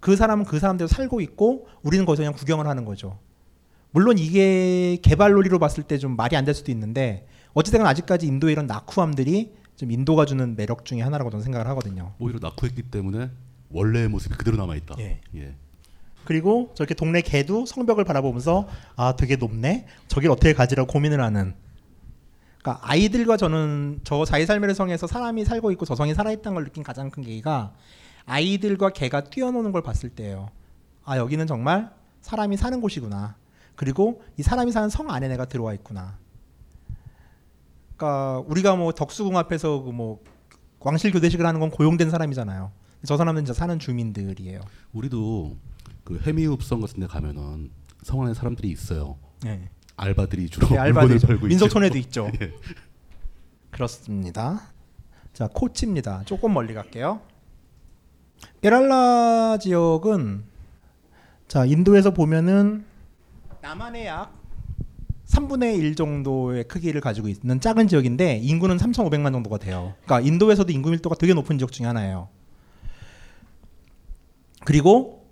그 0.02 0.16
사람은 0.16 0.46
그 0.46 0.60
사람대로 0.60 0.88
살고 0.88 1.22
있고 1.22 1.68
우리는 1.82 2.06
거기서 2.06 2.22
그냥 2.24 2.34
구경을 2.34 2.68
하는 2.68 2.84
거죠. 2.86 3.20
물론 3.92 4.18
이게 4.18 4.98
개발놀이로 5.02 5.60
봤을 5.60 5.84
때 5.84 5.98
좀 5.98 6.16
말이 6.16 6.36
안 6.36 6.46
될 6.46 6.54
수도 6.54 6.72
있는데 6.72 7.26
어찌됐건 7.54 7.88
아직까지 7.88 8.26
인도의 8.28 8.54
이런 8.54 8.68
낙후함들이 8.68 9.54
좀 9.76 9.92
인도가 9.92 10.26
주는 10.26 10.56
매력 10.56 10.84
중에 10.86 11.02
하나라고 11.02 11.30
저는 11.30 11.44
생각을 11.44 11.68
하거든요. 11.68 12.14
오히려 12.20 12.40
낙후했기 12.42 12.84
때문에 12.84 13.30
원래의 13.70 14.08
모습이 14.10 14.36
그대로 14.36 14.58
남아 14.58 14.76
있다. 14.76 14.96
예. 15.00 15.22
예. 15.36 15.56
그리고 16.26 16.72
저렇게 16.76 16.94
동네 16.96 17.22
개도 17.22 17.66
성벽을 17.66 18.04
바라보면서 18.06 18.68
아 18.96 19.16
되게 19.16 19.36
높네 19.36 19.86
저길 20.08 20.32
어떻게 20.32 20.54
가지라고 20.54 20.92
고민을 20.92 21.22
하는 21.22 21.54
그러니까 22.64 22.80
아이들과 22.82 23.38
저는 23.38 24.00
저 24.04 24.24
자이살메르 24.26 24.74
성에서 24.74 25.06
사람이 25.06 25.44
살고 25.46 25.72
있고 25.74 25.86
저 25.86 25.96
성이 25.96 26.14
살아있다는 26.14 26.56
걸 26.56 26.64
느낀 26.64 26.82
가장 26.82 27.12
큰 27.12 27.22
계기가 27.22 27.74
아이들과 28.26 28.90
개가 28.90 29.26
뛰어노는 29.26 29.74
걸 29.74 29.84
봤을 29.84 30.10
때예요. 30.10 30.50
아 31.04 31.18
여기는 31.18 31.46
정말 31.46 31.94
사람이 32.22 32.56
사는 32.58 32.80
곳이구나. 32.80 33.36
그리고 33.76 34.24
이 34.38 34.44
사람이 34.44 34.72
사는 34.72 34.88
성 34.90 35.12
안에 35.12 35.28
내가 35.28 35.46
들어와 35.46 35.74
있구나. 35.74 36.18
그러니까 37.98 38.40
우리가 38.48 38.76
뭐 38.76 38.94
덕수궁 38.94 39.38
앞에서 39.38 39.82
그 39.84 39.92
뭐 39.92 40.24
왕실 40.84 41.12
교대식을 41.12 41.46
하는 41.46 41.60
건 41.60 41.70
고용된 41.70 42.10
사람이잖아요. 42.10 42.72
저 43.06 43.18
사람은 43.18 43.46
진짜 43.46 43.58
사는 43.58 43.78
주민들이에요. 43.80 44.60
우리도 44.94 45.58
그 46.04 46.20
해미읍성 46.20 46.82
같은 46.82 47.00
데 47.00 47.08
가면은 47.08 47.72
성 48.02 48.22
안에 48.22 48.34
사람들이 48.34 48.70
있어요. 48.70 49.18
네. 49.44 49.70
알바들이 49.96 50.50
주로 50.50 50.68
네, 50.70 50.78
알바들이죠. 50.78 51.28
팔고 51.28 51.46
민속촌에도 51.48 51.98
있죠. 52.00 52.30
있죠. 52.34 52.46
예. 52.46 52.54
그렇습니다. 53.72 54.62
자, 55.34 55.48
코치입니다. 55.52 56.24
조금 56.26 56.54
멀리 56.54 56.74
갈게요. 56.74 57.22
케랄라 58.62 59.58
지역은 59.60 60.44
자, 61.48 61.66
인도에서 61.66 62.12
보면은 62.12 62.86
남한의 63.62 64.08
약 64.08 64.44
3분의 65.28 65.78
1 65.80 65.96
정도의 65.96 66.66
크기를 66.66 67.02
가지고 67.02 67.28
있는 67.28 67.60
작은 67.60 67.88
지역인데 67.88 68.38
인구는 68.44 68.78
3,500만 68.78 69.32
정도가 69.32 69.58
돼요. 69.58 69.94
그러니까 70.04 70.28
인도에서도 70.28 70.72
인구 70.72 70.92
밀도가 70.92 71.16
되게 71.16 71.34
높은 71.34 71.58
지역 71.58 71.72
중에 71.72 71.88
하나예요. 71.88 72.30
그리고 74.66 75.28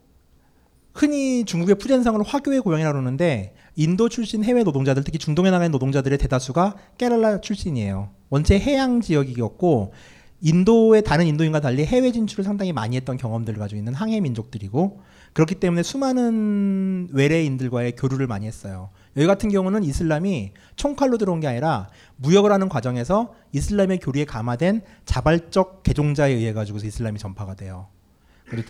흔히 0.93 1.45
중국의 1.45 1.75
푸젠성을 1.75 2.21
화교의 2.23 2.61
고향이라고 2.61 2.93
그러는데 2.93 3.55
인도 3.75 4.09
출신 4.09 4.43
해외 4.43 4.63
노동자들 4.63 5.03
특히 5.03 5.17
중동에 5.17 5.49
나가 5.49 5.65
있는 5.65 5.71
노동자들의 5.71 6.17
대다수가 6.17 6.75
깨랄라 6.97 7.41
출신이에요. 7.41 8.09
원체 8.29 8.59
해양 8.59 9.01
지역이었고 9.01 9.93
인도의 10.41 11.03
다른 11.03 11.27
인도인과 11.27 11.59
달리 11.59 11.85
해외 11.85 12.11
진출을 12.11 12.43
상당히 12.43 12.73
많이 12.73 12.95
했던 12.95 13.15
경험들을 13.15 13.59
가지고 13.59 13.77
있는 13.77 13.93
항해 13.93 14.19
민족들이고 14.21 15.01
그렇기 15.33 15.55
때문에 15.55 15.83
수많은 15.83 17.09
외래인들과의 17.11 17.95
교류를 17.95 18.27
많이 18.27 18.47
했어요. 18.47 18.89
여기 19.15 19.27
같은 19.27 19.49
경우는 19.49 19.83
이슬람이 19.83 20.51
총칼로 20.75 21.17
들어온 21.17 21.39
게 21.39 21.47
아니라 21.47 21.89
무역을 22.17 22.51
하는 22.51 22.69
과정에서 22.69 23.35
이슬람의 23.53 23.99
교리에 23.99 24.25
감화된 24.25 24.81
자발적 25.05 25.83
개종자에 25.83 26.31
의해 26.33 26.53
가지고서 26.53 26.87
이슬람이 26.87 27.19
전파가 27.19 27.55
돼요. 27.55 27.87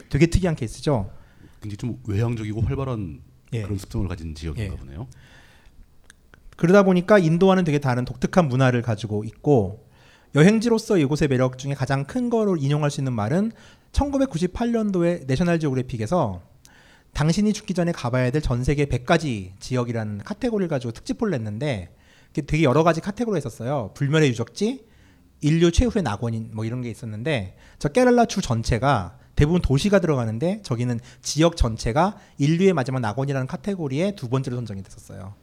되게 0.10 0.28
특이한 0.28 0.56
케이스죠. 0.56 1.10
굉장히 1.62 1.78
좀 1.78 2.00
외향적이고 2.06 2.62
활발한 2.62 3.22
예. 3.54 3.62
그런 3.64 3.78
습성을 3.78 4.08
가진 4.08 4.36
지역인가 4.36 4.74
예. 4.74 4.78
보네요. 4.78 5.08
그러다 6.58 6.84
보니까 6.84 7.18
인도와는 7.18 7.64
되게 7.64 7.80
다른 7.80 8.06
독특한 8.06 8.48
문화를 8.48 8.82
가지고 8.82 9.24
있고 9.24 9.88
여행지로서 10.36 10.98
이곳의 10.98 11.28
매력 11.28 11.58
중에 11.58 11.74
가장 11.74 12.06
큰 12.06 12.30
거로 12.30 12.56
인용할 12.56 12.92
수 12.92 13.02
있는 13.02 13.14
말은 13.14 13.52
1998년도에 13.92 15.26
내셔널 15.28 15.60
지오그래픽에서 15.60 16.42
당신이 17.14 17.52
죽기 17.52 17.74
전에 17.74 17.92
가봐야 17.92 18.32
될 18.32 18.42
전 18.42 18.64
세계 18.64 18.86
100가지 18.86 19.52
지역이라는 19.60 20.20
카테고리를 20.20 20.70
가지고 20.70 20.92
특집을 20.94 21.32
냈는데 21.32 21.94
그게 22.28 22.44
되게 22.44 22.64
여러 22.64 22.84
가지 22.84 23.02
카테고리가 23.02 23.40
있었어요. 23.40 23.92
불멸의 23.96 24.30
유적지, 24.30 24.86
인류 25.42 25.72
최후의 25.72 26.04
낙원인 26.04 26.52
뭐 26.54 26.64
이런 26.64 26.82
게 26.82 26.90
있었는데 26.90 27.58
저 27.80 27.90
깨랄라 27.90 28.26
주 28.26 28.42
전체가 28.42 29.18
대부분 29.36 29.62
도시가 29.62 30.00
들어가는데 30.00 30.62
저기는 30.64 31.00
지역 31.22 31.58
전체가 31.58 32.18
인류의 32.38 32.74
마지막 32.74 33.00
낙원이라는 33.00 33.48
카테고리에 33.48 34.16
두 34.16 34.30
번째로 34.30 34.56
선정이 34.58 34.84
됐었어요. 34.84 35.34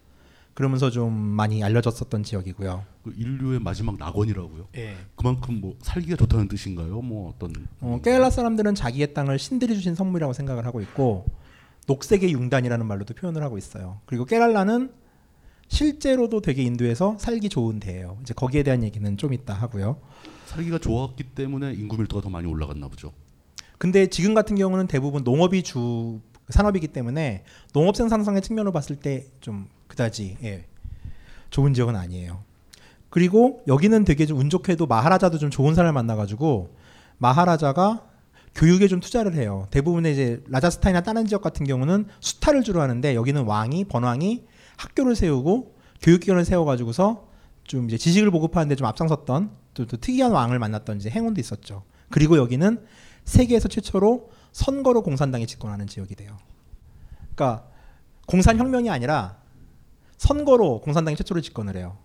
그러면서 0.55 0.91
좀 0.91 1.13
많이 1.13 1.63
알려졌었던 1.63 2.25
지역이고요. 2.25 2.85
그 3.05 3.15
인류의 3.17 3.61
마지막 3.61 3.97
낙원이라고요. 3.97 4.67
예. 4.77 4.97
그만큼 5.15 5.61
뭐 5.61 5.77
살기가 5.83 6.17
좋다는 6.17 6.49
뜻인가요? 6.49 7.01
뭐 7.01 7.33
어떤 7.33 7.53
어, 7.81 8.01
깨알라 8.03 8.31
사람들은 8.31 8.75
자기의 8.75 9.15
땅을 9.15 9.39
신들이 9.39 9.75
주신 9.77 9.95
선물이라고 9.95 10.33
생각을 10.33 10.67
하고 10.67 10.81
있고 10.81 11.27
녹색의 11.87 12.33
융단이라는 12.33 12.85
말로도 12.85 13.15
표현을 13.15 13.43
하고 13.45 13.57
있어요. 13.57 14.01
그리고 14.05 14.25
깨랄라는 14.25 14.91
실제로도 15.69 16.41
되게 16.41 16.63
인도에서 16.65 17.17
살기 17.19 17.51
좋은 17.51 17.79
데예요. 17.79 18.19
이제 18.23 18.35
거기에 18.35 18.63
대한 18.63 18.83
얘기는 18.83 19.17
좀 19.17 19.33
이따 19.33 19.55
하고요. 19.55 20.01
살기가 20.47 20.79
좋았기 20.79 21.23
때문에 21.37 21.75
인구 21.75 21.97
밀도가 21.99 22.23
더 22.23 22.31
많이 22.31 22.49
올라갔나 22.49 22.89
보죠. 22.89 23.13
근데 23.79 24.07
지금 24.09 24.35
같은 24.35 24.57
경우는 24.57 24.87
대부분 24.89 25.23
농업이 25.25 25.63
주 25.63 26.21
산업이기 26.49 26.89
때문에 26.89 27.45
농업 27.73 27.97
생산성의 27.97 28.43
측면으로 28.43 28.73
봤을 28.73 28.97
때 28.97 29.27
좀 29.41 29.69
그다지 29.87 30.37
예, 30.45 30.65
좋은 31.51 31.75
지역은 31.75 31.97
아니에요. 31.97 32.43
그리고 33.11 33.63
여기는 33.67 34.05
되게 34.05 34.27
좀 34.27 34.39
운 34.39 34.51
좋게도 34.51 34.87
마하라자도 34.87 35.39
좀 35.39 35.51
좋은 35.51 35.75
사람을 35.75 35.93
만나가지고 35.93 36.75
마하라자가 37.19 38.05
교육에 38.55 38.89
좀 38.89 39.01
투자를 39.01 39.35
해요. 39.35 39.67
대부분의 39.71 40.13
이제 40.13 40.43
라자스탄이나 40.49 41.03
다른 41.03 41.27
지역 41.27 41.43
같은 41.43 41.67
경우는 41.67 42.07
수탈을 42.21 42.63
주로 42.63 42.81
하는데 42.81 43.15
여기는 43.15 43.45
왕이 43.45 43.85
번왕이 43.85 44.45
학교를 44.77 45.17
세우고 45.17 45.75
교육기관을 46.03 46.45
세워가지고서 46.45 47.29
좀 47.65 47.87
이제 47.87 47.97
지식을 47.99 48.31
보급하는데 48.31 48.75
좀 48.77 48.87
앞장섰던 48.87 49.51
또, 49.75 49.87
또 49.87 49.97
특이한 49.97 50.33
왕을 50.33 50.59
만났던 50.59 50.97
이제 50.99 51.11
행운도 51.11 51.41
있었죠. 51.41 51.83
그리고 52.11 52.37
여기는 52.37 52.81
세계에서 53.29 53.69
최초로 53.69 54.31
선거로 54.53 55.03
공산당이 55.03 55.47
집권하는 55.47 55.87
지역이 55.87 56.15
돼요. 56.17 56.37
그러니까 57.35 57.69
공산혁명이 58.27 58.91
아니라 58.91 59.37
선거로 60.17 60.81
공산당이 60.81 61.17
최초로 61.17 61.43
집권을 61.43 61.77
해요. 61.77 61.99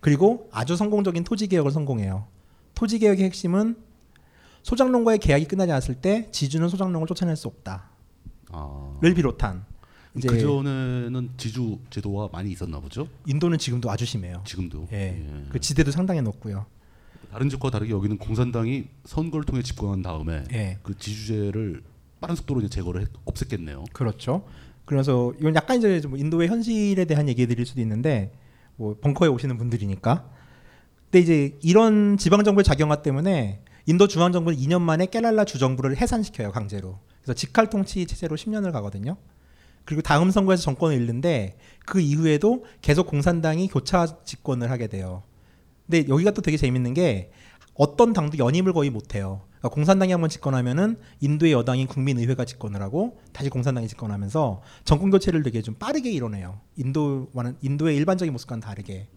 그리고 0.00 0.48
아주 0.52 0.76
성공적인 0.76 1.24
토지 1.24 1.46
개혁을 1.48 1.70
성공해요. 1.70 2.26
토지 2.74 2.98
개혁의 2.98 3.24
핵심은 3.24 3.76
소장농과의 4.62 5.18
계약이 5.18 5.46
끝나지 5.46 5.72
않았을 5.72 5.96
때 5.96 6.30
지주는 6.30 6.68
소장농을 6.68 7.06
쫓아낼 7.06 7.34
수 7.34 7.48
없다를 7.48 7.80
아. 8.52 8.98
비롯한 9.00 9.64
이제 10.16 10.28
그 10.28 10.38
전에는 10.38 11.30
지주 11.38 11.78
제도가 11.88 12.28
많이 12.30 12.50
있었나 12.50 12.78
보죠. 12.80 13.08
인도는 13.26 13.56
지금도 13.58 13.90
아주 13.90 14.04
심해요. 14.04 14.42
지금도. 14.44 14.88
예. 14.92 15.24
그 15.48 15.58
지대도 15.60 15.90
상당히 15.92 16.20
높고요. 16.20 16.66
다른 17.30 17.48
지역과 17.48 17.70
다르게 17.70 17.92
여기는 17.92 18.18
공산당이 18.18 18.86
선거를 19.04 19.44
통해 19.44 19.62
집권한 19.62 20.02
다음에 20.02 20.44
예. 20.52 20.78
그 20.82 20.96
지주제를 20.96 21.82
빠른 22.20 22.34
속도로 22.34 22.60
이제 22.60 22.68
제거를 22.68 23.02
했, 23.02 23.08
없앴겠네요. 23.24 23.92
그렇죠. 23.92 24.44
그래서 24.84 25.32
이건 25.38 25.54
약간 25.54 25.78
이제 25.78 26.00
좀 26.00 26.16
인도의 26.16 26.48
현실에 26.48 27.04
대한 27.04 27.28
얘기 27.28 27.46
드릴 27.46 27.64
수도 27.64 27.80
있는데 27.80 28.32
뭐 28.76 28.96
벙커에 29.00 29.28
오시는 29.28 29.56
분들이니까. 29.56 30.28
근데 31.04 31.20
이제 31.20 31.58
이런 31.62 32.16
지방 32.16 32.42
정부의 32.42 32.64
작용화 32.64 33.02
때문에 33.02 33.62
인도 33.86 34.08
중앙 34.08 34.32
정부는 34.32 34.58
2년 34.58 34.80
만에 34.80 35.06
깨랄라 35.06 35.44
주 35.44 35.58
정부를 35.58 35.96
해산시켜요 35.96 36.50
강제로. 36.50 36.98
그래서 37.22 37.34
직할 37.34 37.70
통치 37.70 38.06
체제로 38.06 38.36
10년을 38.36 38.72
가거든요. 38.72 39.16
그리고 39.84 40.02
다음 40.02 40.30
선거에서 40.30 40.62
정권을 40.62 40.96
잃는데 40.96 41.56
그 41.86 42.00
이후에도 42.00 42.64
계속 42.82 43.06
공산당이 43.06 43.68
교차 43.68 44.22
집권을 44.24 44.70
하게 44.70 44.88
돼요. 44.88 45.22
근데 45.90 46.08
여기가 46.08 46.30
또 46.30 46.40
되게 46.40 46.56
재밌는 46.56 46.94
게 46.94 47.32
어떤 47.74 48.12
당도 48.12 48.38
연임을 48.38 48.72
거의 48.72 48.90
못해요. 48.90 49.42
그러니까 49.58 49.70
공산당이 49.70 50.12
한번 50.12 50.30
집권하면은 50.30 50.96
인도의 51.20 51.52
여당인 51.52 51.88
국민의회가 51.88 52.44
집권을 52.44 52.80
하고 52.80 53.18
다시 53.32 53.50
공산당이 53.50 53.88
집권하면서 53.88 54.62
정권 54.84 55.10
교체를 55.10 55.42
되게 55.42 55.62
좀 55.62 55.74
빠르게 55.74 56.12
이뤄내요. 56.12 56.60
인도와는 56.76 57.56
인도의 57.60 57.96
일반적인 57.96 58.32
모습과는 58.32 58.60
다르게. 58.60 59.08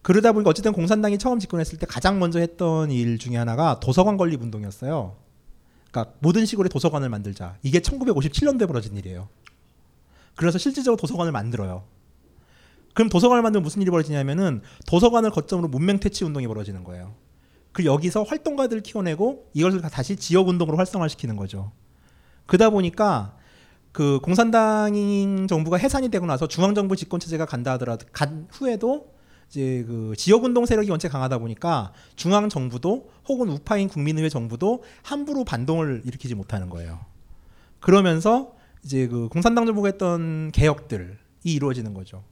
그러다 0.00 0.32
보니까 0.32 0.48
어쨌든 0.48 0.72
공산당이 0.72 1.18
처음 1.18 1.38
집권했을 1.38 1.78
때 1.78 1.84
가장 1.84 2.18
먼저 2.18 2.38
했던 2.38 2.90
일 2.90 3.18
중에 3.18 3.36
하나가 3.36 3.80
도서관 3.80 4.16
건립 4.16 4.40
운동이었어요. 4.40 5.16
그러니까 5.90 6.14
모든 6.20 6.46
시골에 6.46 6.70
도서관을 6.70 7.10
만들자. 7.10 7.58
이게 7.62 7.80
1957년도에 7.80 8.66
벌어진 8.66 8.96
일이에요. 8.96 9.28
그래서 10.36 10.56
실질적으로 10.56 10.96
도서관을 10.96 11.32
만들어요. 11.32 11.84
그럼 12.94 13.08
도서관을 13.08 13.42
만들면 13.42 13.62
무슨 13.62 13.82
일이 13.82 13.90
벌어지냐면은 13.90 14.62
도서관을 14.86 15.30
거점으로 15.30 15.68
문명 15.68 15.98
퇴치 16.00 16.24
운동이 16.24 16.46
벌어지는 16.46 16.84
거예요. 16.84 17.14
그 17.72 17.84
여기서 17.84 18.24
활동가들을 18.24 18.82
키워내고 18.82 19.50
이것을 19.54 19.80
다시 19.82 20.16
지역 20.16 20.48
운동으로 20.48 20.76
활성화시키는 20.76 21.36
거죠. 21.36 21.72
그러다 22.46 22.70
보니까 22.70 23.36
그 23.92 24.18
공산당인 24.22 25.46
정부가 25.48 25.76
해산이 25.76 26.08
되고 26.10 26.26
나서 26.26 26.46
중앙 26.46 26.74
정부 26.74 26.96
집권 26.96 27.20
체제가 27.20 27.46
간다 27.46 27.72
하더라도 27.72 28.06
간 28.12 28.46
후에도 28.50 29.14
이제 29.48 29.84
그 29.86 30.14
지역 30.16 30.44
운동 30.44 30.64
세력이 30.64 30.90
원체 30.90 31.08
강하다 31.08 31.38
보니까 31.38 31.92
중앙 32.14 32.48
정부도 32.48 33.10
혹은 33.28 33.48
우파인 33.48 33.88
국민의회 33.88 34.28
정부도 34.28 34.84
함부로 35.02 35.44
반동을 35.44 36.02
일으키지 36.04 36.36
못하는 36.36 36.70
거예요. 36.70 37.00
그러면서 37.80 38.54
이제 38.84 39.08
그 39.08 39.28
공산당 39.28 39.66
정부가 39.66 39.88
했던 39.88 40.52
개혁들이 40.52 41.06
이루어지는 41.42 41.94
거죠. 41.94 42.22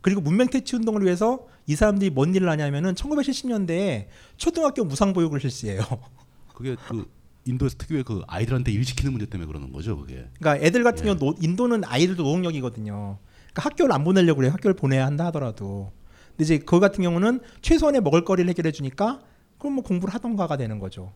그리고 0.00 0.20
문맹 0.20 0.48
퇴치 0.48 0.76
운동을 0.76 1.02
위해서 1.04 1.46
이 1.66 1.74
사람들이 1.74 2.10
뭔 2.10 2.34
일을 2.34 2.48
하냐면은 2.48 2.94
1970년대에 2.94 4.06
초등학교 4.36 4.84
무상 4.84 5.12
보육을 5.12 5.40
실시해요. 5.40 5.82
그게 6.54 6.76
그 6.88 7.10
인도에서 7.44 7.76
특유의 7.78 8.04
그 8.04 8.22
아이들한테 8.26 8.72
일 8.72 8.84
시키는 8.84 9.12
문제 9.12 9.26
때문에 9.26 9.46
그러는 9.46 9.72
거죠, 9.72 9.96
그게. 9.98 10.28
그러니까 10.38 10.64
애들 10.64 10.82
같은 10.84 11.04
경우 11.04 11.16
노- 11.18 11.34
인도는 11.40 11.84
아이들도 11.84 12.22
노동력이거든요. 12.22 13.18
그러니까 13.52 13.62
학교를 13.62 13.92
안 13.94 14.04
보내려고 14.04 14.38
그래요. 14.38 14.52
학교를 14.52 14.74
보내야 14.76 15.06
한다 15.06 15.26
하더라도. 15.26 15.92
근데 16.30 16.44
이제 16.44 16.58
그 16.58 16.78
같은 16.80 17.02
경우는 17.02 17.40
최소한의 17.62 18.00
먹을거리를 18.02 18.48
해결해 18.48 18.70
주니까 18.72 19.20
그럼 19.58 19.74
뭐 19.74 19.84
공부를 19.84 20.14
하던가가 20.14 20.56
되는 20.56 20.78
거죠. 20.78 21.12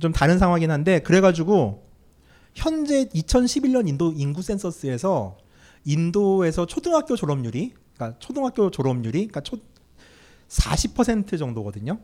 좀 0.00 0.12
다른 0.12 0.38
상황이긴 0.38 0.70
한데 0.70 1.00
그래가지고 1.00 1.86
현재 2.54 3.06
2011년 3.06 3.88
인도 3.88 4.12
인구 4.16 4.42
센서스에서 4.42 5.38
인도에서 5.84 6.66
초등학교 6.66 7.16
졸업률이 7.16 7.74
그러니까 7.94 8.18
초등학교 8.18 8.70
졸업률이 8.70 9.28
그러니까 9.28 9.40
초 9.40 9.58
40% 10.48 11.38
정도거든요. 11.38 11.98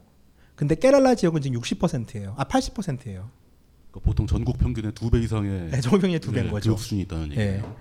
근데 0.55 0.75
깨랄라 0.75 1.15
지역은 1.15 1.41
지금 1.41 1.61
60%예요. 1.61 2.35
아 2.37 2.45
80%예요. 2.45 3.31
그러니까 3.91 4.01
보통 4.09 4.27
전국 4.27 4.59
평균의 4.59 4.93
두 4.93 5.11
배 5.11 5.19
이상의 5.21 5.71
네, 5.71 5.81
전국 5.81 6.01
평균의 6.01 6.21
두 6.21 6.33
배인 6.33 6.51
거죠. 6.51 6.71
교육 6.71 6.79
수준이 6.81 7.03
있다는 7.03 7.33
예. 7.33 7.41
얘기예요. 7.41 7.77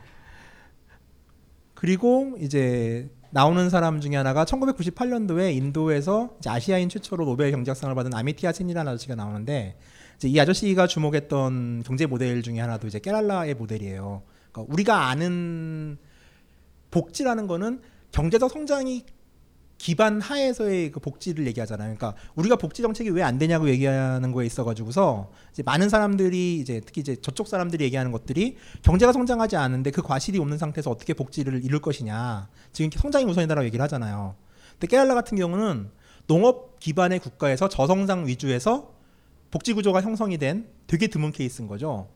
그리고 1.74 2.38
이제 2.40 3.10
나오는 3.32 3.70
사람 3.70 4.00
중에 4.00 4.16
하나가 4.16 4.46
1998년도에 4.46 5.56
인도에서 5.56 6.38
아시아인 6.46 6.88
최초로 6.88 7.26
노벨 7.26 7.52
경제학상을 7.52 7.94
받은 7.96 8.14
아미티아 8.14 8.52
센이라는 8.54 8.92
아저씨가 8.92 9.16
나오는데 9.16 9.78
이제 10.18 10.28
이 10.30 10.40
아저씨가 10.40 10.88
주목했던 10.88 11.84
경제 11.86 12.06
모델 12.06 12.42
중에 12.42 12.60
하나도 12.60 12.88
이제 12.88 13.00
깨랄라의 13.00 13.56
모델이에요. 13.56 14.22
그러니까 14.54 14.72
우리가 14.72 15.08
아는 15.08 15.98
복지라는 16.92 17.48
거는 17.48 17.82
경제적 18.12 18.50
성장이 18.52 19.04
기반 19.80 20.22
하에서의 20.22 20.92
그 20.92 21.02
복지를 21.02 21.46
얘기하잖아요. 21.48 21.94
그러니까 21.96 22.18
우리가 22.36 22.56
복지 22.56 22.82
정책이 22.82 23.10
왜 23.10 23.22
안 23.24 23.38
되냐고 23.38 23.68
얘기하는 23.68 24.32
거에 24.32 24.46
있어 24.46 24.64
가지고서 24.64 25.30
이제 25.52 25.62
많은 25.64 25.90
사람들이 25.90 26.60
이제 26.60 26.80
특히 26.86 27.02
이제 27.02 27.18
저쪽 27.18 27.48
사람들이 27.50 27.84
얘기하는 27.84 28.14
것들이 28.14 28.56
경제가 28.84 29.12
성장하지 29.12 29.58
않는데 29.58 29.92
그 29.92 30.02
과실이 30.02 30.40
없는 30.40 30.58
상태에서 30.58 30.90
어떻게 30.90 31.14
복지를 31.14 31.66
이룰 31.66 31.82
것이냐. 31.82 32.48
지금 32.72 32.92
성장이 32.98 33.26
우선이다라고 33.26 33.66
얘기를 33.66 33.84
하잖아요. 33.84 34.36
근데 34.74 34.88
깨알라 34.88 35.16
같은 35.16 35.38
경우는 35.38 35.90
농업 36.28 36.80
기반의 36.80 37.20
국가에서 37.20 37.68
저성장 37.68 38.28
위주에서 38.28 38.94
복지 39.52 39.74
구조가 39.74 40.02
형성이 40.02 40.38
된 40.38 40.68
되게 40.88 41.08
드문 41.08 41.32
케이스인 41.32 41.68
거죠. 41.68 42.08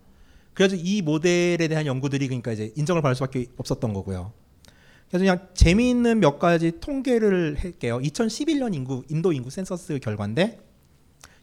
그래서 0.57 0.75
이 0.75 1.03
모델에 1.03 1.67
대한 1.67 1.85
연구들이 1.85 2.27
그러니까 2.27 2.51
이제 2.51 2.73
인정을 2.75 3.03
받을 3.03 3.13
수밖에 3.13 3.45
없었던 3.57 3.93
거고요. 3.93 4.33
그래서 5.07 5.23
그냥 5.23 5.47
재미있는 5.53 6.19
몇 6.19 6.39
가지 6.39 6.79
통계를 6.79 7.57
할게요. 7.59 7.99
2011년 7.99 8.73
인구 8.73 9.03
인도 9.07 9.31
인구 9.33 9.51
센서스 9.51 9.99
결과인데 9.99 10.59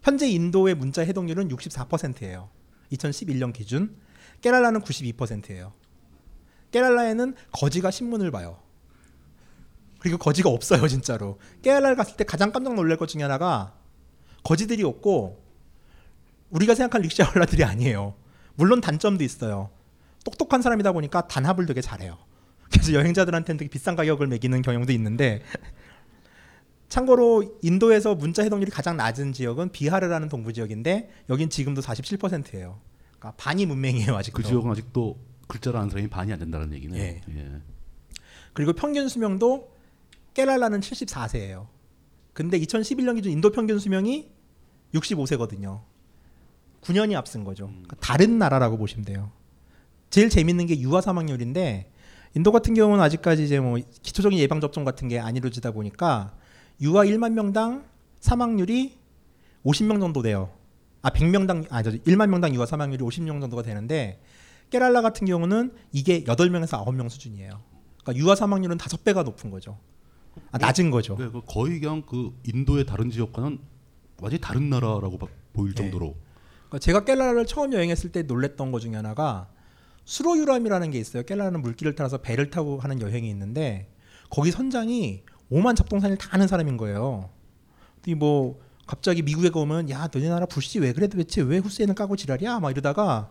현재 0.02 0.28
인도의 0.28 0.74
문자 0.74 1.02
해독률은 1.02 1.46
64%예요. 1.46 2.50
2011년 2.90 3.52
기준. 3.52 3.94
깨랄라는 4.40 4.80
92%예요. 4.80 5.72
깨랄라에는 6.72 7.36
거지가 7.52 7.92
신문을 7.92 8.32
봐요. 8.32 8.58
그리고 10.00 10.18
거지가 10.18 10.50
없어요, 10.50 10.88
진짜로. 10.88 11.38
깨랄라를 11.62 11.94
갔을 11.94 12.16
때 12.16 12.24
가장 12.24 12.50
깜짝 12.50 12.74
놀랄 12.74 12.96
것 12.96 13.06
중에 13.06 13.22
하나가 13.22 13.78
거지들이 14.42 14.82
없고 14.82 15.40
우리가 16.50 16.74
생각할 16.74 17.02
릭샤올라들이 17.02 17.62
아니에요. 17.62 18.23
물론 18.56 18.80
단점도 18.80 19.24
있어요. 19.24 19.70
똑똑한 20.24 20.62
사람이다 20.62 20.92
보니까 20.92 21.26
단합을 21.26 21.66
되게 21.66 21.80
잘해요. 21.80 22.18
그래서 22.70 22.92
여행자들한테는 22.92 23.58
되게 23.58 23.68
비싼 23.68 23.94
가격을 23.94 24.26
매기는 24.26 24.60
경향도 24.62 24.92
있는데 24.92 25.42
참고로 26.88 27.58
인도에서 27.62 28.14
문자 28.14 28.42
해독률이 28.42 28.70
가장 28.70 28.96
낮은 28.96 29.32
지역은 29.32 29.72
비하르라는 29.72 30.28
동부 30.28 30.52
지역인데 30.52 31.10
여긴 31.28 31.50
지금도 31.50 31.80
47%예요. 31.80 32.80
그러니까 33.18 33.32
반이 33.36 33.66
문맹이에요 33.66 34.14
아직도. 34.16 34.36
그 34.36 34.46
지역은 34.46 34.70
아직도 34.70 35.18
글자를 35.48 35.78
아는 35.78 35.90
사람이 35.90 36.08
반이 36.08 36.32
안 36.32 36.38
된다는 36.38 36.72
얘기네요. 36.72 37.02
예. 37.02 37.20
예. 37.28 37.60
그리고 38.52 38.72
평균 38.72 39.08
수명도 39.08 39.72
깨랄라는 40.34 40.80
74세예요. 40.80 41.66
근데 42.32 42.58
2011년 42.58 43.16
기준 43.16 43.32
인도 43.32 43.50
평균 43.50 43.78
수명이 43.78 44.28
65세거든요. 44.94 45.82
9년이 46.84 47.16
앞선 47.16 47.44
거죠. 47.44 47.66
그러니까 47.68 47.96
다른 48.00 48.38
나라라고 48.38 48.76
보시면 48.76 49.04
돼요. 49.04 49.30
제일 50.10 50.28
재밌는 50.28 50.66
게 50.66 50.78
유아 50.80 51.00
사망률인데 51.00 51.90
인도 52.34 52.52
같은 52.52 52.74
경우는 52.74 53.02
아직까지 53.02 53.44
이제 53.44 53.58
뭐 53.60 53.78
기초적인 54.02 54.38
예방 54.38 54.60
접종 54.60 54.84
같은 54.84 55.08
게 55.08 55.18
안 55.18 55.36
이루어지다 55.36 55.70
보니까 55.72 56.34
유아 56.80 57.04
1만 57.04 57.32
명당 57.32 57.84
사망률이 58.20 58.98
50명 59.64 60.00
정도 60.00 60.22
돼요. 60.22 60.50
아 61.02 61.10
100명당 61.10 61.66
아저 61.70 61.90
1만 61.92 62.28
명당 62.28 62.54
유아 62.54 62.66
사망률이 62.66 63.02
50명 63.04 63.40
정도가 63.40 63.62
되는데 63.62 64.20
깨랄라 64.70 65.02
같은 65.02 65.26
경우는 65.26 65.72
이게 65.92 66.24
8명에서 66.24 66.84
9명 66.84 67.08
수준이에요. 67.08 67.60
그러니까 68.02 68.24
유아 68.24 68.34
사망률은 68.34 68.76
5배가 68.78 69.24
높은 69.24 69.50
거죠. 69.50 69.78
아, 70.50 70.58
낮은 70.58 70.90
거죠. 70.90 71.16
네, 71.16 71.28
그 71.30 71.40
거의 71.46 71.78
그냥 71.80 72.02
그 72.04 72.32
인도의 72.44 72.86
다른 72.86 73.10
지역과는 73.10 73.58
완전히 74.20 74.40
다른 74.40 74.68
나라라고 74.70 75.16
봐- 75.18 75.28
보일 75.52 75.74
정도로 75.74 76.06
그러니까 76.14 76.23
제가 76.78 77.00
깰라라를 77.02 77.46
처음 77.46 77.72
여행했을 77.72 78.12
때 78.12 78.22
놀랬던 78.22 78.72
것 78.72 78.80
중에 78.80 78.94
하나가 78.94 79.48
수로유람이라는 80.04 80.90
게 80.90 80.98
있어요. 80.98 81.22
깰라라는 81.22 81.60
물길을 81.60 81.94
타서 81.94 82.18
배를 82.18 82.50
타고 82.50 82.78
하는 82.78 83.00
여행이 83.00 83.28
있는데 83.30 83.90
거기 84.30 84.50
선장이 84.50 85.22
오만 85.50 85.76
잡동사니를 85.76 86.18
다 86.18 86.28
아는 86.32 86.46
사람인 86.46 86.76
거예요. 86.76 87.30
뭐 88.16 88.60
갑자기 88.86 89.22
미국에 89.22 89.50
가면 89.50 89.88
야 89.90 90.08
너네 90.12 90.28
나라 90.28 90.46
부시 90.46 90.78
왜 90.78 90.92
그래 90.92 91.06
도대체 91.06 91.40
왜 91.40 91.58
후세인을 91.58 91.94
까고 91.94 92.16
지랄이야 92.16 92.60
막 92.60 92.70
이러다가 92.70 93.30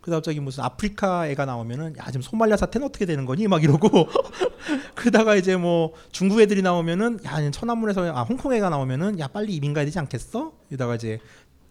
그 0.00 0.10
갑자기 0.10 0.38
무슨 0.38 0.62
아프리카 0.62 1.26
애가 1.26 1.46
나오면은 1.46 1.96
야 1.98 2.06
지금 2.06 2.22
소말리아 2.22 2.56
사태는 2.56 2.86
어떻게 2.86 3.06
되는 3.06 3.26
거니 3.26 3.48
막 3.48 3.62
이러고 3.64 3.88
그러다가 4.94 5.34
이제 5.34 5.56
뭐 5.56 5.94
중국 6.12 6.40
애들이 6.40 6.62
나오면은 6.62 7.18
야 7.24 7.50
천안문에서 7.50 8.14
아 8.14 8.22
홍콩 8.22 8.54
애가 8.54 8.70
나오면은 8.70 9.18
야 9.18 9.26
빨리 9.26 9.54
이민 9.54 9.74
가야 9.74 9.84
되지 9.84 9.98
않겠어 9.98 10.52
이러다가 10.70 10.94
이제 10.94 11.18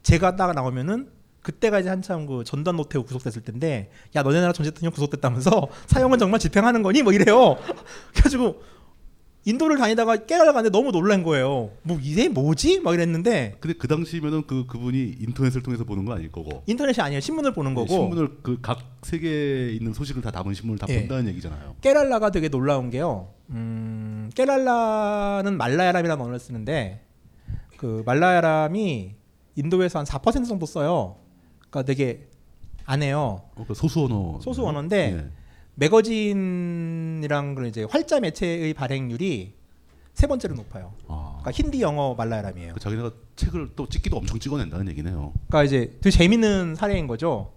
제가 0.06 0.36
딱 0.36 0.54
나오면은 0.54 1.10
그때가 1.42 1.80
이제 1.80 1.90
한참 1.90 2.26
그 2.28 2.44
전두환 2.44 2.78
노태우 2.78 3.04
구속됐을 3.04 3.42
텐데 3.44 3.90
야 4.16 4.22
너네 4.24 4.40
나라 4.40 4.54
전 4.54 4.64
대통령 4.66 4.92
구속됐다면서 4.94 5.68
사형은 5.88 6.20
정말 6.20 6.40
집행하는 6.40 6.84
거니? 6.84 7.02
뭐 7.02 7.12
이래요. 7.12 7.58
그래가지고 8.14 8.62
인도를 9.48 9.78
다니다가 9.78 10.26
깨달아 10.26 10.54
가는데 10.54 10.72
너무 10.76 10.92
놀란 10.92 11.22
거예요. 11.24 11.72
뭐 11.84 12.00
이게 12.02 12.30
뭐지? 12.30 12.80
막 12.82 12.94
이랬는데. 12.96 13.58
근데 13.60 13.78
그 13.78 13.88
당시면은 13.88 14.46
그 14.48 14.66
그분이 14.66 15.18
인터넷을 15.20 15.62
통해서 15.62 15.84
보는 15.84 16.06
거 16.06 16.14
아닐 16.14 16.32
거고. 16.32 16.64
인터넷이 16.66 17.00
아니에요. 17.04 17.20
신문을 17.20 17.54
보는 17.54 17.74
거고. 17.76 17.88
네, 17.88 17.94
신문을 17.94 18.30
그 18.42 18.60
각 18.62 18.80
세계에 19.04 19.72
있는 19.72 19.94
소식을 19.94 20.22
다 20.24 20.32
담은 20.32 20.54
신문을 20.56 20.80
다 20.80 20.88
예. 20.90 21.00
본다는 21.02 21.28
얘기잖아요. 21.30 21.76
깨랄라가 21.82 22.32
되게 22.32 22.50
놀라운 22.50 22.90
게요. 22.90 23.34
음, 23.52 24.32
깨랄라는 24.36 25.58
말라야람이라는 25.58 26.22
언어를 26.24 26.40
쓰는데 26.40 27.02
그 27.78 28.02
말라야람이 28.06 29.14
인도에서 29.56 30.00
한 30.00 30.06
4% 30.06 30.48
정도 30.48 30.66
써요. 30.66 31.18
그러니까 31.60 31.84
되게 31.84 32.28
안 32.86 33.02
해요. 33.02 33.42
어, 33.56 33.66
그 33.68 33.74
소수 33.74 34.06
언어 34.06 34.40
소수 34.42 34.66
언어인데 34.66 35.14
예. 35.18 35.30
매거진이랑 35.76 37.56
그런 37.56 37.70
이제 37.70 37.84
활자 37.84 38.20
매체의 38.20 38.74
발행률이 38.74 39.54
세 40.14 40.28
번째로 40.28 40.56
높아요. 40.56 40.94
그러니까 41.08 41.52
힌디, 41.52 41.82
영어, 41.82 42.16
말라야람이에요. 42.16 42.74
그 42.76 42.80
자기네가 42.80 43.12
책을 43.36 43.72
또 43.76 43.88
찍기도 43.90 44.18
엄청 44.18 44.40
찍어낸다는 44.40 44.88
얘기네요. 44.90 45.34
그러니까 45.48 45.64
이제 45.64 45.98
되게 46.02 46.12
재밌는 46.12 46.76
사례인 46.76 47.06
거죠. 47.08 47.52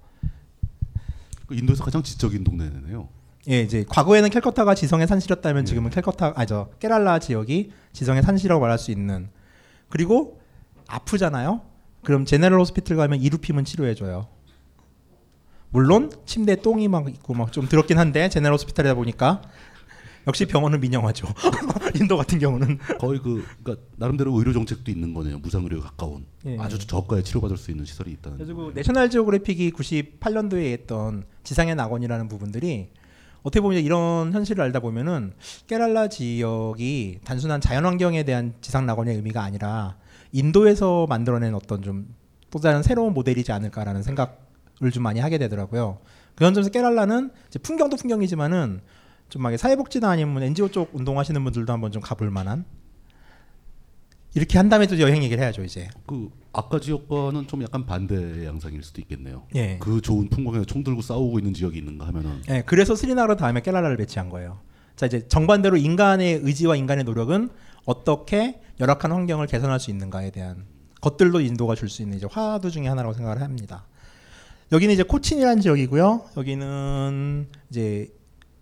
그 1.46 1.54
인도에서 1.54 1.84
가장 1.84 2.02
지적인 2.02 2.42
동네네요. 2.42 3.08
예, 3.48 3.62
이제 3.62 3.84
과거에는 3.88 4.28
캘커타가 4.28 4.74
지성의 4.74 5.06
산시였다면 5.06 5.64
지금은 5.64 5.90
캘커타 5.90 6.32
아저 6.34 6.68
깨랄라 6.80 7.20
지역이 7.20 7.72
지성의 7.92 8.22
산시라고 8.22 8.60
말할 8.60 8.78
수 8.78 8.90
있는. 8.90 9.28
그리고 9.88 10.40
아프잖아요. 10.88 11.62
그럼 12.02 12.24
제네럴 12.24 12.58
호스피틀 12.60 12.96
가면 12.96 13.20
이루핌은 13.20 13.64
치료해 13.64 13.94
줘요. 13.94 14.28
물론 15.70 16.10
침대에 16.24 16.56
똥이 16.56 16.88
막 16.88 17.08
있고 17.08 17.34
막 17.34 17.50
좀 17.52 17.68
더럽긴 17.68 17.98
한데 17.98 18.28
제네럴 18.28 18.54
호스피탈이다 18.54 18.94
보니까 18.94 19.42
역시 20.26 20.46
병원은 20.46 20.80
민영화죠. 20.80 21.26
인도 22.00 22.16
같은 22.16 22.38
경우는 22.38 22.78
거의 22.98 23.18
그 23.20 23.44
그러니까 23.62 23.86
나름대로 23.96 24.32
의료 24.38 24.52
정책도 24.52 24.90
있는 24.90 25.14
거네요. 25.14 25.38
무상 25.38 25.62
의료에 25.64 25.80
가까운 25.80 26.26
예. 26.46 26.56
아주 26.58 26.78
저가에 26.78 27.22
치료받을 27.22 27.56
수 27.56 27.70
있는 27.70 27.84
시설이 27.84 28.12
있다는. 28.12 28.36
그래서 28.38 28.54
그 28.54 28.72
내셔널 28.74 29.08
지오그래픽이 29.10 29.70
98년도에 29.72 30.72
했던 30.72 31.24
지상의 31.44 31.74
낙원이라는 31.76 32.28
부분들이 32.28 32.90
어떻게 33.42 33.60
보면 33.60 33.82
이런 33.82 34.32
현실을 34.32 34.62
알다 34.64 34.80
보면은 34.80 35.32
깨랄라 35.66 36.08
지역이 36.08 37.20
단순한 37.24 37.60
자연 37.62 37.86
환경에 37.86 38.22
대한 38.24 38.52
지상 38.60 38.84
낙원의 38.84 39.16
의미가 39.16 39.42
아니라 39.42 39.96
인도에서 40.32 41.06
만들어낸 41.08 41.54
어떤 41.54 41.82
좀 41.82 42.18
또 42.50 42.58
다른 42.58 42.82
새로운 42.82 43.14
모델이지 43.14 43.52
않을까라는 43.52 44.02
생각을 44.02 44.90
좀 44.92 45.02
많이 45.02 45.20
하게 45.20 45.38
되더라고요. 45.38 45.98
그런 46.34 46.54
점에서 46.54 46.70
깨랄라는 46.70 47.30
풍경도 47.62 47.96
풍경이지만은 47.96 48.80
좀 49.28 49.42
막 49.42 49.54
사회복지나 49.54 50.08
아니면 50.08 50.42
NGO 50.42 50.70
쪽 50.70 50.94
운동하시는 50.94 51.42
분들도 51.44 51.70
한번 51.70 51.92
좀 51.92 52.00
가볼 52.00 52.30
만한 52.30 52.64
이렇게 54.34 54.56
한 54.56 54.68
다음에 54.68 54.86
또 54.86 54.98
여행 55.00 55.22
얘기를 55.22 55.42
해야죠 55.42 55.64
이제. 55.64 55.88
그 56.06 56.30
아까 56.52 56.80
지역과는 56.80 57.46
좀 57.46 57.62
약간 57.62 57.84
반대의 57.84 58.46
양상일 58.46 58.82
수도 58.82 59.00
있겠네요. 59.02 59.44
예. 59.54 59.76
그 59.78 60.00
좋은 60.00 60.28
풍광에 60.28 60.64
총 60.64 60.82
들고 60.82 61.02
싸우고 61.02 61.38
있는 61.38 61.52
지역이 61.52 61.76
있는가 61.78 62.06
하면은 62.06 62.40
네, 62.46 62.62
그래서 62.64 62.94
스리나로 62.94 63.36
다음에 63.36 63.60
깰랄라를 63.60 63.98
배치한 63.98 64.30
거예요. 64.30 64.60
자 64.96 65.04
이제 65.04 65.28
정반대로 65.28 65.76
인간의 65.76 66.40
의지와 66.42 66.76
인간의 66.76 67.04
노력은 67.04 67.50
어떻게 67.84 68.60
열악한 68.80 69.12
환경을 69.12 69.46
개선할 69.46 69.80
수 69.80 69.90
있는가에 69.90 70.30
대한 70.30 70.66
것들도 71.00 71.40
인도가 71.40 71.74
줄 71.74 71.88
수 71.88 72.02
있는 72.02 72.16
이제 72.18 72.26
화두 72.30 72.70
중에 72.70 72.88
하나라고 72.88 73.14
생각을 73.14 73.40
합니다. 73.42 73.86
여기는 74.72 74.92
이제 74.92 75.02
코친이라는 75.02 75.62
지역이고요. 75.62 76.26
여기는 76.36 77.48
이제 77.70 78.12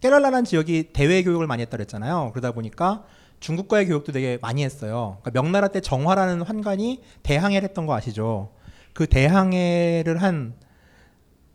깨랄라라는 0.01 0.45
지역이 0.45 0.91
대외 0.93 1.23
교육을 1.23 1.47
많이 1.47 1.63
했다 1.63 1.77
그랬잖아요. 1.77 2.31
그러다 2.33 2.53
보니까 2.53 3.05
중국과의 3.41 3.87
교육도 3.87 4.13
되게 4.13 4.39
많이 4.41 4.65
했어요. 4.65 5.19
그러니까 5.23 5.43
명나라 5.43 5.69
때 5.69 5.81
정화라는 5.81 6.43
환관이 6.43 7.03
대항해를 7.23 7.69
했던 7.69 7.87
거 7.87 7.95
아시죠? 7.95 8.53
그 8.93 9.07
대항해를 9.07 10.23
한 10.23 10.67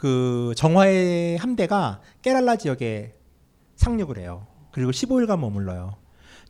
그 0.01 0.55
정화의 0.57 1.37
함대가 1.37 2.01
깨랄라 2.23 2.55
지역에 2.55 3.13
상륙을 3.75 4.17
해요. 4.17 4.47
그리고 4.71 4.89
15일간 4.89 5.37
머물러요. 5.37 5.95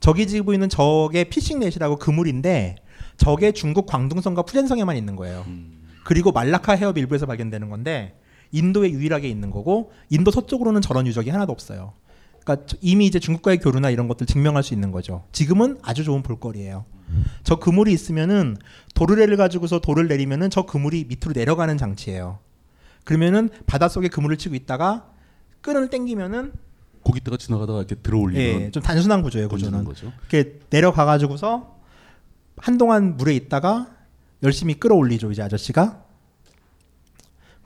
저기 0.02 0.26
지고 0.26 0.52
있는 0.52 0.68
적의 0.68 1.30
피싱 1.30 1.60
넷이라고 1.60 1.96
그물인데 1.96 2.76
적의 3.16 3.52
중국 3.52 3.86
광둥성과 3.86 4.42
푸젠성에만 4.42 4.96
있는 4.96 5.14
거예요. 5.14 5.46
그리고 6.04 6.32
말라카 6.32 6.74
해협 6.74 6.98
일부에서 6.98 7.24
발견되는 7.26 7.70
건데 7.70 8.18
인도에 8.50 8.90
유일하게 8.90 9.28
있는 9.28 9.50
거고 9.50 9.92
인도 10.10 10.32
서쪽으로는 10.32 10.80
저런 10.80 11.06
유적이 11.06 11.30
하나도 11.30 11.52
없어요. 11.52 11.92
그러니까 12.40 12.66
이미 12.80 13.06
이제 13.06 13.20
중국과의 13.20 13.58
교류나 13.58 13.90
이런 13.90 14.08
것들 14.08 14.26
증명할 14.26 14.64
수 14.64 14.74
있는 14.74 14.90
거죠. 14.90 15.24
지금은 15.30 15.78
아주 15.82 16.02
좋은 16.02 16.22
볼거리예요. 16.24 16.84
저 17.44 17.56
그물이 17.56 17.92
있으면은 17.92 18.56
도르래를 18.94 19.36
가지고서 19.36 19.78
돌을 19.78 20.08
내리면은 20.08 20.50
저 20.50 20.62
그물이 20.62 21.06
밑으로 21.08 21.32
내려가는 21.34 21.78
장치예요. 21.78 22.40
그러면은 23.04 23.50
바닷속에 23.66 24.08
그물을 24.08 24.36
치고 24.36 24.56
있다가 24.56 25.06
끈을 25.60 25.90
당기면은 25.90 26.52
거기다가 27.04 27.36
지나가다가 27.36 27.80
이렇게 27.80 27.94
들어올리면 27.96 28.62
예, 28.62 28.70
좀 28.70 28.82
단순한 28.82 29.22
구조예요. 29.22 29.48
구조는 29.48 29.84
거죠. 29.84 30.12
이렇게 30.30 30.60
내려가 30.70 31.04
가지고서 31.04 31.76
한동안 32.56 33.16
물에 33.16 33.34
있다가 33.34 33.88
열심히 34.42 34.74
끌어올리죠. 34.74 35.30
이제 35.32 35.42
아저씨가 35.42 36.02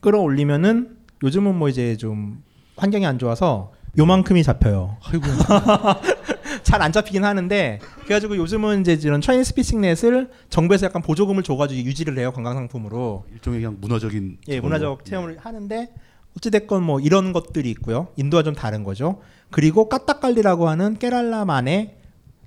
끌어올리면은 0.01 0.97
요즘은 1.22 1.55
뭐 1.55 1.68
이제 1.68 1.97
좀 1.97 2.43
환경이 2.76 3.07
안 3.07 3.18
좋아서 3.18 3.72
요만큼이 3.99 4.43
잡혀요. 4.43 4.99
잘안 6.62 6.93
잡히긴 6.93 7.24
하는데 7.24 7.78
그래가지고 8.05 8.37
요즘은 8.37 8.82
이제 8.82 8.99
이런 9.03 9.20
차이니스 9.20 9.55
피싱 9.55 9.80
넷을 9.80 10.30
정부에서 10.51 10.87
약간 10.87 11.01
보조금을 11.01 11.43
줘가지고 11.43 11.80
유지를 11.87 12.18
해요 12.18 12.32
관광 12.32 12.55
상품으로. 12.55 13.24
일종의 13.32 13.61
그냥 13.61 13.76
문화적인 13.80 14.39
예. 14.49 14.61
문화적 14.61 15.05
체험을 15.05 15.39
하는데 15.39 15.89
어찌됐건 16.37 16.82
뭐 16.82 17.01
이런 17.01 17.32
것들이 17.32 17.70
있고요. 17.70 18.09
인도와 18.16 18.43
좀 18.43 18.55
다른 18.55 18.84
거죠. 18.84 19.20
그리고 19.51 19.89
까딱갈리라고 19.89 20.68
하는 20.68 20.99
깨랄라만의 20.99 21.97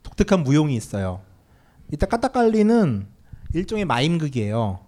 독특한 0.03 0.43
무용이 0.43 0.75
있어요. 0.75 1.21
이때 1.91 2.05
까딱갈리는 2.05 3.07
일종의 3.53 3.85
마임극이에요. 3.85 4.79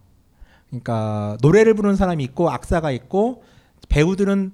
그러니까 0.70 1.38
노래를 1.42 1.74
부르는 1.74 1.96
사람이 1.96 2.24
있고 2.26 2.50
악사가 2.50 2.92
있고 2.92 3.44
배우들은 3.90 4.54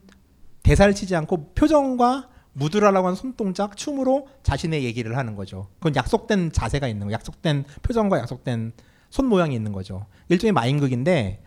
대사를 0.63 0.93
치지 0.93 1.15
않고 1.15 1.53
표정과 1.53 2.29
무드라라고 2.53 3.07
하는 3.07 3.15
손동작, 3.15 3.77
춤으로 3.77 4.27
자신의 4.43 4.83
얘기를 4.83 5.15
하는 5.15 5.35
거죠. 5.35 5.67
그건 5.75 5.95
약속된 5.95 6.51
자세가 6.51 6.87
있는 6.87 7.07
거, 7.07 7.13
약속된 7.13 7.65
표정과 7.83 8.17
약속된 8.17 8.73
손 9.09 9.25
모양이 9.27 9.55
있는 9.55 9.73
거죠. 9.73 10.07
일종의 10.29 10.53
마임극인데 10.53 11.43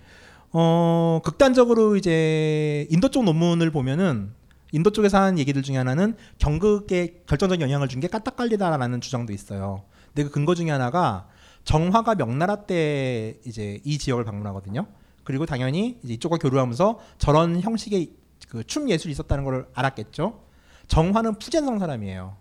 어, 0.52 1.20
극단적으로 1.24 1.96
이제 1.96 2.86
인도 2.90 3.08
쪽 3.08 3.24
논문을 3.24 3.70
보면은 3.70 4.32
인도 4.72 4.90
쪽에서 4.90 5.18
하는 5.20 5.38
얘기들 5.38 5.62
중에 5.62 5.76
하나는 5.76 6.16
경극에 6.38 7.22
결정적인 7.26 7.60
영향을 7.62 7.88
준 7.88 8.00
게 8.00 8.08
까딱갈리다라는 8.08 9.00
주장도 9.00 9.32
있어요. 9.32 9.82
근데 10.08 10.24
그 10.24 10.30
근거 10.30 10.54
중에 10.54 10.70
하나가 10.70 11.28
정화가 11.64 12.14
명나라 12.16 12.64
때 12.66 13.38
이제 13.44 13.80
이 13.84 13.98
지역을 13.98 14.24
방문하거든요. 14.24 14.86
그리고 15.24 15.46
당연히 15.46 15.98
이쪽과 16.04 16.38
교류하면서 16.38 16.98
저런 17.18 17.60
형식의 17.60 18.10
그 18.48 18.64
춤 18.64 18.88
예술이 18.90 19.12
있었다는 19.12 19.44
걸 19.44 19.68
알았겠죠. 19.74 20.40
정화는 20.88 21.38
푸젠성 21.38 21.78
사람이에요. 21.78 22.36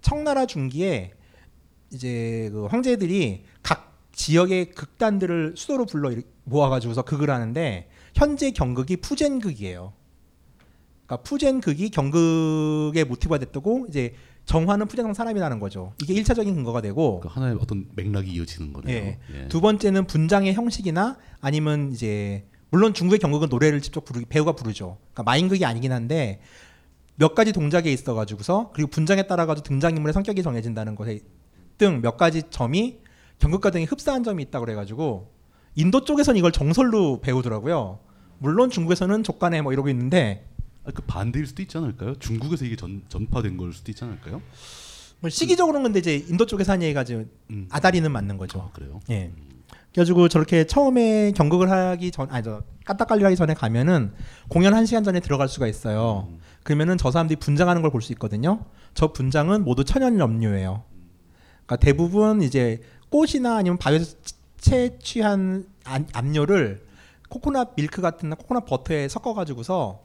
청나라 0.00 0.46
중기에 0.46 1.12
이제 1.92 2.48
그 2.52 2.66
황제들이 2.66 3.44
각 3.62 3.95
지역의 4.16 4.70
극단들을 4.70 5.54
수도로 5.56 5.84
불러 5.84 6.10
모아가지고서 6.44 7.02
극을 7.02 7.30
하는데 7.30 7.88
현재 8.14 8.50
경극이 8.50 8.96
푸젠극이에요. 8.96 9.92
그러니까 11.04 11.22
푸젠극이 11.22 11.90
경극의 11.90 13.04
모티브가 13.04 13.38
됐고 13.38 13.86
이제 13.88 14.14
정화는 14.46 14.88
푸젠성 14.88 15.12
사람이라는 15.12 15.60
거죠. 15.60 15.92
이게 16.02 16.14
일차적인 16.14 16.54
근거가 16.54 16.80
되고 16.80 17.20
그러니까 17.20 17.40
하나의 17.40 17.58
어떤 17.60 17.86
맥락이 17.94 18.30
이어지는 18.30 18.72
거네요. 18.72 18.96
예. 18.96 19.18
예. 19.34 19.48
두 19.48 19.60
번째는 19.60 20.06
분장의 20.06 20.54
형식이나 20.54 21.18
아니면 21.40 21.92
이제 21.92 22.46
물론 22.70 22.94
중국의 22.94 23.18
경극은 23.18 23.48
노래를 23.50 23.82
직접 23.82 24.04
부르 24.04 24.22
배우가 24.26 24.52
부르죠. 24.52 24.96
그러니까 25.12 25.24
마인극이 25.24 25.64
아니긴 25.64 25.92
한데 25.92 26.40
몇 27.16 27.34
가지 27.34 27.52
동작에 27.52 27.92
있어 27.92 28.14
가지고서 28.14 28.70
그리고 28.74 28.88
분장에 28.90 29.26
따라 29.26 29.44
가지고 29.44 29.64
등장 29.68 29.94
인물의 29.94 30.14
성격이 30.14 30.42
정해진다는 30.42 30.94
것에 30.94 31.20
등 31.76 32.00
몇 32.00 32.16
가지 32.16 32.42
점이 32.48 33.00
경극과 33.38 33.70
등이 33.70 33.84
흡사한 33.84 34.22
점이 34.24 34.42
있다고 34.44 34.64
그래 34.64 34.74
가지고 34.74 35.32
인도 35.74 36.04
쪽에서는 36.04 36.38
이걸 36.38 36.52
정설로 36.52 37.20
배우더라고요. 37.20 37.98
물론 38.38 38.70
중국에서는 38.70 39.22
족간에 39.22 39.62
뭐 39.62 39.72
이러고 39.72 39.88
있는데 39.90 40.48
아, 40.84 40.90
그 40.94 41.02
반대일 41.02 41.46
수도 41.46 41.62
있지 41.62 41.76
않을까요? 41.76 42.14
중국에서 42.16 42.64
이게 42.64 42.76
전, 42.76 43.02
전파된 43.08 43.56
걸 43.56 43.72
수도 43.72 43.90
있지 43.90 44.04
않을까요? 44.04 44.40
뭐 45.20 45.30
시기적으로는 45.30 45.84
근데 45.84 45.98
이제 45.98 46.16
인도 46.28 46.46
쪽에서 46.46 46.72
한 46.72 46.82
얘기가 46.82 47.04
지금 47.04 47.30
음. 47.50 47.66
아다리는 47.70 48.10
맞는 48.10 48.36
거죠. 48.38 48.70
그래요? 48.74 49.00
예. 49.10 49.32
그래가지고 49.92 50.28
저렇게 50.28 50.66
처음에 50.66 51.32
경극을 51.32 51.70
하기 51.70 52.10
전, 52.10 52.28
아니 52.30 52.44
저 52.44 52.62
까딱갈리 52.84 53.24
하기 53.24 53.36
전에 53.36 53.54
가면은 53.54 54.12
공연 54.48 54.74
한 54.74 54.84
시간 54.84 55.02
전에 55.02 55.20
들어갈 55.20 55.48
수가 55.48 55.66
있어요. 55.66 56.28
그러면은 56.62 56.98
저 56.98 57.10
사람들이 57.10 57.38
분장하는 57.40 57.80
걸 57.82 57.90
볼 57.90 58.02
수 58.02 58.12
있거든요. 58.12 58.66
저 58.94 59.12
분장은 59.12 59.64
모두 59.64 59.84
천연 59.84 60.18
염료예요. 60.18 60.84
그러니까 61.64 61.76
대부분 61.76 62.42
이제 62.42 62.80
꽃이나 63.20 63.56
아니면 63.56 63.78
바위에서 63.78 64.14
채취한 64.58 65.66
안- 65.84 66.06
압료를 66.12 66.84
코코넛 67.30 67.74
밀크 67.74 68.02
같은 68.02 68.28
코코넛 68.30 68.66
버터에 68.66 69.08
섞어가지고서 69.08 70.00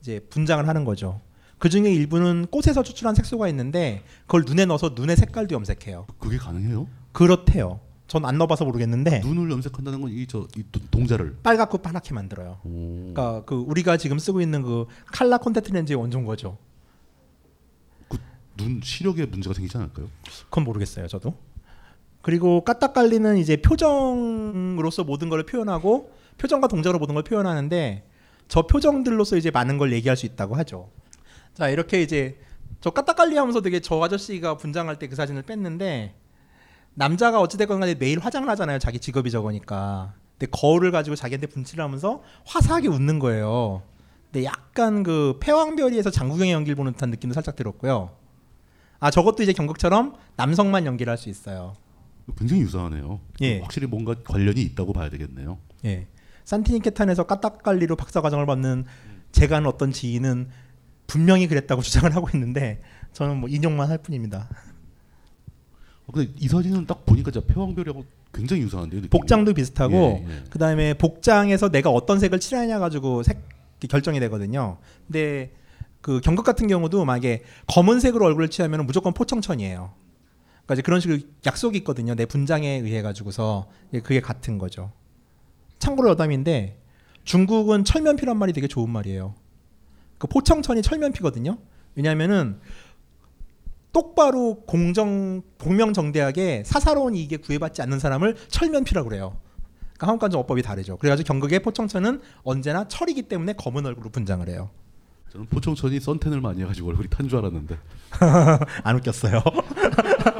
이제 0.00 0.18
분장을 0.30 0.66
하는 0.66 0.84
거죠. 0.84 1.20
그 1.58 1.68
중에 1.68 1.92
일부는 1.92 2.46
꽃에서 2.50 2.82
추출한 2.82 3.14
색소가 3.14 3.46
있는데 3.48 4.02
그걸 4.22 4.42
눈에 4.46 4.64
넣어서 4.64 4.90
눈의 4.96 5.16
색깔도 5.16 5.54
염색해요. 5.54 6.06
그게 6.18 6.38
가능해요? 6.38 6.88
그렇대요. 7.12 7.78
전 8.08 8.24
안 8.24 8.38
넣어봐서 8.38 8.64
모르겠는데 8.64 9.20
눈을 9.20 9.48
염색한다는 9.52 10.00
건 10.00 10.10
이 10.10 10.26
저 10.26 10.48
이 10.56 10.64
동자를 10.90 11.36
빨갛고 11.44 11.78
파랗게 11.78 12.12
만들어요. 12.14 12.58
그러니까 12.64 13.44
그 13.44 13.54
우리가 13.54 13.96
지금 13.96 14.18
쓰고 14.18 14.40
있는 14.40 14.62
그 14.62 14.86
칼라 15.06 15.38
콘택트 15.38 15.70
렌즈의 15.70 15.96
원조인 15.96 16.24
거죠. 16.24 16.58
눈 18.56 18.80
시력에 18.82 19.24
문제가 19.26 19.54
생기지 19.54 19.76
않을까요? 19.78 20.08
그건 20.46 20.64
모르겠어요, 20.64 21.06
저도. 21.06 21.34
그리고 22.22 22.62
까딱갈리는 22.64 23.38
이제 23.38 23.56
표정으로서 23.56 25.04
모든 25.04 25.28
걸 25.28 25.44
표현하고 25.44 26.12
표정과 26.38 26.68
동작으로 26.68 26.98
모든 26.98 27.14
걸 27.14 27.24
표현하는데 27.24 28.06
저 28.48 28.62
표정들로서 28.66 29.36
이제 29.36 29.50
많은 29.50 29.78
걸 29.78 29.92
얘기할 29.92 30.16
수 30.16 30.26
있다고 30.26 30.54
하죠. 30.56 30.90
자 31.54 31.68
이렇게 31.68 32.02
이제 32.02 32.38
저 32.80 32.90
까딱갈리 32.90 33.36
하면서 33.36 33.60
되게 33.60 33.80
저 33.80 34.02
아저씨가 34.02 34.56
분장할 34.56 34.98
때 34.98 35.08
그 35.08 35.16
사진을 35.16 35.42
뺐는데 35.42 36.14
남자가 36.94 37.40
어찌됐건 37.40 37.80
간에 37.80 37.94
매일 37.94 38.18
화장을 38.18 38.48
하잖아요. 38.48 38.78
자기 38.78 38.98
직업이 38.98 39.30
저거니까. 39.30 40.14
근데 40.38 40.50
거울을 40.50 40.90
가지고 40.90 41.16
자기한테 41.16 41.46
분칠을 41.46 41.82
하면서 41.84 42.22
화사하게 42.46 42.88
웃는 42.88 43.18
거예요. 43.18 43.82
근데 44.32 44.44
약간 44.44 45.02
그 45.02 45.38
패왕별이에서 45.40 46.10
장국영의 46.10 46.52
연기를 46.52 46.76
보는 46.76 46.92
듯한 46.92 47.10
느낌도 47.10 47.34
살짝 47.34 47.56
들었고요. 47.56 48.10
아 48.98 49.10
저것도 49.10 49.42
이제 49.42 49.52
경극처럼 49.52 50.14
남성만 50.36 50.86
연기를 50.86 51.10
할 51.10 51.16
수 51.18 51.28
있어요. 51.28 51.74
굉장히 52.36 52.62
유사하네요. 52.62 53.20
예. 53.42 53.60
확실히 53.60 53.86
뭔가 53.86 54.14
관련이 54.24 54.60
있다고 54.62 54.92
봐야 54.92 55.08
되겠네요. 55.10 55.58
예. 55.84 56.06
산티니케탄에서 56.44 57.24
까딱갈리로 57.24 57.96
박사 57.96 58.20
과정을 58.20 58.46
받는 58.46 58.84
제가 59.32 59.58
아는 59.58 59.68
어떤 59.68 59.92
지인은 59.92 60.48
분명히 61.06 61.46
그랬다고 61.48 61.82
주장을 61.82 62.14
하고 62.14 62.28
있는데 62.34 62.82
저는 63.12 63.38
뭐 63.38 63.48
인용만 63.48 63.88
할 63.88 63.98
뿐입니다. 63.98 64.48
어, 66.06 66.12
근데 66.12 66.32
이 66.38 66.48
사진은 66.48 66.86
딱 66.86 67.04
보니까 67.06 67.30
진짜 67.30 67.46
패왕별이하고 67.52 68.04
굉장히 68.32 68.62
유사한데요. 68.62 69.02
느낌이. 69.02 69.10
복장도 69.10 69.54
비슷하고 69.54 69.94
예, 69.94 70.26
예. 70.28 70.44
그다음에 70.50 70.94
복장에서 70.94 71.68
내가 71.68 71.90
어떤 71.90 72.18
색을 72.18 72.40
칠하냐 72.40 72.78
가지고 72.78 73.22
색 73.22 73.40
결정이 73.88 74.20
되거든요. 74.20 74.78
근데 75.06 75.52
그 76.00 76.20
경극 76.20 76.44
같은 76.44 76.66
경우도 76.66 77.04
만약에 77.04 77.42
검은색으로 77.66 78.24
얼굴을 78.26 78.48
칠하면 78.48 78.86
무조건 78.86 79.12
포청천이에요. 79.12 79.92
그러니까 80.70 80.74
이제 80.74 80.82
그런 80.82 81.00
식으로 81.00 81.18
약속이 81.44 81.78
있거든요. 81.78 82.14
내 82.14 82.26
분장에 82.26 82.68
의해 82.68 83.02
가지고서 83.02 83.68
예, 83.92 84.00
그게 84.00 84.20
같은 84.20 84.56
거죠. 84.58 84.92
참고로 85.80 86.10
여담인데 86.10 86.78
중국은 87.24 87.82
철면피란 87.84 88.36
말이 88.36 88.52
되게 88.52 88.68
좋은 88.68 88.88
말이에요. 88.88 89.34
그 90.18 90.28
포청천이 90.28 90.82
철면피거든요. 90.82 91.58
왜냐하면은 91.96 92.60
똑바로 93.92 94.62
공정 94.66 95.42
공명정대하게 95.58 96.62
사사로운 96.64 97.16
이익에 97.16 97.38
구애받지 97.38 97.82
않는 97.82 97.98
사람을 97.98 98.36
철면피라고 98.48 99.08
그래요. 99.08 99.36
그러니까 99.94 100.06
한국과 100.06 100.28
좀 100.28 100.40
어법이 100.40 100.62
다르죠. 100.62 100.96
그래가지고 100.98 101.26
경극의 101.26 101.60
포청천은 101.60 102.20
언제나 102.44 102.86
철이기 102.86 103.22
때문에 103.22 103.54
검은 103.54 103.86
얼굴로 103.86 104.10
분장을 104.10 104.48
해요. 104.48 104.70
저는 105.32 105.46
포청천이 105.46 105.98
선텐을 106.00 106.40
많이 106.40 106.62
해가지고 106.62 106.88
얼굴이 106.90 107.08
탄 107.08 107.28
줄 107.28 107.38
알았는데 107.38 107.76
안 108.84 108.96
웃겼어요. 108.96 109.42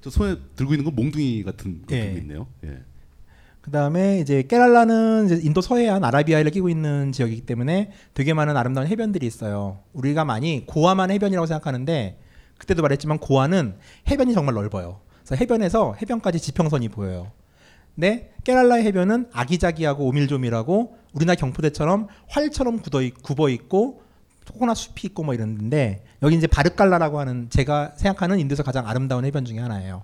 저 0.00 0.10
손에 0.10 0.36
들고 0.56 0.72
있는 0.74 0.84
건 0.84 0.94
몽둥이 0.94 1.42
같은 1.44 1.82
그런 1.86 2.00
예. 2.00 2.12
게 2.12 2.18
있네요. 2.18 2.46
예. 2.64 2.78
그 3.60 3.70
다음에 3.70 4.20
이제 4.20 4.42
깨랄라는 4.42 5.26
이제 5.26 5.40
인도 5.42 5.60
서해안 5.60 6.02
아라비아를 6.02 6.50
끼고 6.50 6.70
있는 6.70 7.12
지역이기 7.12 7.42
때문에 7.42 7.92
되게 8.14 8.32
많은 8.32 8.56
아름다운 8.56 8.86
해변들이 8.86 9.26
있어요. 9.26 9.80
우리가 9.92 10.24
많이 10.24 10.64
고아만 10.66 11.10
해변이라고 11.10 11.46
생각하는데 11.46 12.18
그때도 12.58 12.82
말했지만 12.82 13.18
고아는 13.18 13.76
해변이 14.10 14.32
정말 14.32 14.54
넓어요. 14.54 15.00
그래서 15.24 15.34
해변에서 15.36 15.94
해변까지 16.00 16.40
지평선이 16.40 16.88
보여요. 16.88 17.32
근데 17.94 18.32
깨랄라의 18.44 18.84
해변은 18.84 19.26
아기자기하고 19.32 20.06
오밀조밀하고 20.06 20.96
우리나라 21.12 21.36
경포대처럼 21.36 22.08
활처럼 22.28 22.78
굳어 22.80 23.02
있, 23.02 23.22
굽어 23.22 23.50
있고 23.50 24.02
코코넛 24.52 24.74
숲이 24.74 25.08
있고 25.08 25.22
뭐 25.22 25.34
이런데 25.34 26.04
여기 26.22 26.36
이제 26.36 26.46
바르칼라라고 26.46 27.18
하는 27.18 27.48
제가 27.50 27.92
생각하는 27.96 28.38
인도에서 28.38 28.62
가장 28.62 28.86
아름다운 28.86 29.24
해변 29.24 29.44
중에 29.44 29.58
하나예요. 29.58 30.02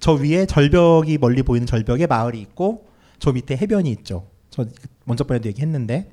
저 0.00 0.12
위에 0.12 0.46
절벽이 0.46 1.18
멀리 1.18 1.42
보이는 1.42 1.66
절벽에 1.66 2.06
마을이 2.06 2.40
있고 2.40 2.86
저 3.18 3.32
밑에 3.32 3.56
해변이 3.56 3.90
있죠. 3.92 4.26
저 4.50 4.66
먼저 5.04 5.24
번에도 5.24 5.48
얘기했는데 5.48 6.10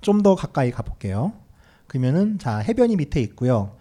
좀 0.00 0.22
더 0.22 0.34
가까이 0.34 0.70
가볼게요. 0.70 1.32
그러면은 1.86 2.38
자 2.38 2.58
해변이 2.58 2.96
밑에 2.96 3.20
있고요. 3.20 3.76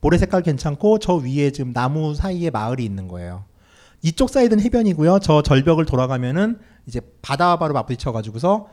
모래 0.00 0.18
색깔 0.18 0.42
괜찮고 0.42 0.98
저 0.98 1.14
위에 1.14 1.50
지금 1.50 1.72
나무 1.72 2.14
사이에 2.14 2.50
마을이 2.50 2.84
있는 2.84 3.08
거예요. 3.08 3.44
이쪽 4.02 4.28
사이드는 4.28 4.62
해변이고요. 4.62 5.20
저 5.20 5.42
절벽을 5.42 5.86
돌아가면은 5.86 6.58
이제 6.86 7.00
바다와 7.22 7.58
바로 7.58 7.72
맞부딪혀 7.72 8.12
가지고서 8.12 8.68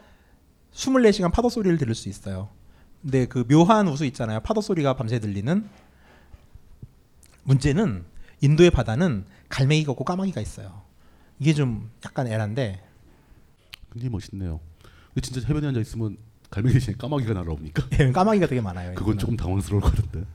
24시간 0.73 1.31
파도 1.31 1.47
소리를 1.49 1.77
들을 1.77 1.95
수 1.95 2.09
있어요. 2.09 2.49
근데 3.01 3.25
그 3.25 3.45
묘한 3.47 3.87
우수 3.87 4.05
있잖아요. 4.05 4.39
파도 4.41 4.61
소리가 4.61 4.95
밤새 4.95 5.19
들리는 5.19 5.67
문제는 7.43 8.05
인도의 8.41 8.69
바다는 8.71 9.25
갈매기가 9.49 9.91
없고 9.91 10.03
까마귀가 10.03 10.41
있어요. 10.41 10.81
이게 11.39 11.53
좀 11.53 11.89
약간 12.05 12.27
애란데 12.27 12.81
굉장히 13.91 14.11
멋있네요. 14.11 14.59
근데 15.13 15.21
진짜 15.21 15.47
해변에 15.47 15.67
앉아 15.67 15.79
있으면 15.79 16.17
갈매기 16.49 16.75
대신에 16.75 16.97
까마귀가 16.97 17.33
날아옵니까? 17.33 17.87
예, 17.99 18.11
까마귀가 18.11 18.47
되게 18.47 18.61
많아요. 18.61 18.93
그건 18.95 19.17
조금 19.17 19.35
당황스러울 19.35 19.81
것 19.81 19.95
같은데. 19.95 20.25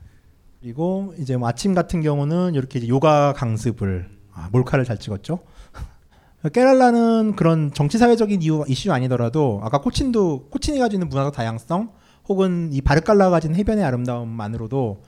그리고 0.59 1.13
이제 1.17 1.37
뭐 1.37 1.47
아침 1.47 1.73
같은 1.73 2.01
경우는 2.01 2.55
이렇게 2.55 2.85
요가 2.87 3.33
강습을 3.33 4.09
아, 4.33 4.49
몰카를 4.51 4.83
잘 4.83 4.97
찍었죠. 4.97 5.39
깨랄라는 6.53 7.35
그런 7.35 7.73
정치 7.73 7.97
사회적인 7.97 8.41
이유 8.41 8.63
이슈 8.67 8.91
아니더라도 8.91 9.61
아까 9.63 9.79
코친도 9.79 10.49
코친이 10.49 10.79
가지고 10.79 10.97
있는 10.97 11.09
문화적 11.09 11.33
다양성 11.33 11.91
혹은 12.29 12.69
이 12.73 12.81
바르칼라가 12.81 13.29
가진 13.29 13.55
해변의 13.55 13.83
아름다움만으로도 13.83 15.03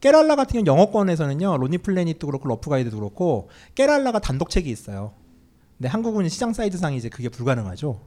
깨랄라 0.00 0.36
같은 0.36 0.62
경우 0.64 0.78
영어권에서는요 0.78 1.56
Lonely 1.56 1.78
Planet도 1.78 2.26
그렇고 2.26 2.48
Rough 2.48 2.68
Guide도 2.70 2.96
그렇고 2.96 3.48
깨랄라가 3.74 4.18
단독책이 4.18 4.70
있어요. 4.70 5.14
근데 5.76 5.88
한국은 5.88 6.28
시장 6.28 6.52
사이즈상이 6.52 6.96
이제 6.96 7.08
그게 7.08 7.28
불가능하죠. 7.28 8.00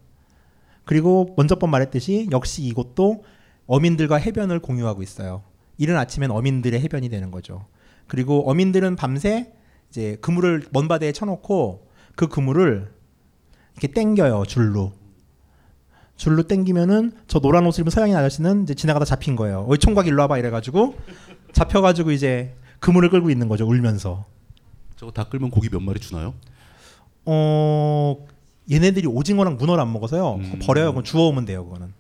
그리고 0.86 1.34
먼저 1.36 1.56
번 1.56 1.70
말했듯이 1.70 2.28
역시 2.32 2.64
이곳도 2.64 3.24
어민들과 3.66 4.16
해변을 4.18 4.60
공유하고 4.60 5.04
있어요. 5.04 5.44
이른 5.78 5.98
아침엔 5.98 6.32
어민들의 6.32 6.80
해변이 6.80 7.10
되는 7.10 7.30
거죠. 7.30 7.66
그리고 8.08 8.50
어민들은 8.50 8.96
밤새 8.96 9.54
이제 9.90 10.18
그물을 10.22 10.64
먼 10.72 10.88
바다에 10.88 11.12
쳐놓고 11.12 11.88
그 12.16 12.28
그물을 12.28 12.92
이렇게 13.74 13.88
땡겨요 13.88 14.46
줄로. 14.46 14.94
줄로 16.18 16.44
땡기면은 16.44 17.14
저 17.28 17.40
노란 17.40 17.66
옷을 17.66 17.82
입은 17.82 17.92
서양인 17.92 18.16
아저씨는 18.16 18.64
이제 18.64 18.74
지나가다 18.74 19.06
잡힌 19.06 19.36
거예요. 19.36 19.66
어이 19.70 19.78
총각 19.78 20.08
일로 20.08 20.22
와봐 20.24 20.40
이래가지고 20.40 20.96
잡혀가지고 21.54 22.12
이제 22.12 22.56
그물을 22.80 23.10
끌고 23.10 23.30
있는 23.30 23.48
거죠 23.48 23.66
울면서. 23.66 24.26
저거 24.96 25.12
다 25.12 25.24
끌면 25.26 25.52
고기 25.52 25.70
몇 25.70 25.80
마리 25.80 26.00
주나요? 26.00 26.34
어 27.26 28.26
얘네들이 28.70 29.08
오징어랑 29.08 29.58
문어를 29.58 29.82
안 29.82 29.94
먹어서요. 29.94 30.40
그거 30.44 30.58
버려요. 30.66 30.88
그건 30.90 31.04
주워오면 31.04 31.46
돼요. 31.46 31.66
그거는. 31.66 31.94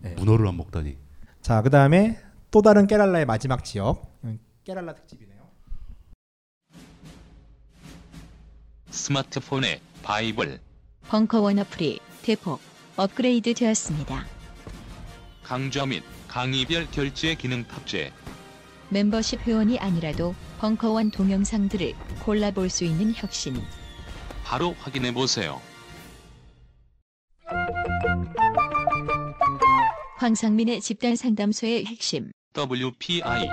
네. 0.00 0.14
문어를 0.14 0.46
안 0.46 0.56
먹다니. 0.56 0.96
자, 1.42 1.60
그 1.62 1.70
다음에 1.70 2.18
또 2.50 2.62
다른 2.62 2.86
깨랄라의 2.86 3.26
마지막 3.26 3.64
지역. 3.64 4.18
음, 4.24 4.38
깨랄라 4.64 4.94
특집이네요. 4.94 5.38
스마트폰의 8.90 9.80
바이블 10.02 10.60
벙커원 11.08 11.58
어플이 11.58 12.00
대폭 12.22 12.60
업그레이드 12.98 13.54
되었습니다. 13.54 14.26
강좌 15.44 15.86
및 15.86 16.02
강의별 16.26 16.88
결제 16.90 17.36
기능 17.36 17.62
탑재 17.62 18.12
멤버십 18.88 19.40
회원이 19.46 19.78
아니라도 19.78 20.34
벙커원 20.58 21.12
동영상들을 21.12 21.94
골라볼 22.24 22.68
수 22.68 22.82
있는 22.82 23.12
혁신. 23.14 23.54
바로 24.44 24.74
확인해 24.80 25.14
보세요. 25.14 25.60
황상민의 30.16 30.80
집단 30.80 31.14
상담소의 31.14 31.84
핵심. 31.86 32.32
WPI 32.56 33.48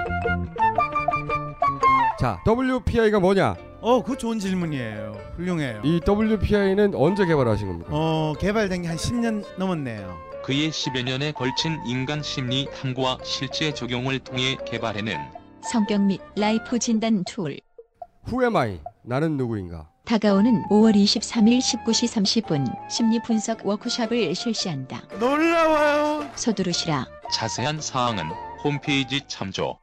자, 2.19 2.43
WPI가 2.47 3.19
뭐냐? 3.19 3.55
어, 3.87 4.01
그 4.01 4.17
좋은 4.17 4.39
질문이에요. 4.39 5.15
훌륭해요. 5.35 5.79
이 5.83 6.01
WPI는 6.07 6.95
언제 6.95 7.23
개발하신 7.23 7.67
겁니까? 7.67 7.89
어, 7.91 8.33
개발된 8.39 8.81
게 8.81 8.87
한 8.87 8.97
10년 8.97 9.45
넘었네요. 9.59 10.17
그의 10.43 10.71
10여 10.71 11.03
년에 11.03 11.31
걸친 11.33 11.77
인간 11.85 12.23
심리 12.23 12.67
탐구와 12.81 13.19
실제 13.23 13.71
적용을 13.75 14.17
통해 14.19 14.57
개발해낸 14.65 15.19
성격 15.71 16.01
및 16.01 16.19
라이프 16.35 16.79
진단 16.79 17.23
tool. 17.25 17.59
Who 18.27 18.41
am 18.43 18.55
I? 18.55 18.79
나는 19.03 19.37
누구인가? 19.37 19.87
다가오는 20.05 20.63
5월 20.71 20.95
23일 20.95 21.59
19시 21.59 22.43
30분 22.43 22.89
심리 22.89 23.19
분석 23.21 23.63
워크숍을 23.67 24.33
실시한다. 24.33 25.03
놀라워요. 25.19 26.27
서두르시라. 26.35 27.05
자세한 27.31 27.81
사항은 27.81 28.23
홈페이지 28.63 29.21
참조. 29.27 29.77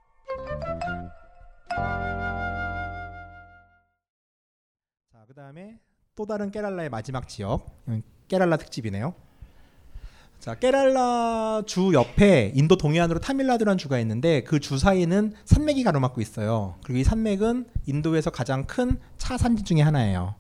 다음에 5.53 5.79
또 6.17 6.25
다른 6.25 6.51
깨랄라의 6.51 6.89
마지막 6.89 7.29
지역. 7.29 7.67
음, 7.89 8.03
깨랄라 8.29 8.57
특집이네요. 8.57 9.13
자, 10.41 10.55
깨랄라 10.55 11.65
주 11.67 11.93
옆에 11.93 12.53
인도 12.55 12.77
동해안으로 12.77 13.21
타밀나두라는 13.21 13.77
주가 13.77 13.99
있는데 13.99 14.43
그 14.45 14.59
주 14.61 14.79
사이는 14.79 15.35
산맥이 15.45 15.85
가로막고 15.85 16.23
있어요. 16.23 16.77
그리고 16.83 17.01
이 17.01 17.05
산맥은 17.05 17.67
인도에서 17.87 18.31
가장 18.31 18.65
큰 18.67 18.99
차 19.19 19.37
산지 19.37 19.63
중에 19.63 19.83
하나예요. 19.83 20.37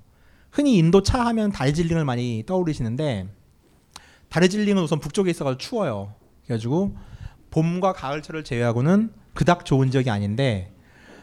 흔히 0.51 0.79
인도 0.79 1.03
차 1.03 1.25
하면 1.27 1.53
다르질링을 1.53 2.05
많이 2.07 2.45
떠올리시는데 2.47 3.29
다르질링은 4.31 4.83
우선 4.83 4.99
북쪽에 4.99 5.31
있어가지고 5.31 5.59
추워요. 5.59 6.15
그래가지고 6.47 6.97
봄과 7.51 7.93
가을철을 7.93 8.45
제외하고는 8.45 9.13
그닥 9.35 9.67
좋은 9.67 9.91
지역이 9.91 10.09
아닌데 10.09 10.73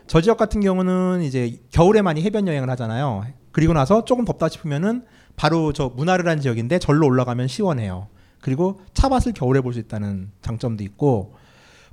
저 0.05 0.21
지역 0.21 0.37
같은 0.37 0.61
경우는 0.61 1.23
이제 1.23 1.59
겨울에 1.71 2.01
많이 2.03 2.21
해변 2.21 2.47
여행을 2.47 2.69
하잖아요. 2.69 3.25
그리고 3.51 3.73
나서 3.73 4.05
조금 4.05 4.25
덥다 4.25 4.47
싶으면은 4.49 5.05
바로 5.35 5.73
저 5.73 5.89
문화르란 5.89 6.41
지역인데 6.41 6.79
절로 6.79 7.07
올라가면 7.07 7.47
시원해요. 7.47 8.07
그리고 8.41 8.79
차밭을 8.93 9.33
겨울에 9.33 9.61
볼 9.61 9.73
수 9.73 9.79
있다는 9.79 10.31
장점도 10.41 10.83
있고 10.83 11.35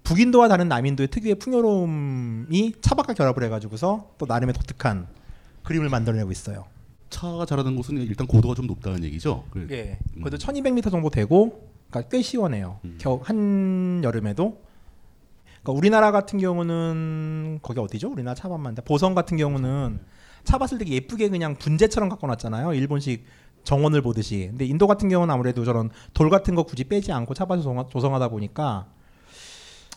북인도와 0.05 0.49
다른 0.49 0.69
남인도의 0.69 1.09
특유의 1.09 1.37
풍요로움이 1.37 2.75
차밭과 2.81 3.15
결합을 3.15 3.43
해가지고서 3.45 4.11
또 4.19 4.27
나름의 4.27 4.53
독특한 4.55 5.09
그림을 5.65 5.89
만들어내고 5.89 6.31
있어요. 6.31 6.65
차가 7.11 7.45
자라는 7.47 7.75
곳은 7.77 7.99
일단 7.99 8.27
고도가 8.27 8.55
좀 8.55 8.67
높다는 8.67 9.03
얘기죠. 9.05 9.45
그- 9.51 9.67
예. 9.71 9.99
그래도 10.21 10.37
1200m 10.37 10.91
정도 10.91 11.11
되고 11.11 11.69
그러니까 11.91 12.09
꽤 12.11 12.23
시원해요. 12.23 12.79
겨한 12.99 14.03
여름에도 14.05 14.61
그러니까 15.63 15.73
우리나라 15.73 16.13
같은 16.13 16.39
경우는 16.39 17.59
거기 17.63 17.81
어디죠? 17.81 18.11
우리나라 18.11 18.35
차밭만데 18.37 18.83
보성 18.83 19.15
같은 19.15 19.37
경우는 19.37 19.99
차밭을 20.47 20.79
되게 20.79 20.93
예쁘게 20.95 21.29
그냥 21.29 21.57
분재처럼 21.57 22.09
갖고 22.09 22.27
놨잖아요. 22.27 22.73
일본식 22.75 23.25
정원을 23.65 24.01
보듯이. 24.01 24.47
근데 24.51 24.65
인도 24.65 24.87
같은 24.87 25.09
경우는 25.09 25.33
아무래도 25.35 25.65
저런 25.65 25.91
돌 26.15 26.31
같은 26.31 26.55
거 26.55 26.63
굳이 26.63 26.85
빼지 26.85 27.13
않고 27.13 27.35
차밭을 27.35 27.63
조성- 27.63 27.89
조성하다 27.91 28.29
보니까 28.29 28.87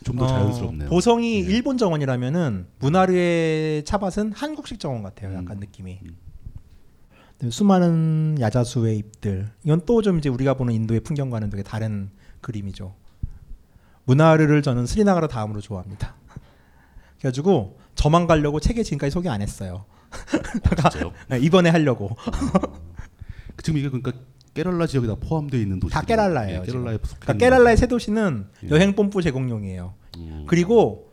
좀더 0.03 0.25
어, 0.25 0.27
자연스럽네요. 0.27 0.89
보성이 0.89 1.39
일본 1.39 1.77
정원이라면은 1.77 2.67
문화르의 2.79 3.83
차밭은 3.85 4.33
한국식 4.33 4.79
정원 4.79 5.03
같아요. 5.03 5.33
약간 5.35 5.57
음. 5.57 5.59
느낌이. 5.59 5.99
근데 7.37 7.51
수많은 7.51 8.37
야자수의 8.39 8.97
잎들. 8.97 9.49
이건 9.63 9.81
또 9.85 10.01
좀 10.01 10.17
이제 10.17 10.29
우리가 10.29 10.55
보는 10.55 10.73
인도의 10.73 11.01
풍경과는 11.01 11.49
되게 11.49 11.63
다른 11.63 12.09
그림이죠. 12.41 12.95
문화르를 14.05 14.61
저는 14.61 14.85
스리나가로 14.87 15.27
다음으로 15.27 15.61
좋아합니다. 15.61 16.15
그래가지고 17.19 17.77
저만 17.95 18.25
가려고 18.27 18.59
책에 18.59 18.81
지금까지 18.83 19.11
소개 19.11 19.29
안 19.29 19.41
했어요. 19.41 19.85
진짜요? 20.81 21.13
네, 21.27 21.39
이번에 21.39 21.69
하려고. 21.69 22.15
그 23.55 23.63
지금 23.63 23.79
이게 23.79 23.89
그러니까 23.89 24.13
깨랄라 24.53 24.87
지역에 24.87 25.07
다 25.07 25.15
포함되어 25.15 25.59
있는 25.59 25.79
도시. 25.79 25.93
다 25.93 26.01
깨랄라예요. 26.01 26.65
지금. 26.65 26.83
깨랄라에 26.83 26.97
그러니까 27.19 27.33
깨랄라의 27.33 27.77
새 27.77 27.87
도시는 27.87 28.47
예. 28.63 28.69
여행 28.69 28.95
뽐뿌 28.95 29.21
제공용이에요. 29.21 29.93
음. 30.17 30.45
그리고 30.47 31.11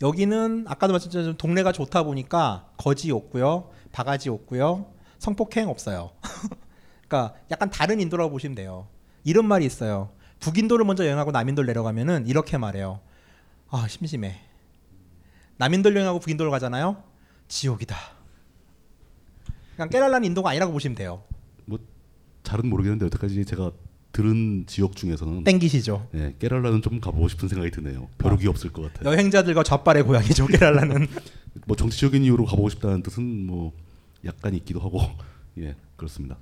여기는 0.00 0.64
아까도 0.68 0.92
말씀드렸지만 0.92 1.36
동네가 1.36 1.72
좋다 1.72 2.02
보니까 2.02 2.68
거지 2.76 3.10
없고요, 3.12 3.70
바가지 3.92 4.28
없고요, 4.28 4.86
성폭행 5.18 5.68
없어요. 5.68 6.10
그러니까 7.06 7.36
약간 7.50 7.70
다른 7.70 8.00
인도라고 8.00 8.30
보시면 8.30 8.54
돼요. 8.56 8.88
이런 9.24 9.46
말이 9.46 9.64
있어요. 9.64 10.10
북인도를 10.40 10.84
먼저 10.84 11.04
여행하고 11.04 11.30
남인도를 11.30 11.66
내려가면은 11.68 12.26
이렇게 12.26 12.58
말해요. 12.58 13.00
아 13.70 13.86
심심해. 13.88 14.40
남인도를 15.58 15.96
여행하고 15.96 16.18
북인도를 16.18 16.50
가잖아요. 16.50 17.04
지옥이다. 17.52 17.94
그냥 19.76 19.90
깨랄라는 19.90 20.24
인도가 20.24 20.50
아니라고 20.50 20.72
보시면 20.72 20.94
돼요. 20.94 21.22
뭐 21.66 21.78
잘은 22.44 22.68
모르겠는데 22.68 23.06
여태까지 23.06 23.44
제가 23.44 23.70
들은 24.12 24.64
지역 24.66 24.96
중에서는 24.96 25.44
땡기시죠. 25.44 26.08
예, 26.14 26.34
깨랄라는 26.38 26.80
좀 26.80 27.00
가보고 27.00 27.28
싶은 27.28 27.48
생각이 27.48 27.70
드네요. 27.70 28.08
벼룩이 28.18 28.46
아, 28.46 28.50
없을 28.50 28.72
것 28.72 28.82
같아요. 28.82 29.12
여행자들과 29.12 29.62
좌빨의 29.64 30.04
고향이죠. 30.04 30.46
깨랄라는. 30.46 31.06
뭐 31.66 31.76
정치적인 31.76 32.24
이유로 32.24 32.46
가보고 32.46 32.70
싶다는 32.70 33.02
뜻은 33.02 33.46
뭐 33.46 33.72
약간 34.24 34.54
있기도 34.54 34.80
하고 34.80 35.00
예 35.58 35.76
그렇습니다. 35.96 36.38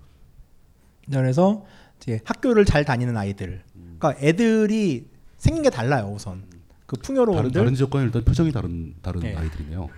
그래서 1.10 1.66
이제 2.00 2.20
학교를 2.24 2.64
잘 2.64 2.84
다니는 2.84 3.16
아이들. 3.16 3.64
그러니까 3.98 4.14
애들이 4.24 5.06
생긴 5.38 5.64
게 5.64 5.70
달라요. 5.70 6.12
우선 6.14 6.44
그 6.86 6.96
다른, 6.96 7.02
풍요로운들. 7.02 7.50
다른 7.52 7.74
지역과는 7.74 8.06
일단 8.06 8.24
표정이 8.24 8.52
다른 8.52 8.94
다른 9.02 9.20
네. 9.20 9.34
아이들이네요. 9.34 9.88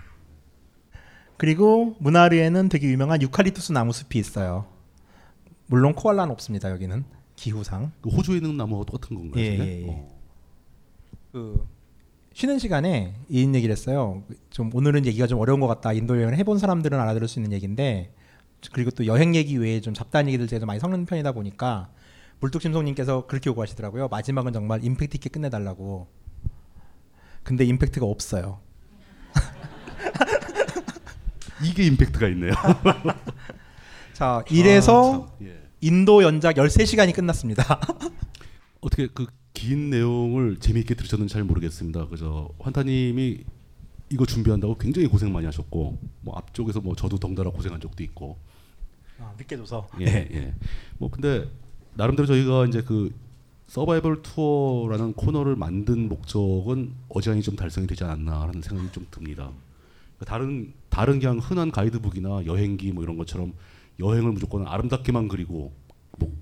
그리고 1.43 1.97
문하르에는 1.99 2.69
되게 2.69 2.87
유명한 2.89 3.21
유칼립투스 3.21 3.73
나무 3.73 3.91
숲이 3.91 4.17
있어요. 4.17 4.65
물론 5.65 5.93
코알라는 5.93 6.31
없습니다. 6.31 6.71
여기는 6.71 7.03
기후상. 7.35 7.91
그 7.99 8.09
호주에 8.11 8.37
있는 8.37 8.55
나무와 8.55 8.85
똑같은 8.85 9.13
건가요? 9.17 9.43
예? 9.43 9.59
예, 9.59 9.81
예. 9.81 9.89
어. 9.89 10.07
그 11.33 11.67
쉬는 12.33 12.59
시간에 12.59 13.15
이런 13.27 13.55
얘기를 13.55 13.73
했어요. 13.73 14.23
좀 14.51 14.73
오늘은 14.73 15.05
얘기가 15.05 15.27
좀 15.27 15.37
어려운 15.37 15.59
것 15.59 15.67
같다. 15.67 15.91
인도 15.91 16.15
여행을 16.15 16.37
해본 16.37 16.59
사람들은 16.59 16.97
알아들을 16.97 17.27
수 17.27 17.39
있는 17.39 17.51
얘기인데 17.51 18.13
그리고 18.71 18.91
또 18.91 19.05
여행 19.05 19.35
얘기 19.35 19.57
외에 19.57 19.81
좀 19.81 19.93
잡다한 19.93 20.27
얘기들 20.27 20.47
제가 20.47 20.61
좀 20.61 20.67
많이 20.67 20.79
섞는 20.79 21.05
편이다 21.05 21.33
보니까 21.33 21.89
물뚝심송님께서 22.39 23.27
그렇게 23.27 23.49
요구하시더라고요. 23.49 24.07
마지막은 24.07 24.53
정말 24.53 24.81
임팩트 24.81 25.17
있게 25.17 25.29
끝내달라고. 25.29 26.07
근데 27.43 27.65
임팩트가 27.65 28.05
없어요. 28.05 28.61
이게 31.63 31.83
임팩트가 31.85 32.27
있네요. 32.29 32.51
자, 34.13 34.43
이래서 34.49 35.27
아, 35.27 35.37
참, 35.39 35.47
예. 35.47 35.59
인도 35.81 36.23
연작 36.23 36.55
13시간이 36.55 37.13
끝났습니다. 37.13 37.79
어떻게 38.81 39.07
그 39.07 39.27
긴 39.53 39.89
내용을 39.89 40.57
재미있게 40.57 40.95
들으셨는지 40.95 41.33
잘 41.33 41.43
모르겠습니다. 41.43 42.07
그저 42.07 42.49
환타님이 42.59 43.43
이거 44.09 44.25
준비한다고 44.25 44.77
굉장히 44.77 45.07
고생 45.07 45.31
많이 45.31 45.45
하셨고 45.45 45.97
뭐 46.21 46.35
앞쪽에서 46.35 46.81
뭐 46.81 46.95
저도 46.95 47.17
덩달아 47.17 47.51
고생한 47.51 47.79
적도 47.79 48.03
있고 48.03 48.37
아, 49.19 49.33
늦게 49.37 49.55
줘서. 49.55 49.87
예, 50.01 50.05
네. 50.05 50.29
예. 50.33 50.53
뭐 50.97 51.09
근데 51.09 51.47
나름대로 51.93 52.25
저희가 52.27 52.65
이제 52.65 52.81
그 52.81 53.13
서바이벌 53.67 54.21
투어라는 54.23 55.13
코너를 55.13 55.55
만든 55.55 56.09
목적은 56.09 56.93
어지간히 57.09 57.41
좀 57.41 57.55
달성이 57.55 57.87
되지 57.87 58.03
않았나 58.03 58.41
하는 58.41 58.61
생각이 58.61 58.91
좀 58.91 59.07
듭니다. 59.09 59.51
그러니까 60.23 60.25
다른 60.25 60.73
다른 60.89 61.19
그냥 61.19 61.37
흔한 61.39 61.71
가이드북이나 61.71 62.45
여행기 62.45 62.91
뭐 62.91 63.03
이런 63.03 63.17
것처럼 63.17 63.53
여행을 63.99 64.31
무조건 64.31 64.65
아름답게만 64.67 65.27
그리고 65.27 65.73
뭐 66.17 66.33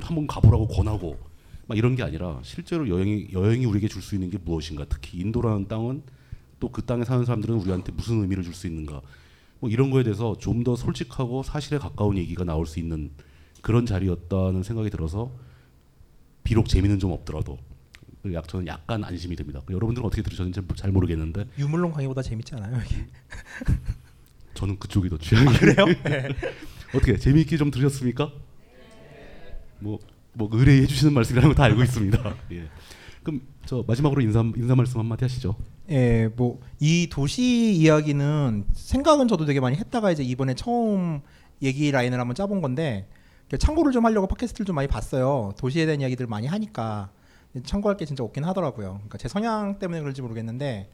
한번 0.00 0.26
가보라고 0.26 0.68
권하고 0.68 1.18
막 1.66 1.78
이런 1.78 1.96
게 1.96 2.02
아니라 2.02 2.40
실제로 2.42 2.88
여행이 2.88 3.28
여행이 3.32 3.64
우리에게 3.66 3.88
줄 3.88 4.02
수 4.02 4.14
있는 4.14 4.30
게 4.30 4.38
무엇인가? 4.38 4.84
특히 4.88 5.18
인도라는 5.20 5.68
땅은 5.68 6.02
또 6.60 6.68
그 6.70 6.84
땅에 6.84 7.04
사는 7.04 7.24
사람들은 7.24 7.54
우리한테 7.56 7.92
무슨 7.92 8.20
의미를 8.20 8.42
줄 8.44 8.54
수 8.54 8.66
있는가? 8.66 9.00
뭐 9.60 9.70
이런 9.70 9.90
거에 9.90 10.02
대해서 10.02 10.36
좀 10.38 10.62
더 10.64 10.76
솔직하고 10.76 11.42
사실에 11.42 11.78
가까운 11.78 12.16
얘기가 12.18 12.44
나올 12.44 12.66
수 12.66 12.78
있는 12.78 13.10
그런 13.62 13.86
자리였다는 13.86 14.62
생각이 14.62 14.90
들어서 14.90 15.30
비록 16.44 16.68
재미는 16.68 16.98
좀 16.98 17.12
없더라도 17.12 17.56
그 17.56 17.69
약 18.32 18.46
저는 18.48 18.66
약간 18.66 19.02
안심이 19.02 19.34
됩니다. 19.36 19.60
여러분들은 19.70 20.06
어떻게 20.06 20.22
들으셨는지 20.22 20.60
잘 20.76 20.92
모르겠는데 20.92 21.46
유물론 21.58 21.92
강의보다 21.92 22.22
재밌지 22.22 22.54
않아요? 22.56 22.80
이게? 22.86 23.06
저는 24.54 24.78
그쪽이 24.78 25.08
더 25.08 25.16
취향이 25.16 25.48
아, 25.48 25.58
그래요? 25.58 25.86
네. 26.04 26.28
어떻게 26.94 27.16
재미있게 27.16 27.56
좀 27.56 27.70
들으셨습니까? 27.70 28.30
뭐, 29.78 29.98
뭐 30.34 30.48
의뢰해 30.52 30.86
주시는 30.86 31.14
말씀이라는 31.14 31.48
거 31.50 31.54
다 31.54 31.64
알고 31.64 31.82
있습니다. 31.82 32.36
예. 32.52 32.68
그럼 33.22 33.40
저 33.66 33.84
마지막으로 33.86 34.20
인사 34.22 34.40
인사 34.56 34.74
말씀 34.74 34.98
한마디 34.98 35.24
하시죠. 35.24 35.56
예, 35.90 36.28
뭐 36.36 36.60
이 36.78 37.08
도시 37.10 37.74
이야기는 37.74 38.64
생각은 38.74 39.28
저도 39.28 39.44
되게 39.44 39.60
많이 39.60 39.76
했다가 39.76 40.12
이제 40.12 40.22
이번에 40.22 40.54
처음 40.54 41.20
얘기 41.62 41.90
라인을 41.90 42.18
한번 42.18 42.34
짜본 42.34 42.60
건데 42.62 43.06
참고를 43.58 43.92
좀 43.92 44.04
하려고 44.06 44.26
팟캐스트를 44.28 44.64
좀 44.66 44.76
많이 44.76 44.88
봤어요. 44.88 45.52
도시에 45.58 45.84
대한 45.86 46.00
이야기들 46.00 46.26
많이 46.26 46.46
하니까 46.46 47.10
참고할 47.64 47.96
게 47.96 48.04
진짜 48.04 48.22
없긴 48.24 48.44
하더라고요. 48.44 48.94
그러니까 48.94 49.18
제 49.18 49.28
성향 49.28 49.78
때문에 49.78 50.00
그런지 50.00 50.22
모르겠는데 50.22 50.88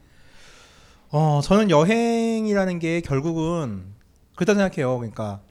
어 1.09 1.39
저는 1.43 1.69
여행이라는 1.69 2.79
게 2.79 3.01
결국은 3.01 3.85
그렇다 4.35 4.53
생각해요. 4.53 4.97
그러니까 4.97 5.41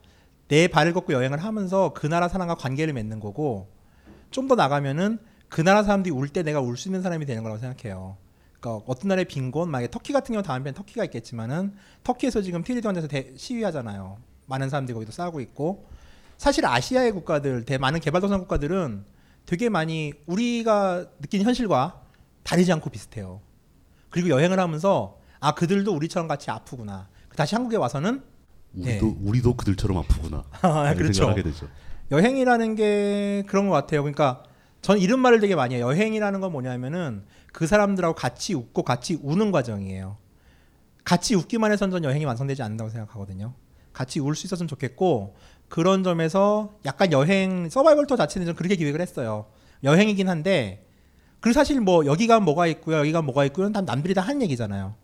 내 0.48 0.68
발을 0.68 0.92
걷고 0.92 1.12
여행을 1.12 1.42
하면서 1.42 1.92
그 1.94 2.07
나라 2.07 2.28
사람과 2.28 2.54
관계를 2.57 2.92
맺는 2.94 3.20
거고 3.20 3.68
좀 4.30 4.48
더 4.48 4.54
나가면은 4.54 5.18
그 5.48 5.61
나라 5.62 5.82
사람들이 5.82 6.14
울 6.14 6.28
때 6.28 6.42
내가 6.42 6.61
울 6.61 6.76
수 6.76 6.88
있는 6.88 7.02
사람이 7.02 7.24
되는 7.26 7.42
거라고 7.42 7.61
생각해요. 7.61 8.16
그러니까 8.61 8.84
어떤 8.88 9.09
나라의 9.09 9.24
빈곤, 9.26 9.70
만약에 9.70 9.90
터키 9.90 10.12
같은 10.12 10.32
경우 10.32 10.42
다음 10.42 10.62
편에 10.64 10.74
터키가 10.74 11.04
있겠지만은 11.04 11.74
터키에서 12.04 12.42
지금 12.42 12.62
티리드원에서 12.62 13.09
시위하잖아요. 13.36 14.18
많은 14.46 14.68
사람들이 14.68 14.94
거기도 14.94 15.12
싸우고 15.12 15.40
있고 15.40 15.86
사실 16.36 16.66
아시아의 16.66 17.12
국가들, 17.12 17.64
대 17.64 17.78
많은 17.78 18.00
개발도상 18.00 18.40
국가들은 18.40 19.04
되게 19.47 19.68
많이 19.68 20.12
우리가 20.26 21.07
느끼는 21.20 21.47
현실과 21.47 22.03
다르지 22.42 22.72
않고 22.72 22.90
비슷해요. 22.90 23.40
그리고 24.11 24.28
여행을 24.28 24.59
하면서 24.59 25.18
아 25.40 25.55
그들도 25.55 25.92
우리처럼 25.94 26.28
같이 26.28 26.51
아프구나. 26.51 27.09
다시 27.36 27.55
한국에 27.55 27.76
와서는 27.76 28.22
우리도 28.74 29.07
네. 29.07 29.16
우리도 29.22 29.57
그들처럼 29.57 29.99
아프구나. 29.99 30.44
아, 30.62 30.94
그렇죠. 30.94 31.12
생각을 31.12 31.32
하게 31.32 31.42
되죠. 31.44 31.68
여행이라는 32.11 32.74
게 32.74 33.44
그런 33.47 33.68
것 33.68 33.72
같아요. 33.74 34.03
그러니까 34.03 34.42
저는 34.82 35.01
이런 35.01 35.20
말을 35.20 35.40
되게 35.40 35.55
많이 35.55 35.74
해요. 35.74 35.86
여행이라는 35.86 36.40
건 36.40 36.53
뭐냐면은 36.53 37.24
그 37.53 37.66
사람들하고 37.66 38.14
같이 38.14 38.55
웃고 38.55 38.82
같이 38.82 39.18
우는 39.22 39.51
과정이에요. 39.51 40.16
같이 41.05 41.34
웃기만 41.34 41.72
해서는 41.72 41.92
전 41.92 42.05
여행이 42.05 42.24
완성되지 42.24 42.62
않는다고 42.62 42.90
생각하거든요. 42.90 43.55
같이 43.92 44.20
울 44.20 44.34
수 44.34 44.47
있었으면 44.47 44.68
좋겠고 44.68 45.36
그런 45.68 46.02
점에서 46.02 46.74
약간 46.84 47.12
여행 47.12 47.68
서바이벌 47.68 48.06
투어 48.06 48.16
자체는 48.16 48.46
좀 48.46 48.54
그렇게 48.54 48.76
기획을 48.76 49.00
했어요. 49.00 49.46
여행이긴 49.84 50.28
한데 50.28 50.86
그리고 51.40 51.54
사실 51.54 51.80
뭐 51.80 52.06
여기가 52.06 52.40
뭐가 52.40 52.66
있고요, 52.66 52.98
여기가 52.98 53.22
뭐가 53.22 53.44
있고요, 53.46 53.70
다 53.72 53.80
남들이 53.80 54.14
다 54.14 54.20
하는 54.20 54.42
얘기잖아요. 54.42 54.94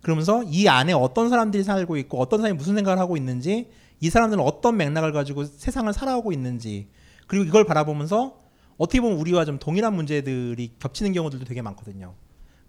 그러면서 0.00 0.42
이 0.44 0.68
안에 0.68 0.92
어떤 0.92 1.28
사람들이 1.28 1.62
살고 1.62 1.96
있고 1.98 2.18
어떤 2.18 2.40
사람이 2.40 2.56
무슨 2.56 2.74
생각을 2.74 2.98
하고 2.98 3.16
있는지 3.16 3.70
이 4.00 4.10
사람들은 4.10 4.42
어떤 4.42 4.76
맥락을 4.76 5.12
가지고 5.12 5.44
세상을 5.44 5.92
살아오고 5.92 6.32
있는지 6.32 6.88
그리고 7.28 7.44
이걸 7.44 7.64
바라보면서 7.64 8.36
어떻게 8.78 9.00
보면 9.00 9.18
우리와 9.18 9.44
좀 9.44 9.58
동일한 9.58 9.94
문제들이 9.94 10.74
겹치는 10.80 11.12
경우들도 11.12 11.44
되게 11.44 11.62
많거든요. 11.62 12.14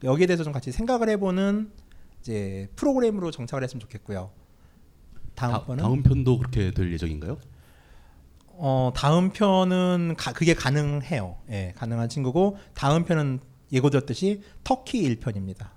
여기에 0.03 0.27
대해서 0.27 0.43
좀 0.43 0.53
같이 0.53 0.71
생각을 0.71 1.09
해보는 1.09 1.71
이제 2.21 2.69
프로그램으로 2.75 3.31
정착을 3.31 3.63
했으면 3.63 3.79
좋겠고요. 3.81 4.29
다음 5.35 5.51
다, 5.51 5.75
다음 5.75 6.03
편도 6.03 6.37
그렇게 6.37 6.71
될 6.71 6.91
예정인가요? 6.93 7.37
어 8.55 8.91
다음 8.95 9.31
편은 9.31 10.15
가, 10.17 10.31
그게 10.31 10.53
가능해요. 10.53 11.37
예, 11.49 11.73
가능한 11.75 12.09
친구고 12.09 12.57
다음 12.73 13.03
편은 13.03 13.39
예고드렸듯이 13.71 14.41
터키 14.63 15.03
1편입니다. 15.09 15.69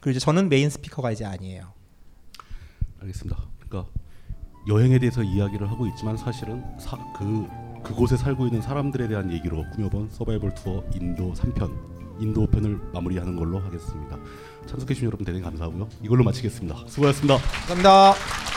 그리고 0.00 0.10
이제 0.10 0.20
저는 0.20 0.48
main 0.48 0.70
speaker가 0.70 1.12
이제 1.12 1.24
아니에요. 1.24 1.72
알겠습니다. 3.00 3.36
그러니까 3.58 3.90
여행에 4.68 4.98
대해서 4.98 5.22
이야기를 5.22 5.70
하고 5.70 5.86
있지만 5.88 6.16
사실은 6.16 6.64
사, 6.78 6.96
그 7.16 7.46
그곳에 7.82 8.16
살고 8.16 8.46
있는 8.46 8.62
사람들에 8.62 9.06
대한 9.06 9.32
얘기로 9.32 9.64
꾸며본 9.74 10.10
서바이벌 10.10 10.54
투어 10.54 10.82
인도 10.94 11.32
3편 11.34 11.96
인도 12.18 12.46
편을 12.46 12.80
마무리하는 12.92 13.36
걸로 13.36 13.58
하겠습니다. 13.60 14.18
참석해 14.66 14.94
주신 14.94 15.06
여러분 15.06 15.24
대단히 15.24 15.44
감사하고요. 15.44 15.88
이걸로 16.02 16.24
마치겠습니다. 16.24 16.84
수고하셨습니다. 16.88 17.36
감사합니다. 17.68 18.55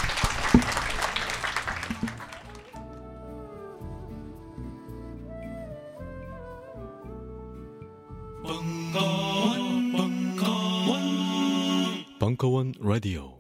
벙커 12.40 13.39